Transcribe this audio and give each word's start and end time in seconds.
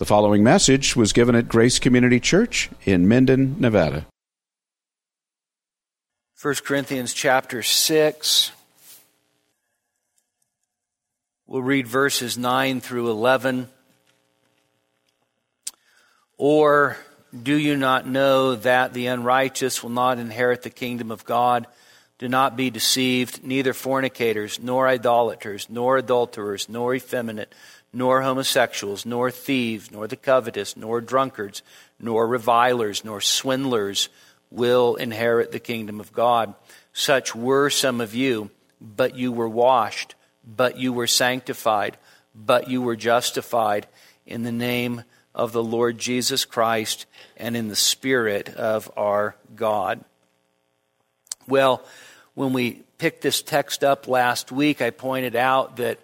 The 0.00 0.06
following 0.06 0.42
message 0.42 0.96
was 0.96 1.12
given 1.12 1.34
at 1.34 1.46
Grace 1.46 1.78
Community 1.78 2.20
Church 2.20 2.70
in 2.86 3.06
Minden, 3.06 3.56
Nevada. 3.60 4.06
1 6.40 6.54
Corinthians 6.64 7.12
chapter 7.12 7.62
6. 7.62 8.50
We'll 11.46 11.60
read 11.60 11.86
verses 11.86 12.38
9 12.38 12.80
through 12.80 13.10
11. 13.10 13.68
Or 16.38 16.96
do 17.42 17.54
you 17.54 17.76
not 17.76 18.06
know 18.06 18.54
that 18.54 18.94
the 18.94 19.08
unrighteous 19.08 19.82
will 19.82 19.90
not 19.90 20.18
inherit 20.18 20.62
the 20.62 20.70
kingdom 20.70 21.10
of 21.10 21.26
God? 21.26 21.66
Do 22.18 22.26
not 22.26 22.56
be 22.56 22.70
deceived, 22.70 23.44
neither 23.44 23.74
fornicators, 23.74 24.58
nor 24.62 24.88
idolaters, 24.88 25.68
nor 25.68 25.98
adulterers, 25.98 26.70
nor 26.70 26.94
effeminate 26.94 27.54
nor 27.92 28.22
homosexuals, 28.22 29.04
nor 29.04 29.30
thieves, 29.30 29.90
nor 29.90 30.06
the 30.06 30.16
covetous, 30.16 30.76
nor 30.76 31.00
drunkards, 31.00 31.62
nor 31.98 32.26
revilers, 32.26 33.04
nor 33.04 33.20
swindlers 33.20 34.08
will 34.50 34.96
inherit 34.96 35.52
the 35.52 35.58
kingdom 35.58 36.00
of 36.00 36.12
God. 36.12 36.54
Such 36.92 37.34
were 37.34 37.70
some 37.70 38.00
of 38.00 38.14
you, 38.14 38.50
but 38.80 39.16
you 39.16 39.32
were 39.32 39.48
washed, 39.48 40.14
but 40.44 40.78
you 40.78 40.92
were 40.92 41.06
sanctified, 41.06 41.96
but 42.34 42.68
you 42.68 42.82
were 42.82 42.96
justified 42.96 43.86
in 44.26 44.42
the 44.42 44.52
name 44.52 45.02
of 45.34 45.52
the 45.52 45.62
Lord 45.62 45.98
Jesus 45.98 46.44
Christ 46.44 47.06
and 47.36 47.56
in 47.56 47.68
the 47.68 47.76
Spirit 47.76 48.48
of 48.50 48.90
our 48.96 49.36
God. 49.54 50.04
Well, 51.46 51.82
when 52.34 52.52
we 52.52 52.82
picked 52.98 53.22
this 53.22 53.42
text 53.42 53.82
up 53.82 54.08
last 54.08 54.52
week, 54.52 54.82
I 54.82 54.90
pointed 54.90 55.36
out 55.36 55.76
that 55.76 55.98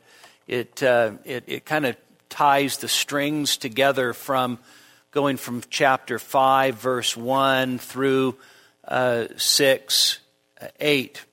it, 0.47 0.83
uh, 0.83 1.13
it, 1.25 1.45
it 1.47 1.65
kind 1.65 1.87
of 1.87 1.97
ties 2.29 2.79
the 2.79 2.89
strings 2.89 3.57
together 3.57 4.13
from 4.13 4.59
going 5.11 5.37
from 5.37 5.63
chapter 5.71 6.19
5, 6.19 6.77
verse 6.77 7.17
1 7.17 7.79
through 7.79 8.37
uh, 8.87 9.27
6, 9.37 10.19
uh, 10.61 10.67
8. 10.79 11.25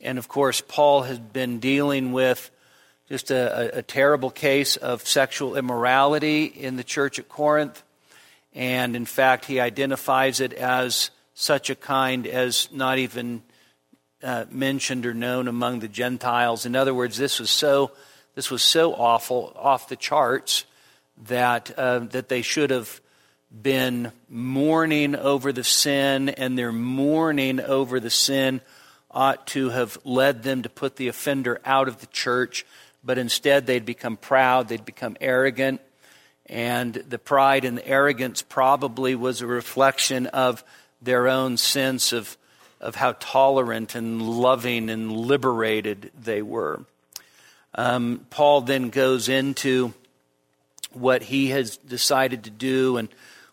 And 0.00 0.18
of 0.18 0.28
course, 0.28 0.60
Paul 0.60 1.02
has 1.02 1.18
been 1.18 1.60
dealing 1.60 2.12
with 2.12 2.50
just 3.08 3.30
a, 3.30 3.76
a, 3.76 3.78
a 3.78 3.82
terrible 3.82 4.30
case 4.30 4.76
of 4.76 5.06
sexual 5.06 5.56
immorality 5.56 6.44
in 6.44 6.76
the 6.76 6.84
church 6.84 7.18
at 7.18 7.28
Corinth. 7.28 7.82
And 8.54 8.96
in 8.96 9.04
fact, 9.04 9.44
he 9.44 9.60
identifies 9.60 10.40
it 10.40 10.52
as 10.52 11.10
such 11.34 11.70
a 11.70 11.74
kind 11.74 12.26
as 12.26 12.68
not 12.72 12.98
even 12.98 13.42
uh, 14.22 14.44
mentioned 14.50 15.06
or 15.06 15.14
known 15.14 15.48
among 15.48 15.80
the 15.80 15.88
Gentiles. 15.88 16.66
In 16.66 16.74
other 16.76 16.94
words, 16.94 17.16
this 17.16 17.40
was 17.40 17.50
so 17.50 17.92
this 18.40 18.50
was 18.50 18.62
so 18.62 18.94
awful, 18.94 19.52
off 19.54 19.90
the 19.90 19.96
charts, 19.96 20.64
that, 21.26 21.70
uh, 21.76 21.98
that 21.98 22.30
they 22.30 22.40
should 22.40 22.70
have 22.70 22.98
been 23.52 24.10
mourning 24.30 25.14
over 25.14 25.52
the 25.52 25.62
sin, 25.62 26.30
and 26.30 26.56
their 26.56 26.72
mourning 26.72 27.60
over 27.60 28.00
the 28.00 28.08
sin 28.08 28.62
ought 29.10 29.46
to 29.48 29.68
have 29.68 29.98
led 30.06 30.42
them 30.42 30.62
to 30.62 30.70
put 30.70 30.96
the 30.96 31.08
offender 31.08 31.60
out 31.66 31.86
of 31.86 32.00
the 32.00 32.06
church, 32.06 32.64
but 33.04 33.18
instead 33.18 33.66
they'd 33.66 33.84
become 33.84 34.16
proud, 34.16 34.68
they'd 34.68 34.86
become 34.86 35.18
arrogant, 35.20 35.82
and 36.46 36.94
the 36.94 37.18
pride 37.18 37.66
and 37.66 37.76
the 37.76 37.86
arrogance 37.86 38.40
probably 38.40 39.14
was 39.14 39.42
a 39.42 39.46
reflection 39.46 40.28
of 40.28 40.64
their 41.02 41.28
own 41.28 41.58
sense 41.58 42.14
of, 42.14 42.38
of 42.80 42.94
how 42.94 43.12
tolerant 43.20 43.94
and 43.94 44.22
loving 44.22 44.88
and 44.88 45.12
liberated 45.12 46.10
they 46.18 46.40
were. 46.40 46.86
Um, 47.74 48.26
Paul 48.30 48.62
then 48.62 48.90
goes 48.90 49.28
into 49.28 49.94
what 50.92 51.22
he 51.22 51.48
has 51.48 51.76
decided 51.76 52.44
to 52.44 52.50
do, 52.50 52.96
and 52.96 53.08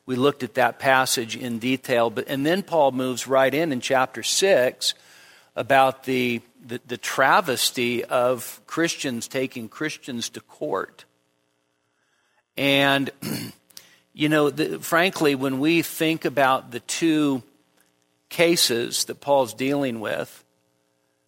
we 0.06 0.16
looked 0.16 0.44
at 0.44 0.56
that 0.56 0.80
passage 0.80 1.36
in 1.36 1.60
detail. 1.60 2.10
But 2.10 2.28
and 2.28 2.46
then 2.46 2.64
Paul 2.64 2.92
moves 2.92 3.28
right 3.28 3.54
in 3.54 3.72
in 3.72 3.82
chapter 3.82 4.24
six 4.24 4.94
about 5.56 6.04
the 6.06 6.42
the, 6.66 6.82
the 6.88 6.98
travesty 6.98 8.04
of 8.04 8.62
Christians 8.66 9.28
taking 9.28 9.70
Christians 9.70 10.30
to 10.30 10.42
court. 10.42 11.06
And 12.58 13.12
you 14.14 14.30
know, 14.30 14.50
the, 14.50 14.80
frankly, 14.80 15.36
when 15.36 15.60
we 15.60 15.82
think 15.84 16.26
about 16.26 16.72
the 16.72 16.80
two 16.82 17.44
cases 18.30 19.06
that 19.06 19.22
Paul's 19.22 19.54
dealing 19.54 20.00
with, 20.00 20.44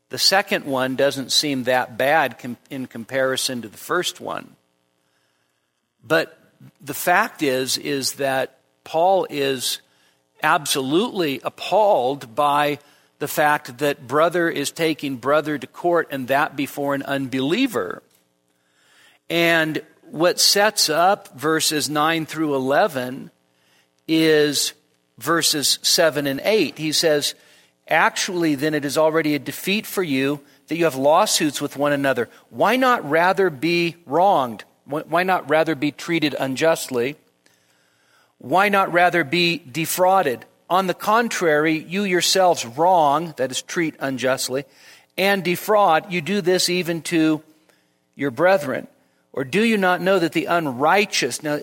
the 0.09 0.17
second 0.17 0.65
one 0.65 0.95
doesn't 0.95 1.31
seem 1.31 1.63
that 1.63 1.97
bad 1.97 2.57
in 2.69 2.87
comparison 2.87 3.61
to 3.61 3.67
the 3.67 3.77
first 3.77 4.19
one. 4.19 4.55
But 6.03 6.37
the 6.81 6.93
fact 6.93 7.43
is 7.43 7.77
is 7.77 8.13
that 8.13 8.59
Paul 8.83 9.27
is 9.29 9.81
absolutely 10.41 11.41
appalled 11.43 12.33
by 12.35 12.79
the 13.19 13.27
fact 13.27 13.79
that 13.79 14.07
brother 14.07 14.49
is 14.49 14.71
taking 14.71 15.17
brother 15.17 15.57
to 15.57 15.67
court 15.67 16.07
and 16.11 16.29
that 16.29 16.55
before 16.55 16.95
an 16.95 17.03
unbeliever. 17.03 18.01
And 19.29 19.83
what 20.09 20.39
sets 20.39 20.89
up 20.89 21.37
verses 21.37 21.89
9 21.89 22.25
through 22.25 22.55
11 22.55 23.29
is 24.07 24.73
verses 25.17 25.77
7 25.83 26.25
and 26.25 26.41
8. 26.43 26.77
He 26.77 26.93
says, 26.93 27.35
actually 27.89 28.55
then 28.55 28.73
it 28.73 28.85
is 28.85 28.97
already 28.97 29.35
a 29.35 29.39
defeat 29.39 29.85
for 29.85 30.03
you 30.03 30.39
that 30.67 30.77
you 30.77 30.85
have 30.85 30.95
lawsuits 30.95 31.59
with 31.59 31.75
one 31.75 31.91
another. 31.91 32.29
Why 32.49 32.75
not 32.75 33.07
rather 33.09 33.49
be 33.49 33.97
wronged? 34.05 34.63
Why 34.85 35.23
not 35.23 35.49
rather 35.49 35.75
be 35.75 35.91
treated 35.91 36.35
unjustly? 36.39 37.15
Why 38.37 38.69
not 38.69 38.93
rather 38.93 39.23
be 39.23 39.57
defrauded? 39.57 40.45
On 40.69 40.87
the 40.87 40.93
contrary, 40.93 41.77
you 41.77 42.03
yourselves 42.03 42.65
wrong, 42.65 43.33
that 43.37 43.51
is, 43.51 43.61
treat 43.61 43.95
unjustly, 43.99 44.65
and 45.17 45.43
defraud, 45.43 46.11
you 46.11 46.21
do 46.21 46.41
this 46.41 46.69
even 46.69 47.01
to 47.03 47.41
your 48.15 48.31
brethren. 48.31 48.87
Or 49.33 49.43
do 49.43 49.63
you 49.63 49.77
not 49.77 50.01
know 50.01 50.19
that 50.19 50.31
the 50.31 50.45
unrighteous, 50.45 51.43
now 51.43 51.59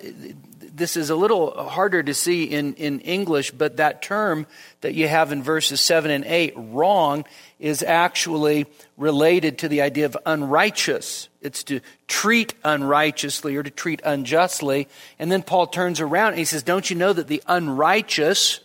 this 0.77 0.97
is 0.97 1.09
a 1.09 1.17
little 1.17 1.51
harder 1.69 2.03
to 2.03 2.13
see 2.13 2.45
in, 2.45 2.75
in 2.75 3.01
English, 3.01 3.51
but 3.51 3.79
that 3.79 4.03
term 4.03 4.47
that 4.83 4.95
you 4.95 5.09
have 5.09 5.33
in 5.33 5.43
verses 5.43 5.81
7 5.81 6.11
and 6.11 6.25
8, 6.25 6.53
wrong, 6.57 7.25
is 7.59 7.83
actually 7.83 8.67
related 8.99 9.59
to 9.59 9.69
the 9.69 9.81
idea 9.81 10.05
of 10.05 10.19
unrighteous. 10.27 11.29
It's 11.41 11.65
to 11.65 11.81
treat 12.09 12.53
unrighteously 12.63 13.57
or 13.57 13.63
to 13.63 13.71
treat 13.71 14.03
unjustly. 14.05 14.89
And 15.19 15.33
then 15.33 15.43
Paul 15.43 15.67
turns 15.67 15.99
around 15.99 16.31
and 16.31 16.39
he 16.39 16.45
says, 16.45 16.63
Don't 16.63 16.91
you 16.91 16.97
know 16.97 17.13
that 17.15 17.27
the 17.27 17.43
unrighteous, 17.47 18.61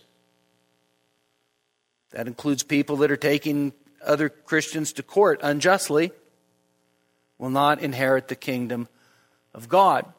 that 2.10 2.26
includes 2.26 2.62
people 2.62 2.96
that 2.98 3.10
are 3.10 3.16
taking 3.16 3.72
other 4.04 4.28
Christians 4.28 4.92
to 4.94 5.02
court 5.02 5.40
unjustly, 5.42 6.12
will 7.38 7.50
not 7.50 7.80
inherit 7.80 8.28
the 8.28 8.36
kingdom 8.36 8.86
of 9.54 9.70
God? 9.70 10.12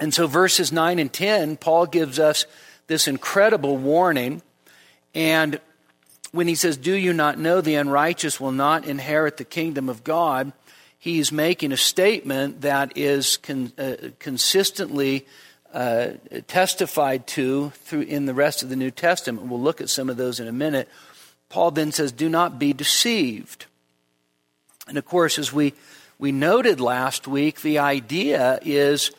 And 0.00 0.14
so, 0.14 0.26
verses 0.26 0.72
9 0.72 0.98
and 0.98 1.12
10, 1.12 1.58
Paul 1.58 1.84
gives 1.84 2.18
us 2.18 2.46
this 2.86 3.06
incredible 3.06 3.76
warning. 3.76 4.40
And 5.14 5.60
when 6.32 6.48
he 6.48 6.54
says, 6.54 6.78
Do 6.78 6.94
you 6.94 7.12
not 7.12 7.38
know 7.38 7.60
the 7.60 7.74
unrighteous 7.74 8.40
will 8.40 8.50
not 8.50 8.86
inherit 8.86 9.36
the 9.36 9.44
kingdom 9.44 9.90
of 9.90 10.02
God? 10.02 10.52
He's 10.98 11.30
making 11.30 11.72
a 11.72 11.76
statement 11.76 12.62
that 12.62 12.96
is 12.96 13.36
con- 13.36 13.72
uh, 13.78 13.96
consistently 14.18 15.26
uh, 15.72 16.12
testified 16.46 17.26
to 17.28 17.70
through 17.84 18.02
in 18.02 18.26
the 18.26 18.34
rest 18.34 18.62
of 18.62 18.70
the 18.70 18.76
New 18.76 18.90
Testament. 18.90 19.48
We'll 19.48 19.60
look 19.60 19.80
at 19.80 19.90
some 19.90 20.08
of 20.08 20.16
those 20.16 20.40
in 20.40 20.48
a 20.48 20.52
minute. 20.52 20.88
Paul 21.50 21.72
then 21.72 21.92
says, 21.92 22.10
Do 22.10 22.28
not 22.28 22.58
be 22.58 22.72
deceived. 22.72 23.66
And 24.88 24.96
of 24.96 25.04
course, 25.04 25.38
as 25.38 25.52
we, 25.52 25.74
we 26.18 26.32
noted 26.32 26.80
last 26.80 27.28
week, 27.28 27.60
the 27.60 27.78
idea 27.78 28.58
is 28.62 29.10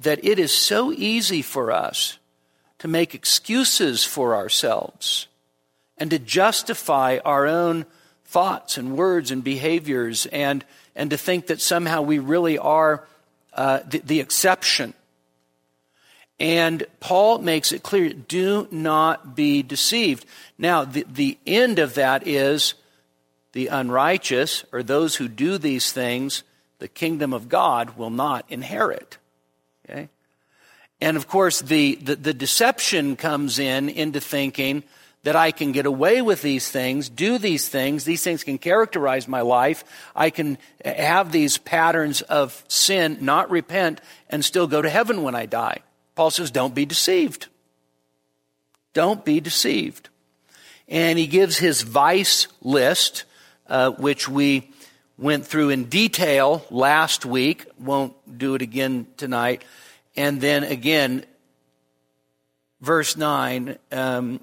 that 0.00 0.24
it 0.24 0.38
is 0.38 0.52
so 0.52 0.92
easy 0.92 1.42
for 1.42 1.72
us 1.72 2.18
to 2.78 2.88
make 2.88 3.14
excuses 3.14 4.04
for 4.04 4.34
ourselves 4.34 5.26
and 5.96 6.10
to 6.10 6.18
justify 6.18 7.18
our 7.24 7.46
own 7.46 7.84
thoughts 8.24 8.78
and 8.78 8.96
words 8.96 9.30
and 9.30 9.42
behaviors 9.42 10.26
and, 10.26 10.64
and 10.94 11.10
to 11.10 11.18
think 11.18 11.46
that 11.46 11.60
somehow 11.60 12.02
we 12.02 12.18
really 12.18 12.58
are 12.58 13.06
uh, 13.54 13.80
the, 13.88 13.98
the 13.98 14.20
exception. 14.20 14.94
And 16.38 16.84
Paul 17.00 17.38
makes 17.38 17.72
it 17.72 17.82
clear 17.82 18.10
do 18.10 18.68
not 18.70 19.34
be 19.34 19.62
deceived. 19.62 20.24
Now, 20.56 20.84
the, 20.84 21.04
the 21.10 21.38
end 21.46 21.80
of 21.80 21.94
that 21.94 22.28
is 22.28 22.74
the 23.52 23.68
unrighteous, 23.68 24.64
or 24.70 24.82
those 24.82 25.16
who 25.16 25.26
do 25.26 25.58
these 25.58 25.90
things, 25.90 26.44
the 26.78 26.86
kingdom 26.86 27.32
of 27.32 27.48
God 27.48 27.96
will 27.96 28.10
not 28.10 28.44
inherit. 28.48 29.18
And 31.00 31.16
of 31.16 31.28
course, 31.28 31.60
the, 31.60 31.94
the, 31.96 32.16
the 32.16 32.34
deception 32.34 33.16
comes 33.16 33.58
in 33.58 33.88
into 33.88 34.20
thinking 34.20 34.82
that 35.24 35.36
I 35.36 35.50
can 35.50 35.72
get 35.72 35.86
away 35.86 36.22
with 36.22 36.42
these 36.42 36.70
things, 36.70 37.08
do 37.08 37.38
these 37.38 37.68
things, 37.68 38.04
these 38.04 38.22
things 38.22 38.44
can 38.44 38.56
characterize 38.56 39.28
my 39.28 39.40
life. 39.40 39.84
I 40.14 40.30
can 40.30 40.58
have 40.84 41.32
these 41.32 41.58
patterns 41.58 42.22
of 42.22 42.64
sin, 42.68 43.18
not 43.20 43.50
repent, 43.50 44.00
and 44.30 44.44
still 44.44 44.66
go 44.66 44.80
to 44.80 44.88
heaven 44.88 45.22
when 45.22 45.34
I 45.34 45.46
die. 45.46 45.80
Paul 46.14 46.30
says, 46.30 46.50
don't 46.50 46.74
be 46.74 46.86
deceived. 46.86 47.48
Don't 48.94 49.24
be 49.24 49.40
deceived. 49.40 50.08
And 50.88 51.18
he 51.18 51.26
gives 51.26 51.58
his 51.58 51.82
vice 51.82 52.48
list, 52.62 53.24
uh, 53.66 53.90
which 53.90 54.28
we 54.28 54.70
went 55.18 55.46
through 55.46 55.70
in 55.70 55.84
detail 55.84 56.64
last 56.70 57.26
week. 57.26 57.66
Won't 57.78 58.14
do 58.38 58.54
it 58.54 58.62
again 58.62 59.06
tonight. 59.16 59.62
And 60.18 60.40
then 60.40 60.64
again, 60.64 61.24
verse 62.80 63.16
9, 63.16 63.78
um, 63.92 64.40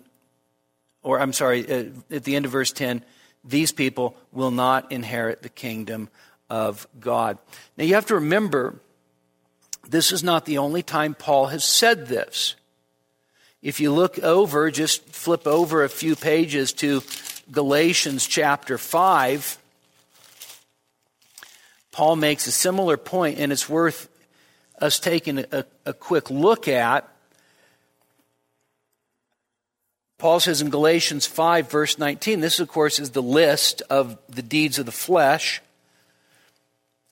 or 1.04 1.20
I'm 1.20 1.34
sorry, 1.34 1.70
uh, 1.70 1.90
at 2.10 2.24
the 2.24 2.38
end 2.38 2.46
of 2.46 2.52
verse 2.54 2.72
10, 2.72 3.04
these 3.44 3.74
people 3.74 4.16
will 4.32 4.52
not 4.52 4.90
inherit 4.94 5.42
the 5.42 5.50
kingdom 5.50 6.08
of 6.50 6.88
God. 6.98 7.40
Now 7.76 7.84
you 7.84 7.96
have 7.96 8.06
to 8.06 8.16
remember, 8.16 8.80
this 9.86 10.14
is 10.14 10.24
not 10.24 10.46
the 10.46 10.60
only 10.60 10.82
time 10.82 11.14
Paul 11.14 11.48
has 11.48 11.66
said 11.66 12.08
this. 12.08 12.56
If 13.62 13.82
you 13.82 13.92
look 13.92 14.18
over, 14.20 14.72
just 14.72 15.06
flip 15.10 15.46
over 15.46 15.84
a 15.84 15.90
few 15.90 16.16
pages 16.16 16.72
to 16.74 17.04
Galatians 17.52 18.26
chapter 18.26 18.78
5, 18.78 19.58
Paul 21.92 22.16
makes 22.16 22.48
a 22.48 22.52
similar 22.54 22.96
point, 22.96 23.40
and 23.40 23.52
it's 23.52 23.68
worth 23.68 24.08
us 24.80 25.00
taking 25.00 25.40
a, 25.52 25.66
a 25.86 25.94
quick 25.94 26.30
look 26.30 26.68
at. 26.68 27.10
Paul 30.18 30.40
says 30.40 30.62
in 30.62 30.70
Galatians 30.70 31.26
5, 31.26 31.70
verse 31.70 32.00
19, 32.00 32.40
this, 32.40 32.60
of 32.60 32.68
course, 32.68 33.00
is 33.00 33.12
the 33.12 33.22
list 33.22 33.82
of 33.90 34.18
the 34.30 34.42
deeds 34.42 34.80
of 34.80 34.86
the 34.86 34.92
flesh. 34.92 35.62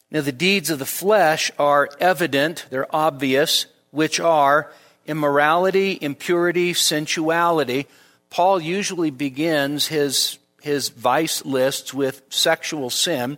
Now, 0.09 0.21
the 0.21 0.31
deeds 0.31 0.69
of 0.69 0.79
the 0.79 0.85
flesh 0.85 1.51
are 1.57 1.89
evident, 1.99 2.67
they're 2.69 2.93
obvious, 2.95 3.65
which 3.91 4.19
are 4.19 4.71
immorality, 5.05 5.97
impurity, 6.01 6.73
sensuality. 6.73 7.87
Paul 8.29 8.59
usually 8.59 9.11
begins 9.11 9.87
his, 9.87 10.37
his 10.61 10.89
vice 10.89 11.43
lists 11.45 11.93
with 11.93 12.21
sexual 12.29 12.89
sin, 12.89 13.37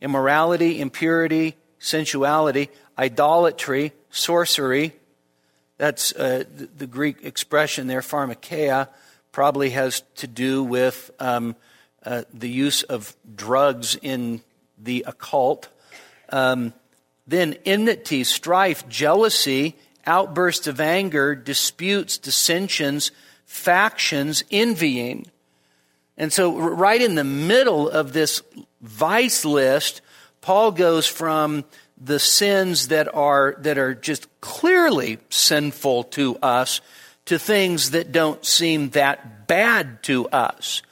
immorality, 0.00 0.80
impurity, 0.80 1.56
sensuality, 1.78 2.70
idolatry, 2.98 3.92
sorcery. 4.10 4.92
That's 5.78 6.12
uh, 6.12 6.44
the, 6.76 6.86
Greek 6.86 7.24
expression 7.24 7.86
there, 7.86 8.00
pharmakeia, 8.00 8.88
probably 9.32 9.70
has 9.70 10.02
to 10.16 10.26
do 10.26 10.62
with 10.62 11.10
um, 11.18 11.56
uh, 12.04 12.22
the 12.32 12.48
use 12.48 12.84
of 12.84 13.14
drugs 13.34 13.96
in 13.96 14.40
the 14.78 15.04
occult. 15.06 15.68
Um, 16.30 16.72
then 17.26 17.56
enmity, 17.64 18.22
strife, 18.24 18.88
jealousy, 18.88 19.76
outbursts 20.06 20.66
of 20.66 20.80
anger, 20.80 21.34
disputes, 21.34 22.18
dissensions, 22.18 23.10
factions, 23.46 24.44
envying. 24.50 25.26
And 26.16 26.32
so, 26.32 26.56
right 26.56 27.00
in 27.00 27.16
the 27.16 27.24
middle 27.24 27.88
of 27.88 28.12
this 28.12 28.42
vice 28.80 29.44
list, 29.44 30.00
Paul 30.40 30.70
goes 30.72 31.06
from 31.06 31.64
the 31.96 32.18
sins 32.18 32.88
that 32.88 33.12
are, 33.14 33.56
that 33.58 33.78
are 33.78 33.94
just 33.94 34.28
clearly 34.40 35.18
sinful 35.30 36.04
to 36.04 36.36
us 36.36 36.80
to 37.26 37.38
things 37.38 37.92
that 37.92 38.12
don't 38.12 38.44
seem 38.44 38.90
that 38.90 39.46
bad 39.46 40.02
to 40.04 40.28
us. 40.28 40.82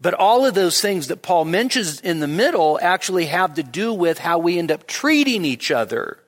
But 0.00 0.14
all 0.14 0.44
of 0.44 0.54
those 0.54 0.80
things 0.80 1.08
that 1.08 1.22
Paul 1.22 1.46
mentions 1.46 2.00
in 2.00 2.20
the 2.20 2.28
middle 2.28 2.78
actually 2.80 3.26
have 3.26 3.54
to 3.54 3.62
do 3.62 3.92
with 3.92 4.18
how 4.18 4.38
we 4.38 4.58
end 4.58 4.70
up 4.70 4.86
treating 4.86 5.44
each 5.44 5.70
other. 5.70 6.18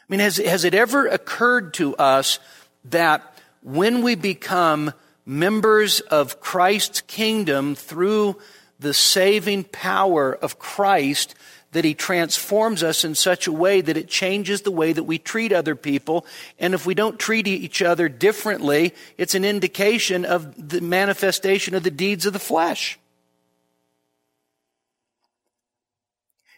I 0.00 0.06
mean, 0.08 0.20
has, 0.20 0.36
has 0.36 0.64
it 0.64 0.74
ever 0.74 1.06
occurred 1.06 1.74
to 1.74 1.96
us 1.96 2.38
that 2.86 3.38
when 3.62 4.02
we 4.02 4.16
become 4.16 4.92
members 5.24 6.00
of 6.00 6.40
Christ's 6.40 7.00
kingdom 7.00 7.74
through 7.74 8.36
the 8.78 8.94
saving 8.94 9.64
power 9.64 10.32
of 10.34 10.58
Christ, 10.58 11.34
that 11.72 11.84
he 11.84 11.94
transforms 11.94 12.82
us 12.82 13.04
in 13.04 13.14
such 13.14 13.46
a 13.46 13.52
way 13.52 13.80
that 13.80 13.96
it 13.96 14.08
changes 14.08 14.62
the 14.62 14.70
way 14.70 14.92
that 14.92 15.04
we 15.04 15.18
treat 15.18 15.52
other 15.52 15.74
people. 15.74 16.24
And 16.58 16.72
if 16.72 16.86
we 16.86 16.94
don't 16.94 17.18
treat 17.18 17.48
each 17.48 17.82
other 17.82 18.08
differently, 18.08 18.94
it's 19.18 19.34
an 19.34 19.44
indication 19.44 20.24
of 20.24 20.68
the 20.68 20.80
manifestation 20.80 21.74
of 21.74 21.82
the 21.82 21.90
deeds 21.90 22.26
of 22.26 22.32
the 22.32 22.38
flesh. 22.38 22.98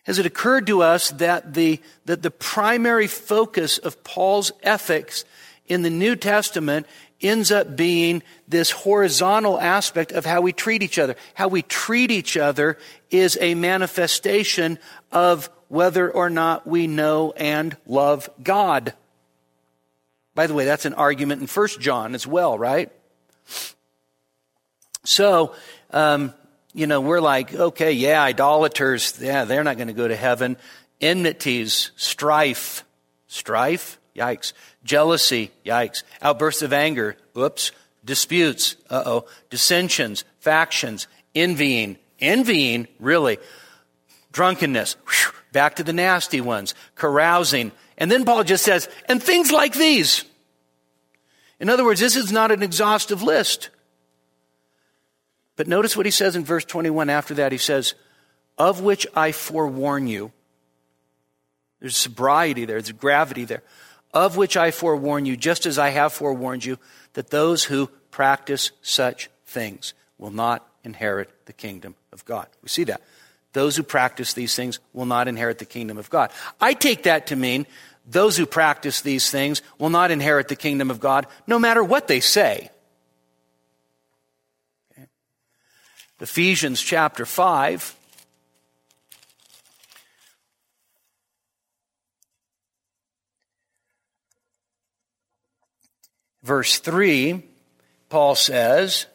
Has 0.04 0.18
it 0.20 0.26
occurred 0.26 0.66
to 0.68 0.82
us 0.82 1.10
that 1.12 1.54
the, 1.54 1.80
that 2.04 2.22
the 2.22 2.30
primary 2.30 3.08
focus 3.08 3.78
of 3.78 4.04
Paul's 4.04 4.52
ethics 4.62 5.24
in 5.66 5.82
the 5.82 5.90
New 5.90 6.14
Testament 6.14 6.86
ends 7.20 7.50
up 7.50 7.76
being 7.76 8.22
this 8.46 8.70
horizontal 8.70 9.58
aspect 9.58 10.12
of 10.12 10.26
how 10.26 10.40
we 10.40 10.52
treat 10.52 10.82
each 10.82 10.98
other. 10.98 11.16
How 11.34 11.48
we 11.48 11.62
treat 11.62 12.10
each 12.10 12.36
other 12.36 12.78
is 13.10 13.38
a 13.40 13.54
manifestation 13.54 14.78
of 15.10 15.48
whether 15.68 16.10
or 16.10 16.30
not 16.30 16.66
we 16.66 16.86
know 16.86 17.32
and 17.32 17.76
love 17.86 18.28
God. 18.42 18.94
By 20.34 20.46
the 20.46 20.54
way, 20.54 20.64
that's 20.66 20.84
an 20.84 20.94
argument 20.94 21.40
in 21.40 21.48
1 21.48 21.68
John 21.80 22.14
as 22.14 22.26
well, 22.26 22.58
right? 22.58 22.92
So, 25.04 25.54
um, 25.92 26.34
you 26.74 26.86
know, 26.86 27.00
we're 27.00 27.20
like, 27.20 27.54
okay, 27.54 27.92
yeah, 27.92 28.22
idolaters, 28.22 29.18
yeah, 29.20 29.44
they're 29.44 29.64
not 29.64 29.76
going 29.76 29.88
to 29.88 29.94
go 29.94 30.06
to 30.06 30.16
heaven. 30.16 30.58
Enmities, 31.00 31.90
strife, 31.96 32.84
strife, 33.26 33.98
yikes. 34.14 34.52
Jealousy, 34.86 35.50
yikes. 35.64 36.04
Outbursts 36.22 36.62
of 36.62 36.72
anger, 36.72 37.16
oops. 37.36 37.72
Disputes, 38.04 38.76
uh 38.88 39.02
oh. 39.04 39.26
Dissensions, 39.50 40.24
factions, 40.38 41.08
envying, 41.34 41.98
envying, 42.20 42.88
really. 43.00 43.38
Drunkenness, 44.32 44.96
whew, 45.06 45.32
back 45.52 45.76
to 45.76 45.84
the 45.84 45.92
nasty 45.92 46.40
ones. 46.40 46.74
Carousing. 46.94 47.72
And 47.98 48.10
then 48.10 48.24
Paul 48.24 48.44
just 48.44 48.64
says, 48.64 48.88
and 49.08 49.22
things 49.22 49.50
like 49.50 49.74
these. 49.74 50.24
In 51.58 51.68
other 51.68 51.84
words, 51.84 52.00
this 52.00 52.16
is 52.16 52.30
not 52.30 52.52
an 52.52 52.62
exhaustive 52.62 53.22
list. 53.22 53.70
But 55.56 55.66
notice 55.66 55.96
what 55.96 56.06
he 56.06 56.12
says 56.12 56.36
in 56.36 56.44
verse 56.44 56.64
21 56.64 57.10
after 57.10 57.34
that. 57.34 57.50
He 57.50 57.58
says, 57.58 57.94
Of 58.58 58.82
which 58.82 59.06
I 59.16 59.32
forewarn 59.32 60.06
you. 60.06 60.32
There's 61.80 61.96
sobriety 61.96 62.66
there, 62.66 62.80
there's 62.80 62.92
gravity 62.92 63.44
there. 63.44 63.62
Of 64.16 64.38
which 64.38 64.56
I 64.56 64.70
forewarn 64.70 65.26
you, 65.26 65.36
just 65.36 65.66
as 65.66 65.78
I 65.78 65.90
have 65.90 66.10
forewarned 66.10 66.64
you, 66.64 66.78
that 67.12 67.28
those 67.28 67.64
who 67.64 67.88
practice 68.10 68.70
such 68.80 69.28
things 69.44 69.92
will 70.16 70.30
not 70.30 70.66
inherit 70.84 71.28
the 71.44 71.52
kingdom 71.52 71.94
of 72.14 72.24
God. 72.24 72.46
We 72.62 72.70
see 72.70 72.84
that. 72.84 73.02
Those 73.52 73.76
who 73.76 73.82
practice 73.82 74.32
these 74.32 74.56
things 74.56 74.78
will 74.94 75.04
not 75.04 75.28
inherit 75.28 75.58
the 75.58 75.66
kingdom 75.66 75.98
of 75.98 76.08
God. 76.08 76.30
I 76.58 76.72
take 76.72 77.02
that 77.02 77.26
to 77.26 77.36
mean 77.36 77.66
those 78.06 78.38
who 78.38 78.46
practice 78.46 79.02
these 79.02 79.30
things 79.30 79.60
will 79.78 79.90
not 79.90 80.10
inherit 80.10 80.48
the 80.48 80.56
kingdom 80.56 80.90
of 80.90 80.98
God 80.98 81.26
no 81.46 81.58
matter 81.58 81.84
what 81.84 82.08
they 82.08 82.20
say. 82.20 82.70
Okay. 84.92 85.08
Ephesians 86.20 86.80
chapter 86.80 87.26
5. 87.26 87.94
Verse 96.46 96.78
3, 96.78 97.42
Paul 98.08 98.36
says, 98.36 99.06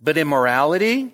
But 0.00 0.16
immorality, 0.16 1.12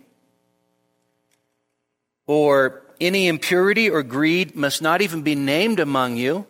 or 2.26 2.82
any 3.00 3.28
impurity 3.28 3.88
or 3.88 4.02
greed 4.02 4.54
must 4.54 4.82
not 4.82 5.00
even 5.00 5.22
be 5.22 5.34
named 5.34 5.80
among 5.80 6.18
you, 6.18 6.44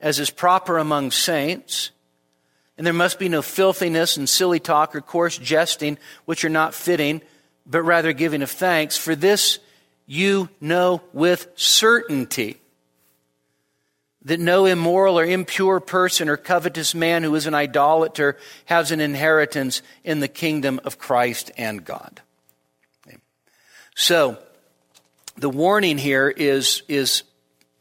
as 0.00 0.18
is 0.18 0.30
proper 0.30 0.78
among 0.78 1.10
saints. 1.10 1.90
And 2.78 2.86
there 2.86 2.94
must 2.94 3.18
be 3.18 3.28
no 3.28 3.42
filthiness 3.42 4.16
and 4.16 4.26
silly 4.26 4.60
talk 4.60 4.96
or 4.96 5.02
coarse 5.02 5.36
jesting, 5.36 5.98
which 6.24 6.42
are 6.42 6.48
not 6.48 6.72
fitting, 6.72 7.20
but 7.66 7.82
rather 7.82 8.14
giving 8.14 8.40
of 8.40 8.50
thanks. 8.50 8.96
For 8.96 9.14
this 9.14 9.58
you 10.06 10.48
know 10.58 11.02
with 11.12 11.48
certainty 11.56 12.59
that 14.24 14.40
no 14.40 14.66
immoral 14.66 15.18
or 15.18 15.24
impure 15.24 15.80
person 15.80 16.28
or 16.28 16.36
covetous 16.36 16.94
man 16.94 17.22
who 17.22 17.34
is 17.34 17.46
an 17.46 17.54
idolater 17.54 18.36
has 18.66 18.90
an 18.90 19.00
inheritance 19.00 19.82
in 20.04 20.20
the 20.20 20.28
kingdom 20.28 20.80
of 20.84 20.98
Christ 20.98 21.50
and 21.56 21.84
God. 21.84 22.20
So, 23.94 24.38
the 25.36 25.50
warning 25.50 25.98
here 25.98 26.28
is, 26.28 26.82
is 26.88 27.22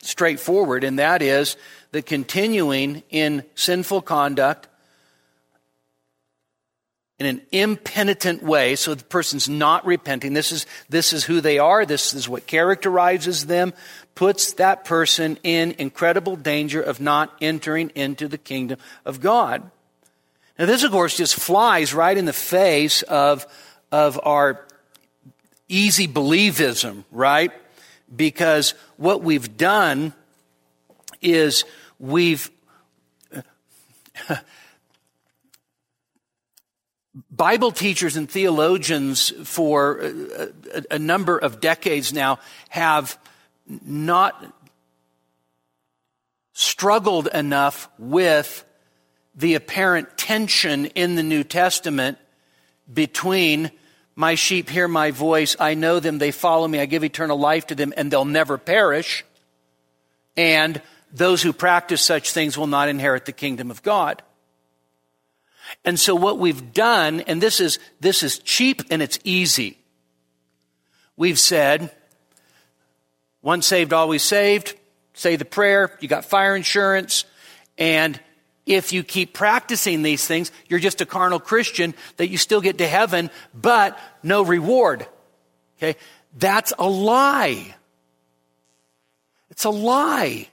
straightforward, 0.02 0.84
and 0.84 1.00
that 1.00 1.22
is 1.22 1.58
that 1.92 2.06
continuing 2.06 3.04
in 3.10 3.44
sinful 3.56 4.02
conduct 4.02 4.68
in 7.20 7.26
an 7.26 7.42
impenitent 7.52 8.42
way, 8.42 8.78
so 8.78 8.96
the 8.96 9.04
person's 9.04 9.50
not 9.50 9.86
repenting. 9.86 10.34
This 10.34 10.54
is, 10.54 10.66
this 10.88 11.12
is 11.12 11.26
who 11.26 11.42
they 11.42 11.60
are. 11.60 11.86
This 11.86 12.14
is 12.14 12.30
what 12.30 12.48
characterizes 12.48 13.46
them. 13.46 13.74
Puts 14.20 14.52
that 14.56 14.84
person 14.84 15.40
in 15.44 15.74
incredible 15.78 16.36
danger 16.36 16.82
of 16.82 17.00
not 17.00 17.34
entering 17.40 17.90
into 17.96 18.28
the 18.28 18.38
kingdom 18.38 18.78
of 19.06 19.22
God. 19.22 19.72
Now, 20.58 20.66
this, 20.66 20.84
of 20.84 20.92
course, 20.92 21.16
just 21.16 21.36
flies 21.36 21.94
right 21.94 22.18
in 22.18 22.26
the 22.26 22.34
face 22.34 23.02
of, 23.04 23.48
of 23.94 24.20
our 24.24 24.68
easy 25.70 26.06
believism, 26.06 27.06
right? 27.12 27.54
Because 28.14 28.74
what 28.98 29.24
we've 29.24 29.56
done 29.56 30.12
is 31.22 31.64
we've 31.98 32.52
Bible 37.32 37.72
teachers 37.72 38.18
and 38.18 38.30
theologians 38.30 39.30
for 39.48 40.00
a, 40.00 40.10
a, 40.10 40.84
a, 40.92 41.00
number 41.00 41.38
of 41.38 41.62
decades 41.62 42.12
now 42.12 42.40
have 42.68 43.18
not 43.70 44.54
struggled 46.54 47.28
enough 47.28 47.90
with 47.98 48.66
the 49.36 49.56
apparent 49.56 50.18
tension 50.18 50.88
in 50.88 51.16
the 51.16 51.24
New 51.24 51.44
Testament 51.44 52.18
between 52.92 53.72
my 54.16 54.36
sheep 54.36 54.70
hear 54.70 54.88
my 54.88 55.12
voice, 55.12 55.56
I 55.60 55.76
know 55.76 56.02
them, 56.02 56.18
they 56.18 56.32
follow 56.32 56.68
me, 56.68 56.82
I 56.82 56.86
give 56.86 57.06
eternal 57.06 57.40
life 57.40 57.68
to 57.68 57.76
them, 57.76 57.94
and 57.96 58.12
they'll 58.12 58.26
never 58.26 58.58
perish, 58.58 59.24
and 60.36 60.82
those 61.14 61.42
who 61.42 61.54
practice 61.54 62.02
such 62.02 62.32
things 62.32 62.58
will 62.58 62.68
not 62.68 62.90
inherit 62.90 63.26
the 63.26 63.32
kingdom 63.32 63.72
of 63.72 63.82
God. 63.82 64.22
And 65.86 66.00
so 66.00 66.16
what 66.16 66.40
we've 66.40 66.74
done, 66.74 67.22
and 67.22 67.42
this 67.42 67.60
is, 67.60 67.80
this 68.00 68.24
is 68.24 68.40
cheap 68.40 68.82
and 68.90 69.02
it's 69.02 69.20
easy. 69.24 69.78
We've 71.16 71.40
said, 71.40 71.96
once 73.42 73.68
saved, 73.68 73.94
always 73.94 74.24
saved. 74.24 74.76
Say 75.14 75.36
the 75.36 75.46
prayer. 75.46 75.98
You 76.00 76.08
got 76.08 76.26
fire 76.26 76.56
insurance. 76.56 77.26
And 77.78 78.20
if 78.66 78.94
you 78.94 79.04
keep 79.04 79.34
practicing 79.34 80.04
these 80.04 80.26
things, 80.26 80.52
you're 80.68 80.80
just 80.80 81.02
a 81.02 81.06
carnal 81.06 81.40
Christian 81.40 81.94
that 82.18 82.30
you 82.30 82.38
still 82.38 82.62
get 82.62 82.78
to 82.78 82.88
heaven, 82.88 83.30
but 83.54 83.98
no 84.24 84.44
reward. 84.44 85.08
Okay. 85.78 85.98
That's 86.38 86.74
a 86.78 86.88
lie. 86.88 87.76
It's 89.50 89.66
a 89.66 89.70
lie. 89.70 90.48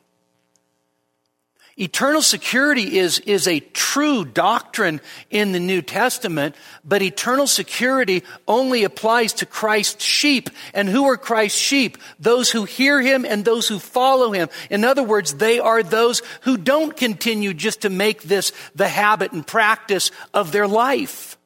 Eternal 1.79 2.23
security 2.23 2.97
is, 2.97 3.19
is 3.19 3.47
a 3.47 3.61
true 3.61 4.25
doctrine 4.25 4.99
in 5.29 5.53
the 5.53 5.61
New 5.61 5.83
Testament, 5.83 6.55
but 6.83 7.03
eternal 7.03 7.47
security 7.47 8.23
only 8.49 8.85
applies 8.85 9.35
to 9.35 9.47
Christ's 9.47 10.03
sheep. 10.03 10.49
And 10.73 10.89
who 10.89 11.05
are 11.05 11.19
Christ's 11.19 11.59
sheep? 11.59 11.99
Those 12.19 12.51
who 12.51 12.65
hear 12.65 13.03
him 13.03 13.27
and 13.27 13.45
those 13.45 13.69
who 13.69 13.79
follow 13.79 14.33
him. 14.33 14.49
In 14.71 14.85
other 14.85 15.03
words, 15.03 15.35
they 15.35 15.59
are 15.59 15.83
those 15.83 16.23
who 16.43 16.57
don't 16.57 16.97
continue 16.97 17.53
just 17.53 17.83
to 17.83 17.91
make 17.91 18.23
this 18.23 18.53
the 18.75 18.89
habit 18.89 19.33
and 19.33 19.47
practice 19.47 20.11
of 20.33 20.53
their 20.53 20.67
life. 20.67 21.37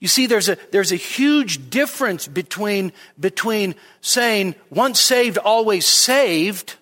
You 0.00 0.08
see, 0.08 0.26
there's 0.26 0.50
a, 0.50 0.58
there's 0.70 0.92
a 0.92 0.96
huge 0.96 1.70
difference 1.70 2.28
between, 2.28 2.92
between 3.18 3.74
saying 4.02 4.54
once 4.70 5.00
saved, 5.00 5.38
always 5.38 5.86
saved, 5.86 6.76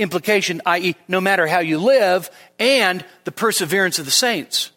implication, 0.00 0.60
i.e., 0.66 0.96
no 1.08 1.20
matter 1.20 1.46
how 1.46 1.60
you 1.60 1.78
live, 1.78 2.30
and 2.58 3.04
the 3.24 3.32
perseverance 3.32 3.98
of 3.98 4.04
the 4.04 4.10
saints. 4.10 4.70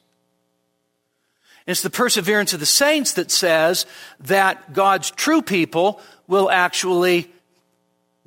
And 1.65 1.71
it's 1.71 1.81
the 1.81 1.89
perseverance 1.89 2.53
of 2.53 2.59
the 2.59 2.65
saints 2.65 3.13
that 3.13 3.31
says 3.31 3.85
that 4.21 4.73
God's 4.73 5.11
true 5.11 5.41
people 5.41 6.01
will 6.27 6.51
actually 6.51 7.31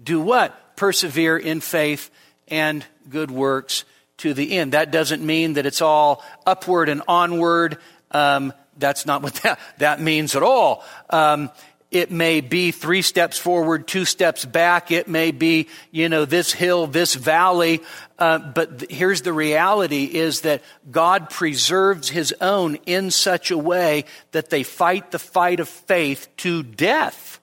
do 0.02 0.20
what? 0.20 0.76
Persevere 0.76 1.36
in 1.36 1.60
faith 1.60 2.10
and 2.48 2.84
good 3.08 3.30
works 3.30 3.84
to 4.18 4.32
the 4.32 4.56
end. 4.56 4.72
That 4.72 4.90
doesn't 4.90 5.24
mean 5.24 5.54
that 5.54 5.66
it's 5.66 5.82
all 5.82 6.24
upward 6.46 6.88
and 6.88 7.02
onward. 7.06 7.78
Um, 8.10 8.52
that's 8.78 9.04
not 9.06 9.22
what 9.22 9.34
that, 9.42 9.58
that 9.78 10.00
means 10.00 10.34
at 10.34 10.42
all. 10.42 10.84
Um, 11.10 11.50
it 11.90 12.10
may 12.10 12.40
be 12.40 12.72
three 12.72 13.02
steps 13.02 13.38
forward, 13.38 13.86
two 13.86 14.04
steps 14.04 14.44
back. 14.44 14.90
It 14.90 15.06
may 15.06 15.30
be, 15.30 15.68
you 15.92 16.08
know, 16.08 16.24
this 16.24 16.52
hill, 16.52 16.88
this 16.88 17.14
valley. 17.14 17.80
Uh, 18.18 18.38
but 18.38 18.80
th- 18.80 18.90
here's 18.90 19.22
the 19.22 19.32
reality 19.32 20.04
is 20.04 20.40
that 20.40 20.62
God 20.90 21.30
preserves 21.30 22.08
his 22.08 22.34
own 22.40 22.76
in 22.86 23.12
such 23.12 23.52
a 23.52 23.58
way 23.58 24.04
that 24.32 24.50
they 24.50 24.64
fight 24.64 25.12
the 25.12 25.20
fight 25.20 25.60
of 25.60 25.68
faith 25.68 26.28
to 26.38 26.64
death. 26.64 27.40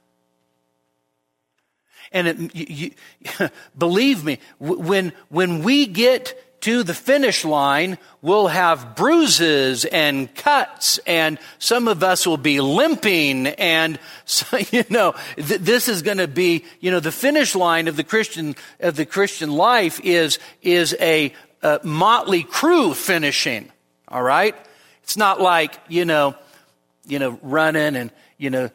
And 2.12 2.28
it, 2.28 2.56
you, 2.56 2.92
you, 3.40 3.50
believe 3.78 4.26
me, 4.26 4.40
when, 4.60 5.14
when 5.30 5.64
we 5.64 5.86
get 5.86 6.38
to 6.64 6.84
the 6.84 6.94
finish 6.94 7.44
line, 7.44 7.98
we'll 8.22 8.48
have 8.48 8.96
bruises 8.96 9.84
and 9.84 10.34
cuts, 10.34 10.98
and 11.00 11.38
some 11.60 11.90
of 11.90 12.04
us 12.04 12.26
will 12.26 12.38
be 12.38 12.62
limping, 12.62 13.48
and 13.48 14.00
so, 14.26 14.58
you 14.72 14.86
know 14.90 15.14
th- 15.36 15.60
this 15.60 15.90
is 15.90 16.02
going 16.02 16.20
to 16.20 16.28
be 16.28 16.64
you 16.80 16.90
know 16.90 17.02
the 17.02 17.12
finish 17.12 17.54
line 17.54 17.90
of 17.90 17.98
the 17.98 18.04
Christian 18.04 18.56
of 18.80 18.96
the 18.96 19.06
Christian 19.06 19.52
life 19.52 20.00
is 20.06 20.40
is 20.62 20.96
a, 21.02 21.34
a 21.62 21.82
motley 21.84 22.44
crew 22.44 22.94
finishing. 22.94 23.70
All 24.08 24.24
right, 24.24 24.56
it's 25.04 25.18
not 25.18 25.42
like 25.42 25.78
you 25.90 26.06
know 26.06 26.34
you 27.06 27.20
know 27.20 27.38
running 27.42 27.98
and 27.98 28.10
you 28.38 28.50
know 28.50 28.70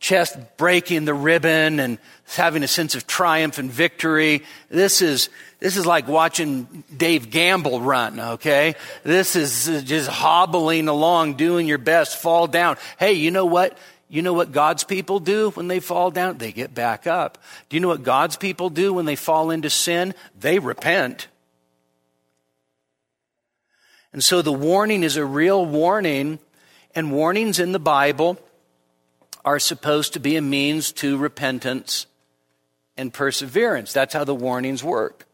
chest 0.00 0.36
breaking 0.56 1.04
the 1.04 1.14
ribbon 1.14 1.80
and 1.80 1.98
having 2.36 2.62
a 2.62 2.68
sense 2.68 2.94
of 2.94 3.06
triumph 3.06 3.58
and 3.58 3.70
victory. 3.70 4.44
This 4.68 5.02
is, 5.02 5.28
this 5.60 5.76
is 5.76 5.86
like 5.86 6.06
watching 6.06 6.84
Dave 6.96 7.30
Gamble 7.30 7.80
run, 7.80 8.20
okay? 8.20 8.76
This 9.02 9.34
is 9.34 9.68
uh, 9.68 9.82
just 9.84 10.08
hobbling 10.08 10.86
along, 10.86 11.34
doing 11.34 11.66
your 11.66 11.78
best, 11.78 12.20
fall 12.20 12.46
down. 12.46 12.76
Hey, 12.98 13.14
you 13.14 13.30
know 13.30 13.46
what? 13.46 13.76
You 14.08 14.22
know 14.22 14.32
what 14.32 14.52
God's 14.52 14.84
people 14.84 15.20
do 15.20 15.50
when 15.50 15.68
they 15.68 15.80
fall 15.80 16.10
down? 16.10 16.38
They 16.38 16.52
get 16.52 16.74
back 16.74 17.06
up. 17.06 17.38
Do 17.68 17.76
you 17.76 17.80
know 17.80 17.88
what 17.88 18.04
God's 18.04 18.36
people 18.36 18.70
do 18.70 18.94
when 18.94 19.04
they 19.04 19.16
fall 19.16 19.50
into 19.50 19.68
sin? 19.68 20.14
They 20.38 20.58
repent. 20.58 21.26
And 24.12 24.24
so 24.24 24.40
the 24.40 24.52
warning 24.52 25.02
is 25.02 25.16
a 25.16 25.24
real 25.24 25.66
warning, 25.66 26.38
and 26.94 27.12
warnings 27.12 27.58
in 27.58 27.72
the 27.72 27.78
Bible 27.78 28.38
are 29.44 29.58
supposed 29.58 30.14
to 30.14 30.20
be 30.20 30.36
a 30.36 30.42
means 30.42 30.92
to 30.92 31.18
repentance 31.18 32.06
and 32.96 33.12
perseverance. 33.12 33.92
That's 33.92 34.14
how 34.14 34.24
the 34.24 34.34
warnings 34.34 34.82
work? 34.82 35.27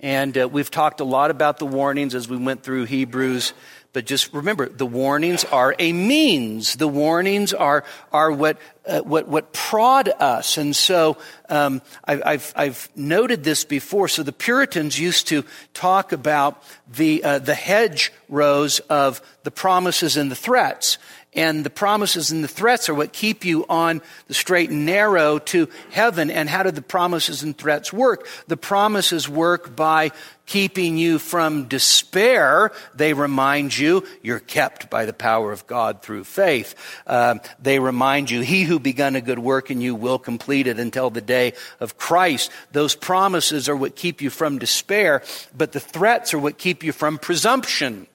And 0.00 0.38
uh, 0.38 0.48
we've 0.48 0.70
talked 0.70 1.00
a 1.00 1.04
lot 1.04 1.30
about 1.30 1.58
the 1.58 1.66
warnings 1.66 2.14
as 2.14 2.28
we 2.28 2.36
went 2.36 2.62
through 2.62 2.84
Hebrews, 2.84 3.52
but 3.92 4.04
just 4.04 4.32
remember, 4.32 4.68
the 4.68 4.86
warnings 4.86 5.44
are 5.44 5.74
a 5.78 5.92
means. 5.92 6.76
The 6.76 6.86
warnings 6.86 7.54
are 7.54 7.84
are 8.12 8.30
what 8.30 8.58
uh, 8.86 9.00
what 9.00 9.26
what 9.26 9.52
prod 9.52 10.08
us. 10.08 10.58
And 10.58 10.76
so 10.76 11.16
um, 11.48 11.82
I, 12.06 12.20
I've 12.24 12.52
I've 12.54 12.88
noted 12.94 13.42
this 13.42 13.64
before. 13.64 14.06
So 14.06 14.22
the 14.22 14.32
Puritans 14.32 15.00
used 15.00 15.28
to 15.28 15.44
talk 15.72 16.12
about 16.12 16.62
the 16.86 17.24
uh, 17.24 17.38
the 17.38 17.54
hedge 17.54 18.12
rows 18.28 18.80
of 18.80 19.22
the 19.42 19.50
promises 19.50 20.16
and 20.16 20.30
the 20.30 20.36
threats. 20.36 20.98
And 21.34 21.62
the 21.62 21.70
promises 21.70 22.30
and 22.30 22.42
the 22.42 22.48
threats 22.48 22.88
are 22.88 22.94
what 22.94 23.12
keep 23.12 23.44
you 23.44 23.66
on 23.68 24.00
the 24.28 24.34
straight 24.34 24.70
and 24.70 24.86
narrow 24.86 25.38
to 25.38 25.68
heaven. 25.90 26.30
And 26.30 26.48
how 26.48 26.62
do 26.62 26.70
the 26.70 26.80
promises 26.80 27.42
and 27.42 27.56
threats 27.56 27.92
work? 27.92 28.26
The 28.46 28.56
promises 28.56 29.28
work 29.28 29.76
by 29.76 30.12
keeping 30.46 30.96
you 30.96 31.18
from 31.18 31.68
despair. 31.68 32.72
They 32.94 33.12
remind 33.12 33.76
you 33.76 34.06
you're 34.22 34.40
kept 34.40 34.88
by 34.88 35.04
the 35.04 35.12
power 35.12 35.52
of 35.52 35.66
God 35.66 36.00
through 36.00 36.24
faith. 36.24 36.74
Um, 37.06 37.42
they 37.62 37.78
remind 37.78 38.30
you, 38.30 38.40
He 38.40 38.62
who 38.62 38.78
begun 38.78 39.14
a 39.14 39.20
good 39.20 39.38
work 39.38 39.70
in 39.70 39.82
you 39.82 39.94
will 39.94 40.18
complete 40.18 40.66
it 40.66 40.80
until 40.80 41.10
the 41.10 41.20
day 41.20 41.52
of 41.78 41.98
Christ. 41.98 42.50
Those 42.72 42.94
promises 42.94 43.68
are 43.68 43.76
what 43.76 43.96
keep 43.96 44.22
you 44.22 44.30
from 44.30 44.58
despair, 44.58 45.22
but 45.54 45.72
the 45.72 45.80
threats 45.80 46.32
are 46.32 46.38
what 46.38 46.56
keep 46.56 46.82
you 46.82 46.92
from 46.92 47.18
presumption 47.18 48.06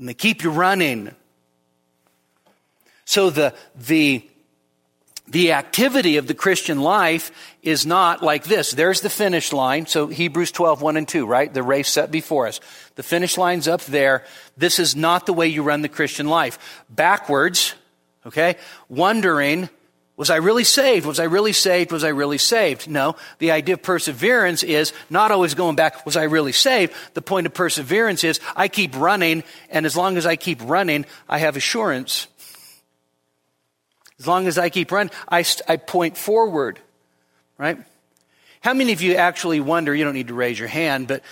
and 0.00 0.08
they 0.08 0.14
keep 0.14 0.42
you 0.42 0.50
running. 0.50 1.14
So 3.04 3.28
the, 3.28 3.54
the, 3.76 4.26
the 5.28 5.52
activity 5.52 6.16
of 6.16 6.26
the 6.26 6.32
Christian 6.32 6.80
life 6.80 7.30
is 7.62 7.84
not 7.84 8.22
like 8.22 8.44
this. 8.44 8.70
There's 8.70 9.02
the 9.02 9.10
finish 9.10 9.52
line. 9.52 9.84
So 9.84 10.06
Hebrews 10.06 10.52
12, 10.52 10.80
1 10.80 10.96
and 10.96 11.06
2, 11.06 11.26
right? 11.26 11.52
The 11.52 11.62
race 11.62 11.88
set 11.88 12.10
before 12.10 12.46
us. 12.46 12.60
The 12.94 13.02
finish 13.02 13.36
line's 13.36 13.68
up 13.68 13.82
there. 13.82 14.24
This 14.56 14.78
is 14.78 14.96
not 14.96 15.26
the 15.26 15.34
way 15.34 15.48
you 15.48 15.62
run 15.62 15.82
the 15.82 15.88
Christian 15.88 16.28
life. 16.28 16.84
Backwards, 16.88 17.74
okay? 18.24 18.56
Wondering, 18.88 19.68
was 20.20 20.28
I 20.28 20.36
really 20.36 20.64
saved? 20.64 21.06
Was 21.06 21.18
I 21.18 21.24
really 21.24 21.54
saved? 21.54 21.92
Was 21.92 22.04
I 22.04 22.10
really 22.10 22.36
saved? 22.36 22.90
No. 22.90 23.16
The 23.38 23.52
idea 23.52 23.76
of 23.76 23.82
perseverance 23.82 24.62
is 24.62 24.92
not 25.08 25.30
always 25.30 25.54
going 25.54 25.76
back, 25.76 26.04
was 26.04 26.14
I 26.14 26.24
really 26.24 26.52
saved? 26.52 26.92
The 27.14 27.22
point 27.22 27.46
of 27.46 27.54
perseverance 27.54 28.22
is 28.22 28.38
I 28.54 28.68
keep 28.68 28.94
running, 28.94 29.44
and 29.70 29.86
as 29.86 29.96
long 29.96 30.18
as 30.18 30.26
I 30.26 30.36
keep 30.36 30.60
running, 30.62 31.06
I 31.26 31.38
have 31.38 31.56
assurance. 31.56 32.26
As 34.18 34.26
long 34.26 34.46
as 34.46 34.58
I 34.58 34.68
keep 34.68 34.92
running, 34.92 35.10
I, 35.26 35.42
I 35.66 35.78
point 35.78 36.18
forward, 36.18 36.78
right? 37.56 37.78
How 38.60 38.74
many 38.74 38.92
of 38.92 39.00
you 39.00 39.14
actually 39.14 39.60
wonder, 39.60 39.94
you 39.94 40.04
don't 40.04 40.12
need 40.12 40.28
to 40.28 40.34
raise 40.34 40.58
your 40.58 40.68
hand, 40.68 41.08
but 41.08 41.22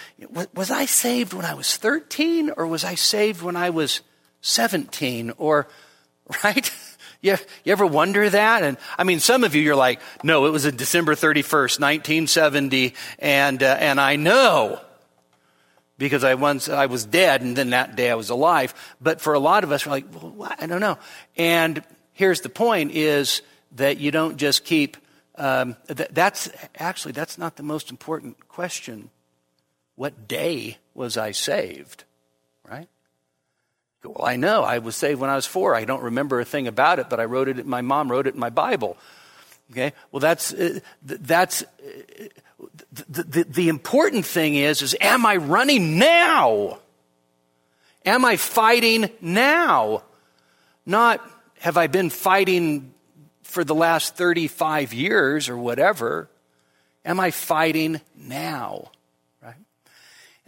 was 0.54 0.70
I 0.70 0.86
saved 0.86 1.34
when 1.34 1.44
I 1.44 1.52
was 1.52 1.76
13 1.76 2.52
or 2.56 2.66
was 2.66 2.84
I 2.84 2.94
saved 2.94 3.42
when 3.42 3.54
I 3.54 3.68
was 3.68 4.00
17 4.40 5.34
or, 5.36 5.68
right? 6.42 6.72
You, 7.20 7.36
you 7.64 7.72
ever 7.72 7.86
wonder 7.86 8.28
that? 8.30 8.62
And 8.62 8.76
I 8.96 9.04
mean, 9.04 9.18
some 9.20 9.42
of 9.42 9.54
you, 9.54 9.62
you're 9.62 9.76
like, 9.76 10.00
no, 10.22 10.46
it 10.46 10.50
was 10.50 10.66
in 10.66 10.76
December 10.76 11.14
31st, 11.14 11.80
1970, 11.80 12.94
and, 13.18 13.62
uh, 13.62 13.76
and 13.80 14.00
I 14.00 14.16
know 14.16 14.80
because 15.98 16.22
I 16.22 16.34
once, 16.34 16.68
I 16.68 16.86
was 16.86 17.04
dead 17.04 17.42
and 17.42 17.56
then 17.56 17.70
that 17.70 17.96
day 17.96 18.10
I 18.10 18.14
was 18.14 18.30
alive. 18.30 18.72
But 19.00 19.20
for 19.20 19.34
a 19.34 19.40
lot 19.40 19.64
of 19.64 19.72
us, 19.72 19.84
we're 19.84 19.92
like, 19.92 20.06
well, 20.12 20.54
I 20.58 20.66
don't 20.66 20.80
know. 20.80 20.96
And 21.36 21.82
here's 22.12 22.40
the 22.40 22.48
point 22.48 22.92
is 22.92 23.42
that 23.72 23.98
you 23.98 24.12
don't 24.12 24.36
just 24.36 24.64
keep, 24.64 24.96
um, 25.34 25.76
th- 25.88 26.10
that's 26.12 26.48
actually, 26.76 27.12
that's 27.12 27.36
not 27.36 27.56
the 27.56 27.64
most 27.64 27.90
important 27.90 28.48
question. 28.48 29.10
What 29.96 30.28
day 30.28 30.78
was 30.94 31.16
I 31.16 31.32
saved? 31.32 32.04
Well, 34.04 34.24
I 34.24 34.36
know. 34.36 34.62
I 34.62 34.78
was 34.78 34.96
saved 34.96 35.20
when 35.20 35.30
I 35.30 35.36
was 35.36 35.46
four. 35.46 35.74
I 35.74 35.84
don't 35.84 36.02
remember 36.02 36.40
a 36.40 36.44
thing 36.44 36.68
about 36.68 36.98
it, 36.98 37.08
but 37.10 37.20
I 37.20 37.24
wrote 37.24 37.48
it, 37.48 37.66
my 37.66 37.82
mom 37.82 38.10
wrote 38.10 38.26
it 38.26 38.34
in 38.34 38.40
my 38.40 38.50
Bible. 38.50 38.96
Okay? 39.70 39.92
Well, 40.12 40.20
that's, 40.20 40.54
uh, 40.54 40.80
that's, 41.02 41.62
uh, 41.62 41.66
the, 43.08 43.22
the, 43.22 43.44
the 43.44 43.68
important 43.68 44.24
thing 44.24 44.54
is, 44.54 44.82
is 44.82 44.96
am 45.00 45.26
I 45.26 45.36
running 45.36 45.98
now? 45.98 46.78
Am 48.04 48.24
I 48.24 48.36
fighting 48.36 49.10
now? 49.20 50.02
Not 50.86 51.20
have 51.60 51.76
I 51.76 51.88
been 51.88 52.10
fighting 52.10 52.94
for 53.42 53.64
the 53.64 53.74
last 53.74 54.16
35 54.16 54.92
years 54.92 55.48
or 55.48 55.56
whatever. 55.56 56.30
Am 57.04 57.18
I 57.20 57.30
fighting 57.30 58.00
now? 58.16 58.90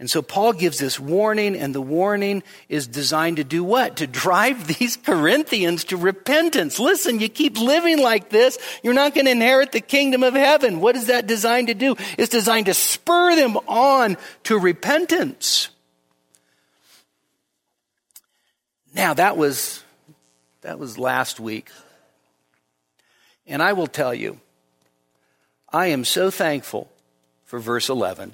And 0.01 0.09
so 0.09 0.23
Paul 0.23 0.53
gives 0.53 0.79
this 0.79 0.99
warning, 0.99 1.55
and 1.55 1.75
the 1.75 1.81
warning 1.81 2.41
is 2.67 2.87
designed 2.87 3.37
to 3.37 3.43
do 3.43 3.63
what? 3.63 3.97
To 3.97 4.07
drive 4.07 4.65
these 4.79 4.97
Corinthians 4.97 5.83
to 5.85 5.95
repentance. 5.95 6.79
Listen, 6.79 7.19
you 7.19 7.29
keep 7.29 7.55
living 7.59 8.01
like 8.01 8.29
this, 8.29 8.57
you're 8.81 8.95
not 8.95 9.13
going 9.13 9.25
to 9.25 9.31
inherit 9.31 9.71
the 9.71 9.79
kingdom 9.79 10.23
of 10.23 10.33
heaven. 10.33 10.81
What 10.81 10.95
is 10.95 11.05
that 11.05 11.27
designed 11.27 11.67
to 11.67 11.75
do? 11.75 11.95
It's 12.17 12.29
designed 12.29 12.65
to 12.65 12.73
spur 12.73 13.35
them 13.35 13.57
on 13.67 14.17
to 14.45 14.57
repentance. 14.57 15.69
Now 18.95 19.13
that 19.13 19.37
was 19.37 19.83
that 20.61 20.79
was 20.79 20.97
last 20.97 21.39
week. 21.39 21.69
And 23.45 23.61
I 23.61 23.73
will 23.73 23.87
tell 23.87 24.15
you, 24.15 24.39
I 25.71 25.87
am 25.87 26.05
so 26.05 26.31
thankful 26.31 26.91
for 27.45 27.59
verse 27.59 27.87
11 27.87 28.33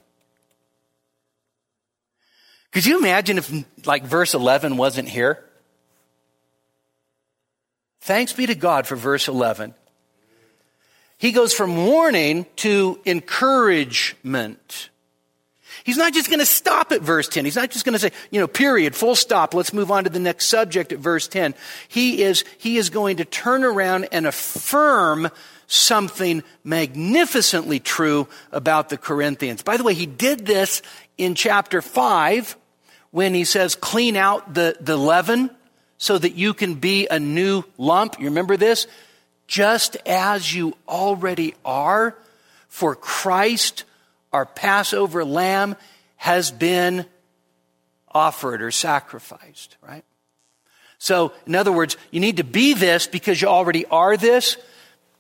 could 2.72 2.86
you 2.86 3.00
imagine 3.00 3.38
if, 3.38 3.52
like, 3.86 4.04
verse 4.04 4.34
11 4.34 4.78
wasn't 4.78 5.10
here? 5.10 5.44
Thanks 8.02 8.34
be 8.34 8.46
to 8.46 8.56
God 8.56 8.88
for 8.88 8.96
verse 8.96 9.28
11. 9.28 9.74
He 11.18 11.32
goes 11.32 11.54
from 11.54 11.76
warning 11.88 12.46
to 12.58 13.00
encouragement. 13.06 14.90
He's 15.84 15.98
not 15.98 16.14
just 16.14 16.30
going 16.30 16.40
to 16.40 16.46
stop 16.46 16.92
at 16.92 17.02
verse 17.02 17.28
10. 17.28 17.46
He's 17.46 17.56
not 17.56 17.72
just 17.72 17.86
going 17.86 17.94
to 17.94 18.00
say, 18.00 18.12
you 18.30 18.40
know, 18.40 18.48
period, 18.48 18.96
full 18.96 19.16
stop. 19.16 19.54
Let's 19.54 19.74
move 19.74 19.90
on 19.90 20.04
to 20.04 20.10
the 20.10 20.20
next 20.20 20.46
subject 20.46 20.92
at 20.92 21.00
verse 21.00 21.28
10. 21.28 21.56
He 21.88 22.22
is, 22.24 22.44
he 22.58 22.78
is 22.78 22.90
going 22.90 23.18
to 23.18 23.26
turn 23.26 23.64
around 23.64 24.08
and 24.12 24.28
affirm 24.28 25.30
something 25.66 26.44
magnificently 26.64 27.80
true 27.80 28.28
about 28.52 28.90
the 28.90 28.98
Corinthians. 28.98 29.64
By 29.64 29.78
the 29.78 29.84
way, 29.84 29.94
he 29.94 30.06
did 30.06 30.46
this 30.46 30.82
in 31.18 31.36
chapter 31.36 31.82
5 31.82 32.56
when 33.12 33.34
he 33.34 33.44
says, 33.44 33.76
clean 33.76 34.16
out 34.16 34.54
the, 34.54 34.76
the 34.80 34.98
leaven 34.98 35.50
so 35.98 36.18
that 36.18 36.36
you 36.36 36.54
can 36.54 36.76
be 36.76 37.08
a 37.08 37.20
new 37.20 37.64
lump. 37.78 38.20
You 38.20 38.26
remember 38.26 38.58
this? 38.58 38.88
Just 39.48 39.96
as 40.06 40.54
you 40.54 40.76
already 40.88 41.56
are, 41.64 42.16
for 42.68 42.96
Christ, 42.96 43.86
our 44.34 44.46
Passover 44.46 45.24
lamb, 45.24 45.76
has 46.18 46.52
been 46.52 47.06
offered 48.12 48.62
or 48.62 48.72
sacrificed, 48.72 49.78
right? 49.82 50.04
So, 51.00 51.32
in 51.46 51.56
other 51.56 51.72
words, 51.72 51.96
you 52.12 52.20
need 52.20 52.38
to 52.38 52.44
be 52.44 52.74
this 52.74 53.08
because 53.08 53.42
you 53.42 53.48
already 53.48 53.86
are 53.86 54.18
this. 54.18 54.58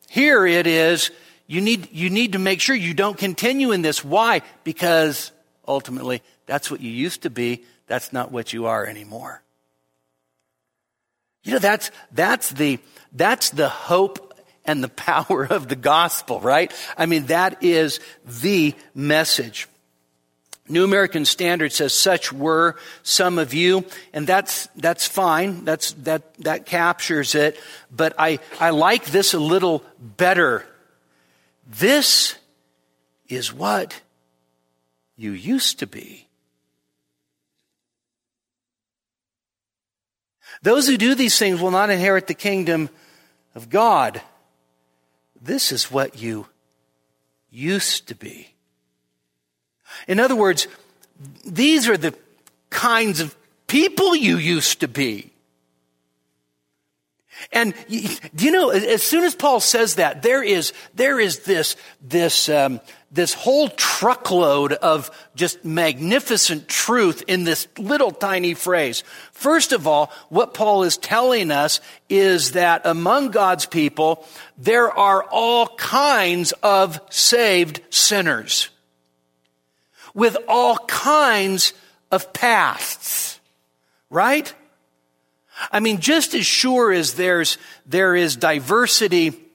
Here 0.09 0.45
it 0.45 0.67
is, 0.67 1.11
you 1.45 1.61
need, 1.61 1.91
you 1.91 2.09
need 2.09 2.33
to 2.33 2.39
make 2.39 2.59
sure 2.61 2.75
you 2.75 2.93
don't 2.93 3.17
continue 3.17 3.71
in 3.71 3.81
this. 3.81 4.03
Why? 4.03 4.41
Because 4.63 5.31
ultimately, 5.67 6.21
that's 6.45 6.69
what 6.69 6.81
you 6.81 6.91
used 6.91 7.23
to 7.23 7.29
be. 7.29 7.63
That's 7.87 8.13
not 8.13 8.31
what 8.31 8.53
you 8.53 8.67
are 8.67 8.85
anymore. 8.85 9.41
You 11.43 11.53
know, 11.53 11.59
that's, 11.59 11.91
that's 12.11 12.49
the, 12.49 12.79
that's 13.13 13.51
the 13.51 13.69
hope 13.69 14.37
and 14.65 14.83
the 14.83 14.89
power 14.89 15.45
of 15.45 15.67
the 15.67 15.75
gospel, 15.75 16.39
right? 16.41 16.71
I 16.97 17.05
mean, 17.05 17.27
that 17.27 17.63
is 17.63 17.99
the 18.25 18.75
message. 18.93 19.67
New 20.69 20.83
American 20.83 21.23
Standard 21.23 21.71
says 21.71 21.93
such 21.93 22.33
were 22.33 22.75
some 23.01 23.37
of 23.37 23.53
you, 23.53 23.85
and 24.11 24.27
that's, 24.27 24.67
that's 24.75 25.07
fine. 25.07 25.63
That's, 25.63 25.93
that, 25.93 26.33
that 26.39 26.65
captures 26.65 27.35
it. 27.35 27.57
But 27.89 28.13
I, 28.19 28.39
I 28.59 28.71
like 28.71 29.05
this 29.05 29.33
a 29.33 29.39
little 29.39 29.83
better. 29.97 30.65
This 31.65 32.35
is 33.29 33.53
what 33.53 34.01
you 35.15 35.31
used 35.31 35.79
to 35.79 35.87
be. 35.87 36.26
Those 40.61 40.87
who 40.87 40.97
do 40.97 41.15
these 41.15 41.37
things 41.37 41.61
will 41.61 41.71
not 41.71 41.89
inherit 41.89 42.27
the 42.27 42.33
kingdom 42.33 42.89
of 43.55 43.69
God. 43.69 44.21
This 45.41 45.71
is 45.71 45.91
what 45.91 46.21
you 46.21 46.47
used 47.49 48.07
to 48.07 48.15
be. 48.15 48.53
In 50.07 50.19
other 50.19 50.35
words, 50.35 50.67
these 51.45 51.87
are 51.87 51.97
the 51.97 52.13
kinds 52.69 53.19
of 53.19 53.35
people 53.67 54.15
you 54.15 54.37
used 54.37 54.81
to 54.81 54.87
be. 54.87 55.31
And 57.51 57.73
do 57.87 58.45
you 58.45 58.51
know, 58.51 58.69
as 58.69 59.03
soon 59.03 59.23
as 59.23 59.35
Paul 59.35 59.59
says 59.59 59.95
that, 59.95 60.21
there 60.23 60.43
is, 60.43 60.73
there 60.95 61.19
is 61.19 61.39
this, 61.39 61.75
this, 62.01 62.49
um, 62.49 62.81
this 63.11 63.33
whole 63.33 63.69
truckload 63.69 64.73
of 64.73 65.09
just 65.35 65.63
magnificent 65.63 66.67
truth 66.67 67.23
in 67.27 67.45
this 67.45 67.67
little 67.77 68.11
tiny 68.11 68.53
phrase. 68.53 69.03
First 69.31 69.71
of 69.71 69.87
all, 69.87 70.11
what 70.29 70.53
Paul 70.53 70.83
is 70.83 70.97
telling 70.97 71.49
us 71.51 71.79
is 72.09 72.51
that 72.51 72.81
among 72.85 73.31
God's 73.31 73.65
people, 73.65 74.25
there 74.57 74.91
are 74.91 75.23
all 75.23 75.67
kinds 75.77 76.51
of 76.63 76.99
saved 77.09 77.81
sinners 77.89 78.69
with 80.13 80.35
all 80.47 80.77
kinds 80.87 81.73
of 82.11 82.33
pasts, 82.33 83.39
right? 84.09 84.53
I 85.71 85.79
mean, 85.79 85.99
just 85.99 86.33
as 86.33 86.45
sure 86.45 86.91
as 86.91 87.13
there's, 87.13 87.57
there 87.85 88.15
is 88.15 88.35
diversity 88.35 89.46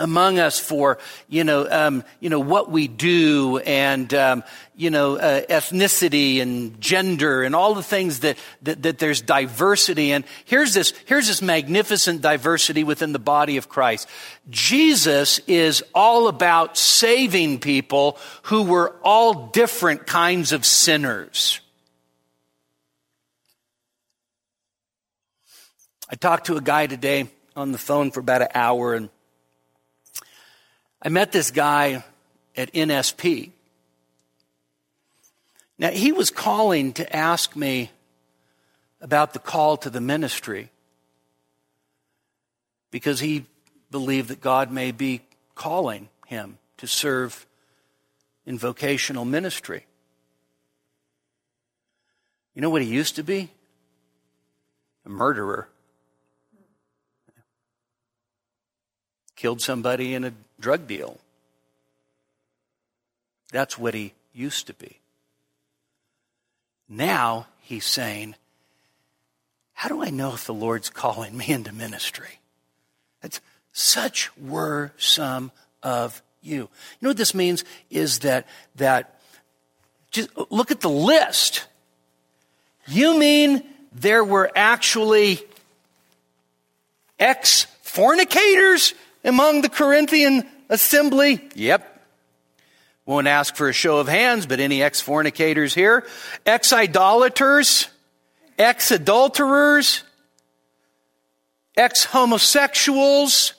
among 0.00 0.38
us 0.38 0.58
for 0.58 0.98
you 1.28 1.44
know 1.44 1.68
um, 1.70 2.02
you 2.18 2.30
know 2.30 2.40
what 2.40 2.70
we 2.70 2.88
do 2.88 3.58
and 3.58 4.12
um, 4.14 4.42
you 4.74 4.90
know 4.90 5.16
uh, 5.16 5.42
ethnicity 5.42 6.40
and 6.40 6.80
gender 6.80 7.42
and 7.42 7.54
all 7.54 7.74
the 7.74 7.82
things 7.82 8.20
that, 8.20 8.38
that 8.62 8.82
that 8.82 8.98
there's 8.98 9.20
diversity 9.20 10.12
and 10.12 10.24
here's 10.46 10.74
this 10.74 10.94
here's 11.04 11.28
this 11.28 11.42
magnificent 11.42 12.22
diversity 12.22 12.82
within 12.82 13.12
the 13.12 13.18
body 13.18 13.58
of 13.58 13.68
Christ. 13.68 14.08
Jesus 14.48 15.38
is 15.46 15.84
all 15.94 16.26
about 16.26 16.76
saving 16.76 17.60
people 17.60 18.18
who 18.44 18.62
were 18.62 18.96
all 19.04 19.48
different 19.48 20.06
kinds 20.06 20.52
of 20.52 20.64
sinners. 20.64 21.60
I 26.08 26.16
talked 26.16 26.46
to 26.46 26.56
a 26.56 26.60
guy 26.60 26.86
today 26.86 27.28
on 27.54 27.70
the 27.70 27.78
phone 27.78 28.10
for 28.10 28.20
about 28.20 28.42
an 28.42 28.48
hour 28.54 28.94
and 28.94 29.10
I 31.02 31.08
met 31.08 31.32
this 31.32 31.50
guy 31.50 32.04
at 32.56 32.72
NSP. 32.72 33.50
Now, 35.78 35.90
he 35.90 36.12
was 36.12 36.30
calling 36.30 36.92
to 36.94 37.16
ask 37.16 37.56
me 37.56 37.90
about 39.00 39.32
the 39.32 39.38
call 39.38 39.78
to 39.78 39.88
the 39.88 40.00
ministry 40.00 40.70
because 42.90 43.20
he 43.20 43.46
believed 43.90 44.28
that 44.28 44.42
God 44.42 44.70
may 44.70 44.92
be 44.92 45.22
calling 45.54 46.10
him 46.26 46.58
to 46.76 46.86
serve 46.86 47.46
in 48.44 48.58
vocational 48.58 49.24
ministry. 49.24 49.86
You 52.54 52.60
know 52.60 52.68
what 52.68 52.82
he 52.82 52.88
used 52.88 53.16
to 53.16 53.22
be? 53.22 53.48
A 55.06 55.08
murderer. 55.08 55.68
killed 59.40 59.62
somebody 59.62 60.14
in 60.14 60.22
a 60.22 60.32
drug 60.60 60.86
deal. 60.86 61.18
That's 63.52 63.78
what 63.78 63.94
he 63.94 64.12
used 64.32 64.68
to 64.68 64.74
be. 64.74 64.98
Now 66.88 67.46
he's 67.60 67.84
saying, 67.84 68.36
How 69.72 69.88
do 69.88 70.02
I 70.02 70.10
know 70.10 70.34
if 70.34 70.44
the 70.44 70.54
Lord's 70.54 70.90
calling 70.90 71.36
me 71.36 71.48
into 71.48 71.72
ministry? 71.72 72.40
It's, 73.22 73.40
such 73.72 74.36
were 74.36 74.92
some 74.98 75.52
of 75.82 76.22
you. 76.42 76.56
You 76.56 76.68
know 77.02 77.10
what 77.10 77.16
this 77.16 77.34
means 77.34 77.64
is 77.90 78.20
that 78.20 78.46
that 78.76 79.20
just 80.10 80.30
look 80.50 80.70
at 80.70 80.80
the 80.80 80.90
list. 80.90 81.66
You 82.86 83.18
mean 83.18 83.62
there 83.92 84.24
were 84.24 84.50
actually 84.56 85.40
ex 87.18 87.66
fornicators 87.82 88.94
among 89.24 89.62
the 89.62 89.68
Corinthian 89.68 90.46
assembly? 90.68 91.48
Yep. 91.54 91.86
Won't 93.06 93.26
ask 93.26 93.56
for 93.56 93.68
a 93.68 93.72
show 93.72 93.98
of 93.98 94.08
hands, 94.08 94.46
but 94.46 94.60
any 94.60 94.82
ex 94.82 95.00
fornicators 95.00 95.74
here? 95.74 96.06
Ex 96.46 96.72
idolaters? 96.72 97.88
Ex 98.58 98.90
adulterers? 98.90 100.04
Ex 101.76 102.04
homosexuals? 102.04 103.54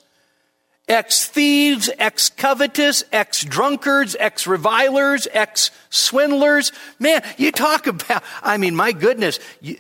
Ex 0.88 1.28
thieves? 1.28 1.90
Ex 1.98 2.30
covetous? 2.30 3.04
Ex 3.12 3.44
drunkards? 3.44 4.16
Ex 4.20 4.48
revilers? 4.48 5.28
Ex 5.32 5.72
swindlers? 5.90 6.72
Man, 7.00 7.24
you 7.38 7.52
talk 7.52 7.88
about, 7.88 8.24
I 8.42 8.58
mean, 8.58 8.76
my 8.76 8.92
goodness. 8.92 9.40
You, 9.60 9.78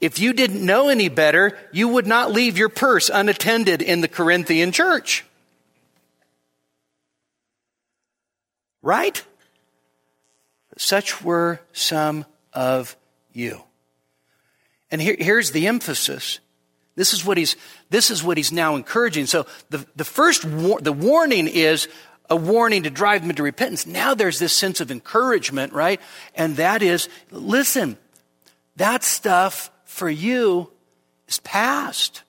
if 0.00 0.18
you 0.18 0.32
didn't 0.32 0.64
know 0.64 0.88
any 0.88 1.08
better, 1.08 1.58
you 1.72 1.88
would 1.88 2.06
not 2.06 2.32
leave 2.32 2.56
your 2.56 2.70
purse 2.70 3.10
unattended 3.12 3.82
in 3.82 4.00
the 4.00 4.08
Corinthian 4.08 4.72
church. 4.72 5.24
Right? 8.82 9.22
Such 10.78 11.22
were 11.22 11.60
some 11.72 12.24
of 12.54 12.96
you. 13.32 13.62
And 14.90 15.00
here, 15.00 15.16
here's 15.18 15.50
the 15.50 15.66
emphasis. 15.66 16.40
This 16.96 17.12
is 17.12 17.24
what 17.24 17.36
he's, 17.36 17.56
this 17.90 18.10
is 18.10 18.24
what 18.24 18.38
he's 18.38 18.50
now 18.50 18.76
encouraging. 18.76 19.26
So 19.26 19.46
the, 19.68 19.86
the 19.96 20.04
first, 20.04 20.44
war, 20.44 20.80
the 20.80 20.92
warning 20.92 21.46
is 21.46 21.88
a 22.28 22.36
warning 22.36 22.84
to 22.84 22.90
drive 22.90 23.20
them 23.20 23.30
into 23.30 23.42
repentance. 23.42 23.86
Now 23.86 24.14
there's 24.14 24.38
this 24.38 24.52
sense 24.54 24.80
of 24.80 24.90
encouragement, 24.90 25.72
right? 25.72 26.00
And 26.34 26.56
that 26.56 26.82
is, 26.82 27.08
listen, 27.30 27.98
that 28.76 29.04
stuff 29.04 29.70
for 29.90 30.08
you 30.08 30.70
is 31.26 31.40
past. 31.40 32.22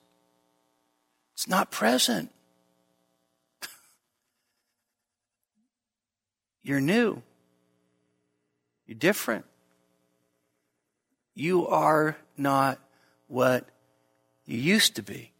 It's 1.32 1.46
not 1.46 1.70
present. 1.70 2.32
You're 6.62 6.80
new. 6.80 7.22
You're 8.84 8.98
different. 8.98 9.44
You 11.34 11.68
are 11.68 12.16
not 12.36 12.80
what 13.28 13.68
you 14.44 14.58
used 14.58 14.96
to 14.96 15.02
be. 15.02 15.30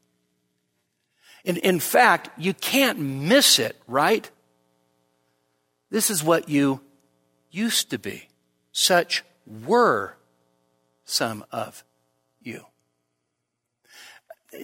And 1.45 1.59
in 1.59 1.81
fact, 1.81 2.31
you 2.39 2.55
can't 2.55 3.01
miss 3.01 3.59
it, 3.59 3.77
right? 3.89 4.31
This 5.91 6.09
is 6.09 6.23
what 6.23 6.49
you 6.49 6.83
used 7.51 7.91
to 7.91 7.99
be. 7.99 8.29
Such 8.71 9.25
were 9.45 10.15
some 11.05 11.45
of 11.51 11.85
you. 12.45 12.65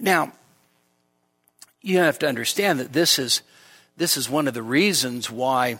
Now, 0.01 0.33
you 1.81 1.97
have 1.99 2.19
to 2.19 2.27
understand 2.27 2.79
that 2.79 2.93
this 2.93 3.19
is, 3.19 3.41
this 3.97 4.17
is 4.17 4.29
one 4.29 4.47
of 4.47 4.53
the 4.53 4.63
reasons 4.63 5.29
why 5.29 5.79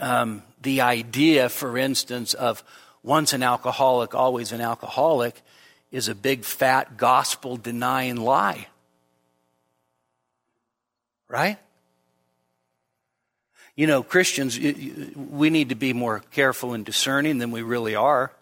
um, 0.00 0.42
the 0.62 0.80
idea, 0.80 1.48
for 1.48 1.76
instance, 1.76 2.34
of 2.34 2.64
once 3.02 3.32
an 3.32 3.42
alcoholic, 3.42 4.14
always 4.14 4.52
an 4.52 4.60
alcoholic, 4.60 5.42
is 5.90 6.08
a 6.08 6.14
big 6.14 6.44
fat 6.44 6.96
gospel 6.96 7.56
denying 7.56 8.16
lie. 8.16 8.66
Right? 11.28 11.58
You 13.76 13.86
know, 13.86 14.02
Christians, 14.02 14.58
we 14.58 15.50
need 15.50 15.70
to 15.70 15.74
be 15.74 15.92
more 15.92 16.20
careful 16.30 16.74
and 16.74 16.84
discerning 16.84 17.38
than 17.38 17.50
we 17.50 17.62
really 17.62 17.94
are. 17.94 18.32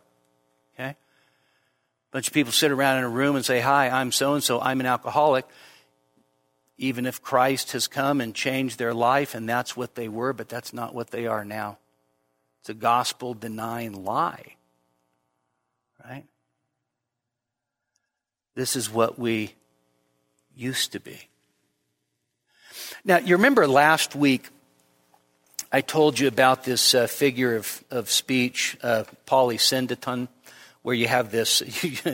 Bunch 2.13 2.29
of 2.29 2.35
people 2.35 2.53
sit 2.53 2.71
around 2.71 2.99
in 2.99 3.05
a 3.05 3.09
room 3.09 3.35
and 3.35 3.45
say, 3.45 3.61
Hi, 3.61 3.89
I'm 3.89 4.13
so 4.13 4.35
and 4.35 4.45
so, 4.45 4.61
I'm 4.61 4.81
an 4.81 4.87
alcoholic 4.87 5.47
even 6.83 7.07
if 7.07 7.23
Christ 7.23 7.73
has 7.73 7.87
come 7.87 8.21
and 8.21 8.35
changed 8.35 8.77
their 8.77 8.93
life 8.93 9.37
and 9.37 9.49
that's 9.49 9.77
what 9.77 9.95
they 9.95 10.09
were, 10.09 10.33
but 10.33 10.49
that's 10.49 10.73
not 10.73 10.93
what 10.93 11.13
they 11.13 11.29
are 11.29 11.45
now. 11.45 11.79
It's 12.61 12.71
a 12.71 12.75
gospel 12.75 13.35
denying 13.35 14.05
lie. 14.05 14.57
Right? 16.05 16.25
This 18.57 18.75
is 18.75 18.91
what 18.91 19.17
we 19.17 19.55
used 20.57 20.91
to 20.93 21.01
be. 21.01 21.29
Now, 23.05 23.19
you 23.19 23.37
remember 23.37 23.69
last 23.69 24.17
week 24.17 24.49
I 25.71 25.83
told 25.83 26.19
you 26.19 26.27
about 26.27 26.65
this 26.65 26.95
uh, 26.95 27.07
figure 27.07 27.55
of, 27.55 27.85
of 27.93 28.11
speech, 28.11 28.77
uh, 28.83 29.05
polysyndeton, 29.27 30.27
where 30.83 30.95
you 30.95 31.09
have 31.09 31.31
this, 31.31 31.63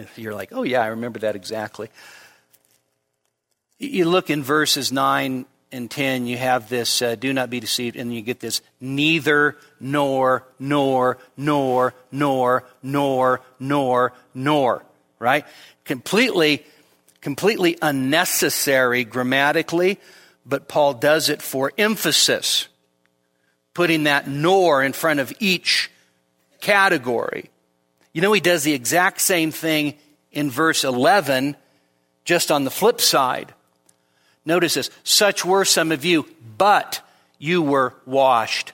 you're 0.17 0.35
like, 0.35 0.51
oh 0.53 0.63
yeah, 0.63 0.83
I 0.83 0.89
remember 0.89 1.21
that 1.21 1.37
exactly. 1.37 1.91
You 3.79 4.07
look 4.07 4.31
in 4.31 4.43
verses 4.43 4.93
9 4.93 5.47
and 5.71 5.91
10, 5.91 6.27
you 6.27 6.37
have 6.37 6.69
this, 6.69 7.03
uh, 7.03 7.15
do 7.15 7.33
not 7.33 7.51
be 7.51 7.61
deceived, 7.61 7.97
and 7.97 8.15
you 8.15 8.23
get 8.23 8.41
this 8.41 8.61
neither, 8.81 9.57
nor, 9.81 10.45
nor, 10.59 11.19
nor, 11.37 11.95
nor, 12.11 12.65
nor, 12.83 13.41
nor, 13.59 14.13
nor, 14.35 14.83
right? 15.19 15.45
Completely, 15.85 16.65
completely 17.21 17.77
unnecessary 17.83 19.05
grammatically, 19.05 19.99
but 20.45 20.69
Paul 20.69 20.95
does 20.95 21.29
it 21.29 21.43
for 21.43 21.73
emphasis, 21.77 22.69
putting 23.75 24.05
that 24.05 24.27
nor 24.27 24.83
in 24.83 24.93
front 24.93 25.21
of 25.21 25.33
each 25.39 25.91
category. 26.61 27.51
You 28.19 28.23
know, 28.23 28.33
he 28.33 28.41
does 28.41 28.65
the 28.65 28.75
exact 28.75 29.21
same 29.21 29.53
thing 29.53 29.95
in 30.33 30.51
verse 30.51 30.83
11, 30.83 31.55
just 32.25 32.51
on 32.51 32.65
the 32.65 32.71
flip 32.71 33.01
side. 33.01 33.55
Notice 34.45 34.75
this. 34.75 34.91
Such 35.05 35.45
were 35.45 35.65
some 35.65 35.93
of 35.93 36.05
you, 36.05 36.27
but 36.57 37.01
you 37.39 37.63
were 37.63 37.95
washed, 38.07 38.73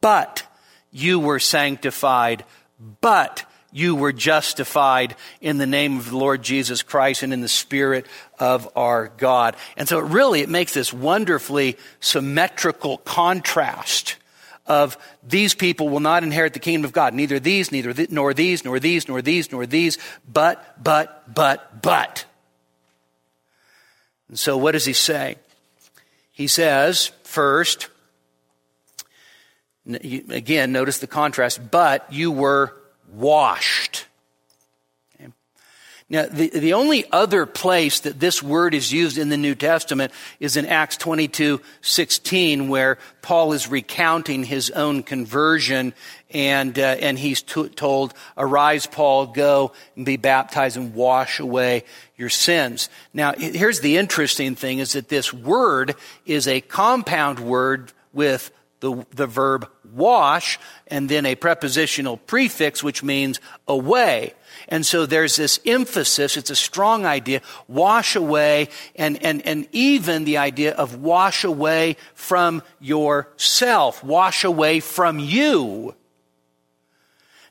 but 0.00 0.42
you 0.90 1.20
were 1.20 1.38
sanctified, 1.38 2.44
but 3.00 3.44
you 3.70 3.94
were 3.94 4.12
justified 4.12 5.14
in 5.40 5.58
the 5.58 5.66
name 5.66 5.96
of 5.96 6.10
the 6.10 6.16
Lord 6.16 6.42
Jesus 6.42 6.82
Christ 6.82 7.22
and 7.22 7.32
in 7.32 7.42
the 7.42 7.48
Spirit 7.48 8.06
of 8.40 8.68
our 8.74 9.06
God. 9.06 9.54
And 9.76 9.88
so 9.88 10.00
it 10.00 10.06
really, 10.06 10.40
it 10.40 10.48
makes 10.48 10.74
this 10.74 10.92
wonderfully 10.92 11.78
symmetrical 12.00 12.98
contrast 12.98 14.16
of 14.70 14.96
these 15.26 15.52
people 15.52 15.88
will 15.88 15.98
not 15.98 16.22
inherit 16.22 16.52
the 16.52 16.60
kingdom 16.60 16.84
of 16.84 16.92
God. 16.92 17.12
Neither 17.12 17.40
these, 17.40 17.72
neither 17.72 17.92
th- 17.92 18.10
nor 18.10 18.32
these, 18.32 18.64
nor 18.64 18.78
these, 18.78 19.08
nor 19.08 19.20
these, 19.20 19.50
nor 19.50 19.66
these, 19.66 19.98
but, 20.32 20.80
but, 20.80 21.34
but, 21.34 21.82
but. 21.82 22.24
And 24.28 24.38
so, 24.38 24.56
what 24.56 24.72
does 24.72 24.84
he 24.84 24.92
say? 24.92 25.38
He 26.30 26.46
says, 26.46 27.10
first, 27.24 27.88
again, 29.92 30.70
notice 30.70 30.98
the 30.98 31.08
contrast, 31.08 31.68
but 31.72 32.06
you 32.12 32.30
were 32.30 32.76
washed. 33.12 34.06
Now, 36.12 36.26
the, 36.26 36.48
the 36.48 36.72
only 36.72 37.04
other 37.12 37.46
place 37.46 38.00
that 38.00 38.18
this 38.18 38.42
word 38.42 38.74
is 38.74 38.92
used 38.92 39.16
in 39.16 39.28
the 39.28 39.36
New 39.36 39.54
Testament 39.54 40.12
is 40.40 40.56
in 40.56 40.66
Acts 40.66 40.96
22 40.96 41.60
16, 41.82 42.68
where 42.68 42.98
Paul 43.22 43.52
is 43.52 43.68
recounting 43.68 44.42
his 44.42 44.70
own 44.70 45.04
conversion 45.04 45.94
and, 46.30 46.76
uh, 46.76 46.82
and 46.82 47.16
he's 47.16 47.42
told, 47.42 48.14
Arise, 48.36 48.86
Paul, 48.86 49.26
go 49.26 49.70
and 49.94 50.04
be 50.04 50.16
baptized 50.16 50.76
and 50.76 50.94
wash 50.94 51.38
away 51.38 51.84
your 52.16 52.28
sins. 52.28 52.88
Now, 53.14 53.32
here's 53.32 53.78
the 53.78 53.96
interesting 53.96 54.56
thing 54.56 54.80
is 54.80 54.94
that 54.94 55.08
this 55.08 55.32
word 55.32 55.94
is 56.26 56.48
a 56.48 56.60
compound 56.60 57.38
word 57.38 57.92
with 58.12 58.50
the, 58.80 59.06
the 59.14 59.28
verb 59.28 59.70
wash 59.92 60.58
and 60.88 61.08
then 61.08 61.24
a 61.24 61.36
prepositional 61.36 62.16
prefix 62.16 62.82
which 62.82 63.04
means 63.04 63.38
away. 63.68 64.34
And 64.70 64.86
so 64.86 65.04
there's 65.04 65.34
this 65.34 65.58
emphasis, 65.66 66.36
it's 66.36 66.50
a 66.50 66.56
strong 66.56 67.04
idea, 67.04 67.42
wash 67.66 68.14
away, 68.14 68.68
and, 68.94 69.20
and, 69.24 69.44
and 69.44 69.66
even 69.72 70.24
the 70.24 70.36
idea 70.36 70.72
of 70.74 71.02
wash 71.02 71.42
away 71.42 71.96
from 72.14 72.62
yourself, 72.78 74.04
wash 74.04 74.44
away 74.44 74.78
from 74.78 75.18
you. 75.18 75.96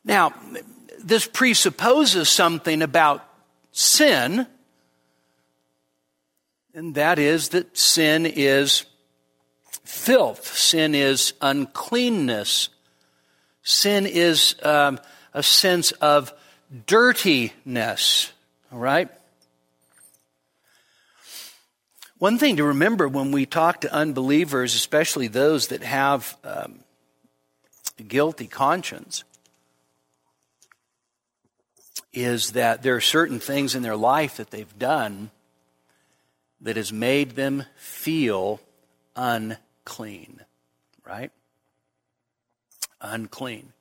Now, 0.06 0.34
this 1.04 1.28
presupposes 1.28 2.30
something 2.30 2.82
about 2.82 3.26
sin. 3.74 4.48
and 6.74 6.96
that 6.96 7.20
is 7.20 7.50
that 7.50 7.78
sin 7.78 8.26
is 8.26 8.86
filth, 9.84 10.56
sin 10.56 10.96
is 10.96 11.34
uncleanness, 11.42 12.70
sin 13.62 14.06
is 14.06 14.56
um, 14.64 15.00
a 15.34 15.44
sense 15.44 15.92
of 15.94 16.34
dirtiness. 16.86 18.32
All 18.72 18.80
right? 18.80 19.10
One 22.18 22.38
thing 22.38 22.58
to 22.58 22.66
remember 22.66 23.08
when 23.08 23.32
we 23.32 23.46
talk 23.46 23.82
to 23.82 23.94
unbelievers, 23.94 24.76
especially 24.76 25.28
those 25.28 25.68
that 25.68 25.84
have 25.84 26.38
um, 26.44 26.80
a 27.98 28.04
guilty 28.04 28.46
conscience, 28.46 29.24
is 32.12 32.52
that 32.52 32.84
there 32.84 32.96
are 32.96 33.02
certain 33.02 33.40
things 33.40 33.74
in 33.74 33.84
their 33.84 33.96
life 33.96 34.38
that 34.38 34.52
they've 34.52 34.78
done 34.78 35.32
that 36.62 36.76
has 36.76 36.92
made 36.92 37.32
them 37.32 37.64
feel 37.78 38.60
unclean, 39.16 40.42
right? 41.06 41.32
Unclean. 43.00 43.72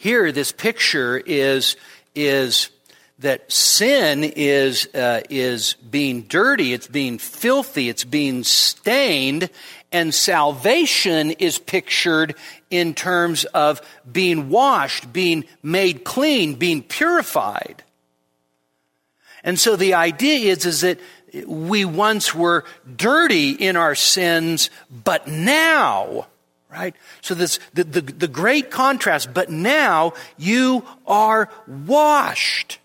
Here, 0.00 0.30
this 0.30 0.52
picture 0.52 1.18
is, 1.18 1.74
is 2.14 2.70
that 3.18 3.50
sin 3.50 4.22
is, 4.22 4.86
uh, 4.94 5.22
is 5.28 5.74
being 5.74 6.22
dirty, 6.22 6.72
it's 6.72 6.86
being 6.86 7.18
filthy, 7.18 7.88
it's 7.88 8.04
being 8.04 8.44
stained, 8.44 9.50
and 9.90 10.14
salvation 10.14 11.32
is 11.32 11.58
pictured 11.58 12.36
in 12.70 12.94
terms 12.94 13.44
of 13.46 13.82
being 14.10 14.50
washed, 14.50 15.12
being 15.12 15.44
made 15.64 16.04
clean, 16.04 16.54
being 16.54 16.84
purified. 16.84 17.82
And 19.42 19.58
so 19.58 19.74
the 19.74 19.94
idea 19.94 20.52
is, 20.52 20.64
is 20.64 20.82
that 20.82 21.00
we 21.44 21.84
once 21.84 22.32
were 22.32 22.64
dirty 22.96 23.50
in 23.50 23.74
our 23.74 23.96
sins, 23.96 24.70
but 24.90 25.26
now, 25.26 26.28
right? 26.70 26.94
So 27.20 27.34
this, 27.34 27.58
the, 27.74 27.84
the, 27.84 28.00
the 28.00 28.28
great 28.28 28.70
contrast, 28.70 29.32
but 29.32 29.50
now 29.50 30.12
you 30.36 30.84
are 31.06 31.48
washed. 31.66 32.78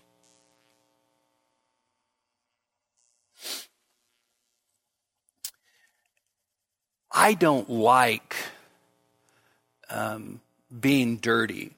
I 7.16 7.34
don't 7.34 7.70
like 7.70 8.34
um, 9.88 10.40
being 10.80 11.18
dirty. 11.18 11.72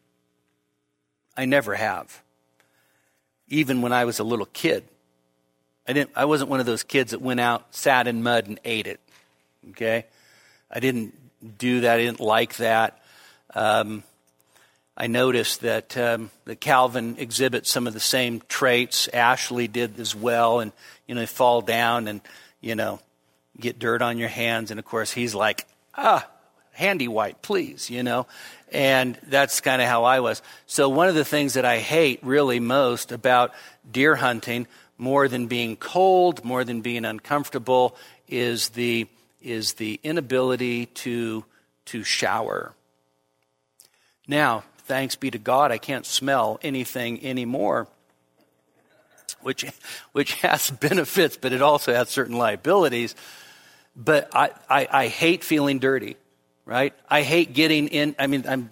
I 1.37 1.45
never 1.45 1.75
have. 1.75 2.23
Even 3.49 3.83
when 3.83 3.93
I 3.93 4.07
was 4.07 4.19
a 4.19 4.25
little 4.25 4.47
kid. 4.47 4.85
I 5.87 5.93
didn't 5.93 6.11
I 6.17 6.25
wasn't 6.25 6.51
one 6.51 6.59
of 6.59 6.67
those 6.67 6.83
kids 6.83 7.11
that 7.11 7.21
went 7.21 7.39
out, 7.39 7.75
sat 7.75 8.09
in 8.09 8.23
mud 8.23 8.47
and 8.49 8.59
ate 8.65 8.87
it. 8.87 8.99
Okay? 9.71 10.07
I 10.71 10.81
didn't 10.81 11.15
do 11.59 11.81
that. 11.81 11.99
I 11.99 12.03
didn't 12.03 12.21
like 12.21 12.57
that. 12.57 13.01
Um, 13.55 14.03
I 14.97 15.09
noticed 15.09 15.61
that 15.61 15.97
um, 15.97 16.31
that 16.47 16.61
Calvin 16.61 17.17
exhibits 17.19 17.71
some 17.71 17.87
of 17.87 17.93
the 17.93 18.01
same 18.01 18.43
traits. 18.49 19.09
Ashley 19.09 19.69
did 19.69 20.01
as 20.01 20.15
well, 20.15 20.61
and 20.61 20.73
you 21.07 21.15
know, 21.15 21.27
fall 21.27 21.61
down 21.61 22.09
and 22.09 22.21
you 22.61 22.75
know, 22.75 23.01
get 23.59 23.79
dirt 23.79 24.03
on 24.03 24.19
your 24.19 24.29
hands. 24.29 24.71
And 24.71 24.81
of 24.81 24.87
course, 24.87 25.13
he's 25.13 25.35
like, 25.35 25.67
ah, 25.95 26.27
handy 26.73 27.09
white, 27.09 27.43
please, 27.43 27.91
you 27.91 28.03
know. 28.03 28.27
And 28.73 29.19
that's 29.29 29.61
kind 29.61 29.81
of 29.81 29.89
how 29.89 30.05
I 30.05 30.21
was. 30.21 30.43
So 30.67 30.89
one 30.89 31.09
of 31.09 31.15
the 31.15 31.25
things 31.25 31.55
that 31.55 31.65
I 31.65 31.79
hate 31.79 32.21
really 32.23 32.61
most 32.61 33.13
about 33.13 33.53
deer 33.91 34.17
hunting, 34.17 34.67
more 34.99 35.29
than 35.29 35.47
being 35.47 35.77
cold, 35.77 36.45
more 36.45 36.65
than 36.65 36.81
being 36.81 37.05
uncomfortable, 37.05 37.97
is 38.29 38.71
the 38.71 39.07
is 39.47 39.75
the 39.75 40.01
inability 40.03 40.87
to 40.87 41.45
to 41.87 42.03
shower. 42.03 42.75
Now, 44.27 44.65
thanks 44.79 45.15
be 45.15 45.31
to 45.31 45.39
God, 45.39 45.71
I 45.71 45.79
can't 45.79 46.05
smell 46.05 46.59
anything 46.63 47.25
anymore 47.25 47.89
which 49.47 49.65
which 50.13 50.35
has 50.43 50.71
benefits, 50.81 51.37
but 51.37 51.53
it 51.53 51.63
also 51.63 51.95
has 51.95 52.09
certain 52.09 52.37
liabilities. 52.37 53.15
But 53.95 54.29
I, 54.35 54.51
I, 54.69 54.89
I 54.91 55.07
hate 55.07 55.43
feeling 55.43 55.79
dirty, 55.79 56.17
right? 56.67 56.93
I 57.09 57.23
hate 57.23 57.55
getting 57.55 57.89
in, 57.89 58.15
I 58.19 58.27
mean, 58.27 58.45
I'm 58.47 58.71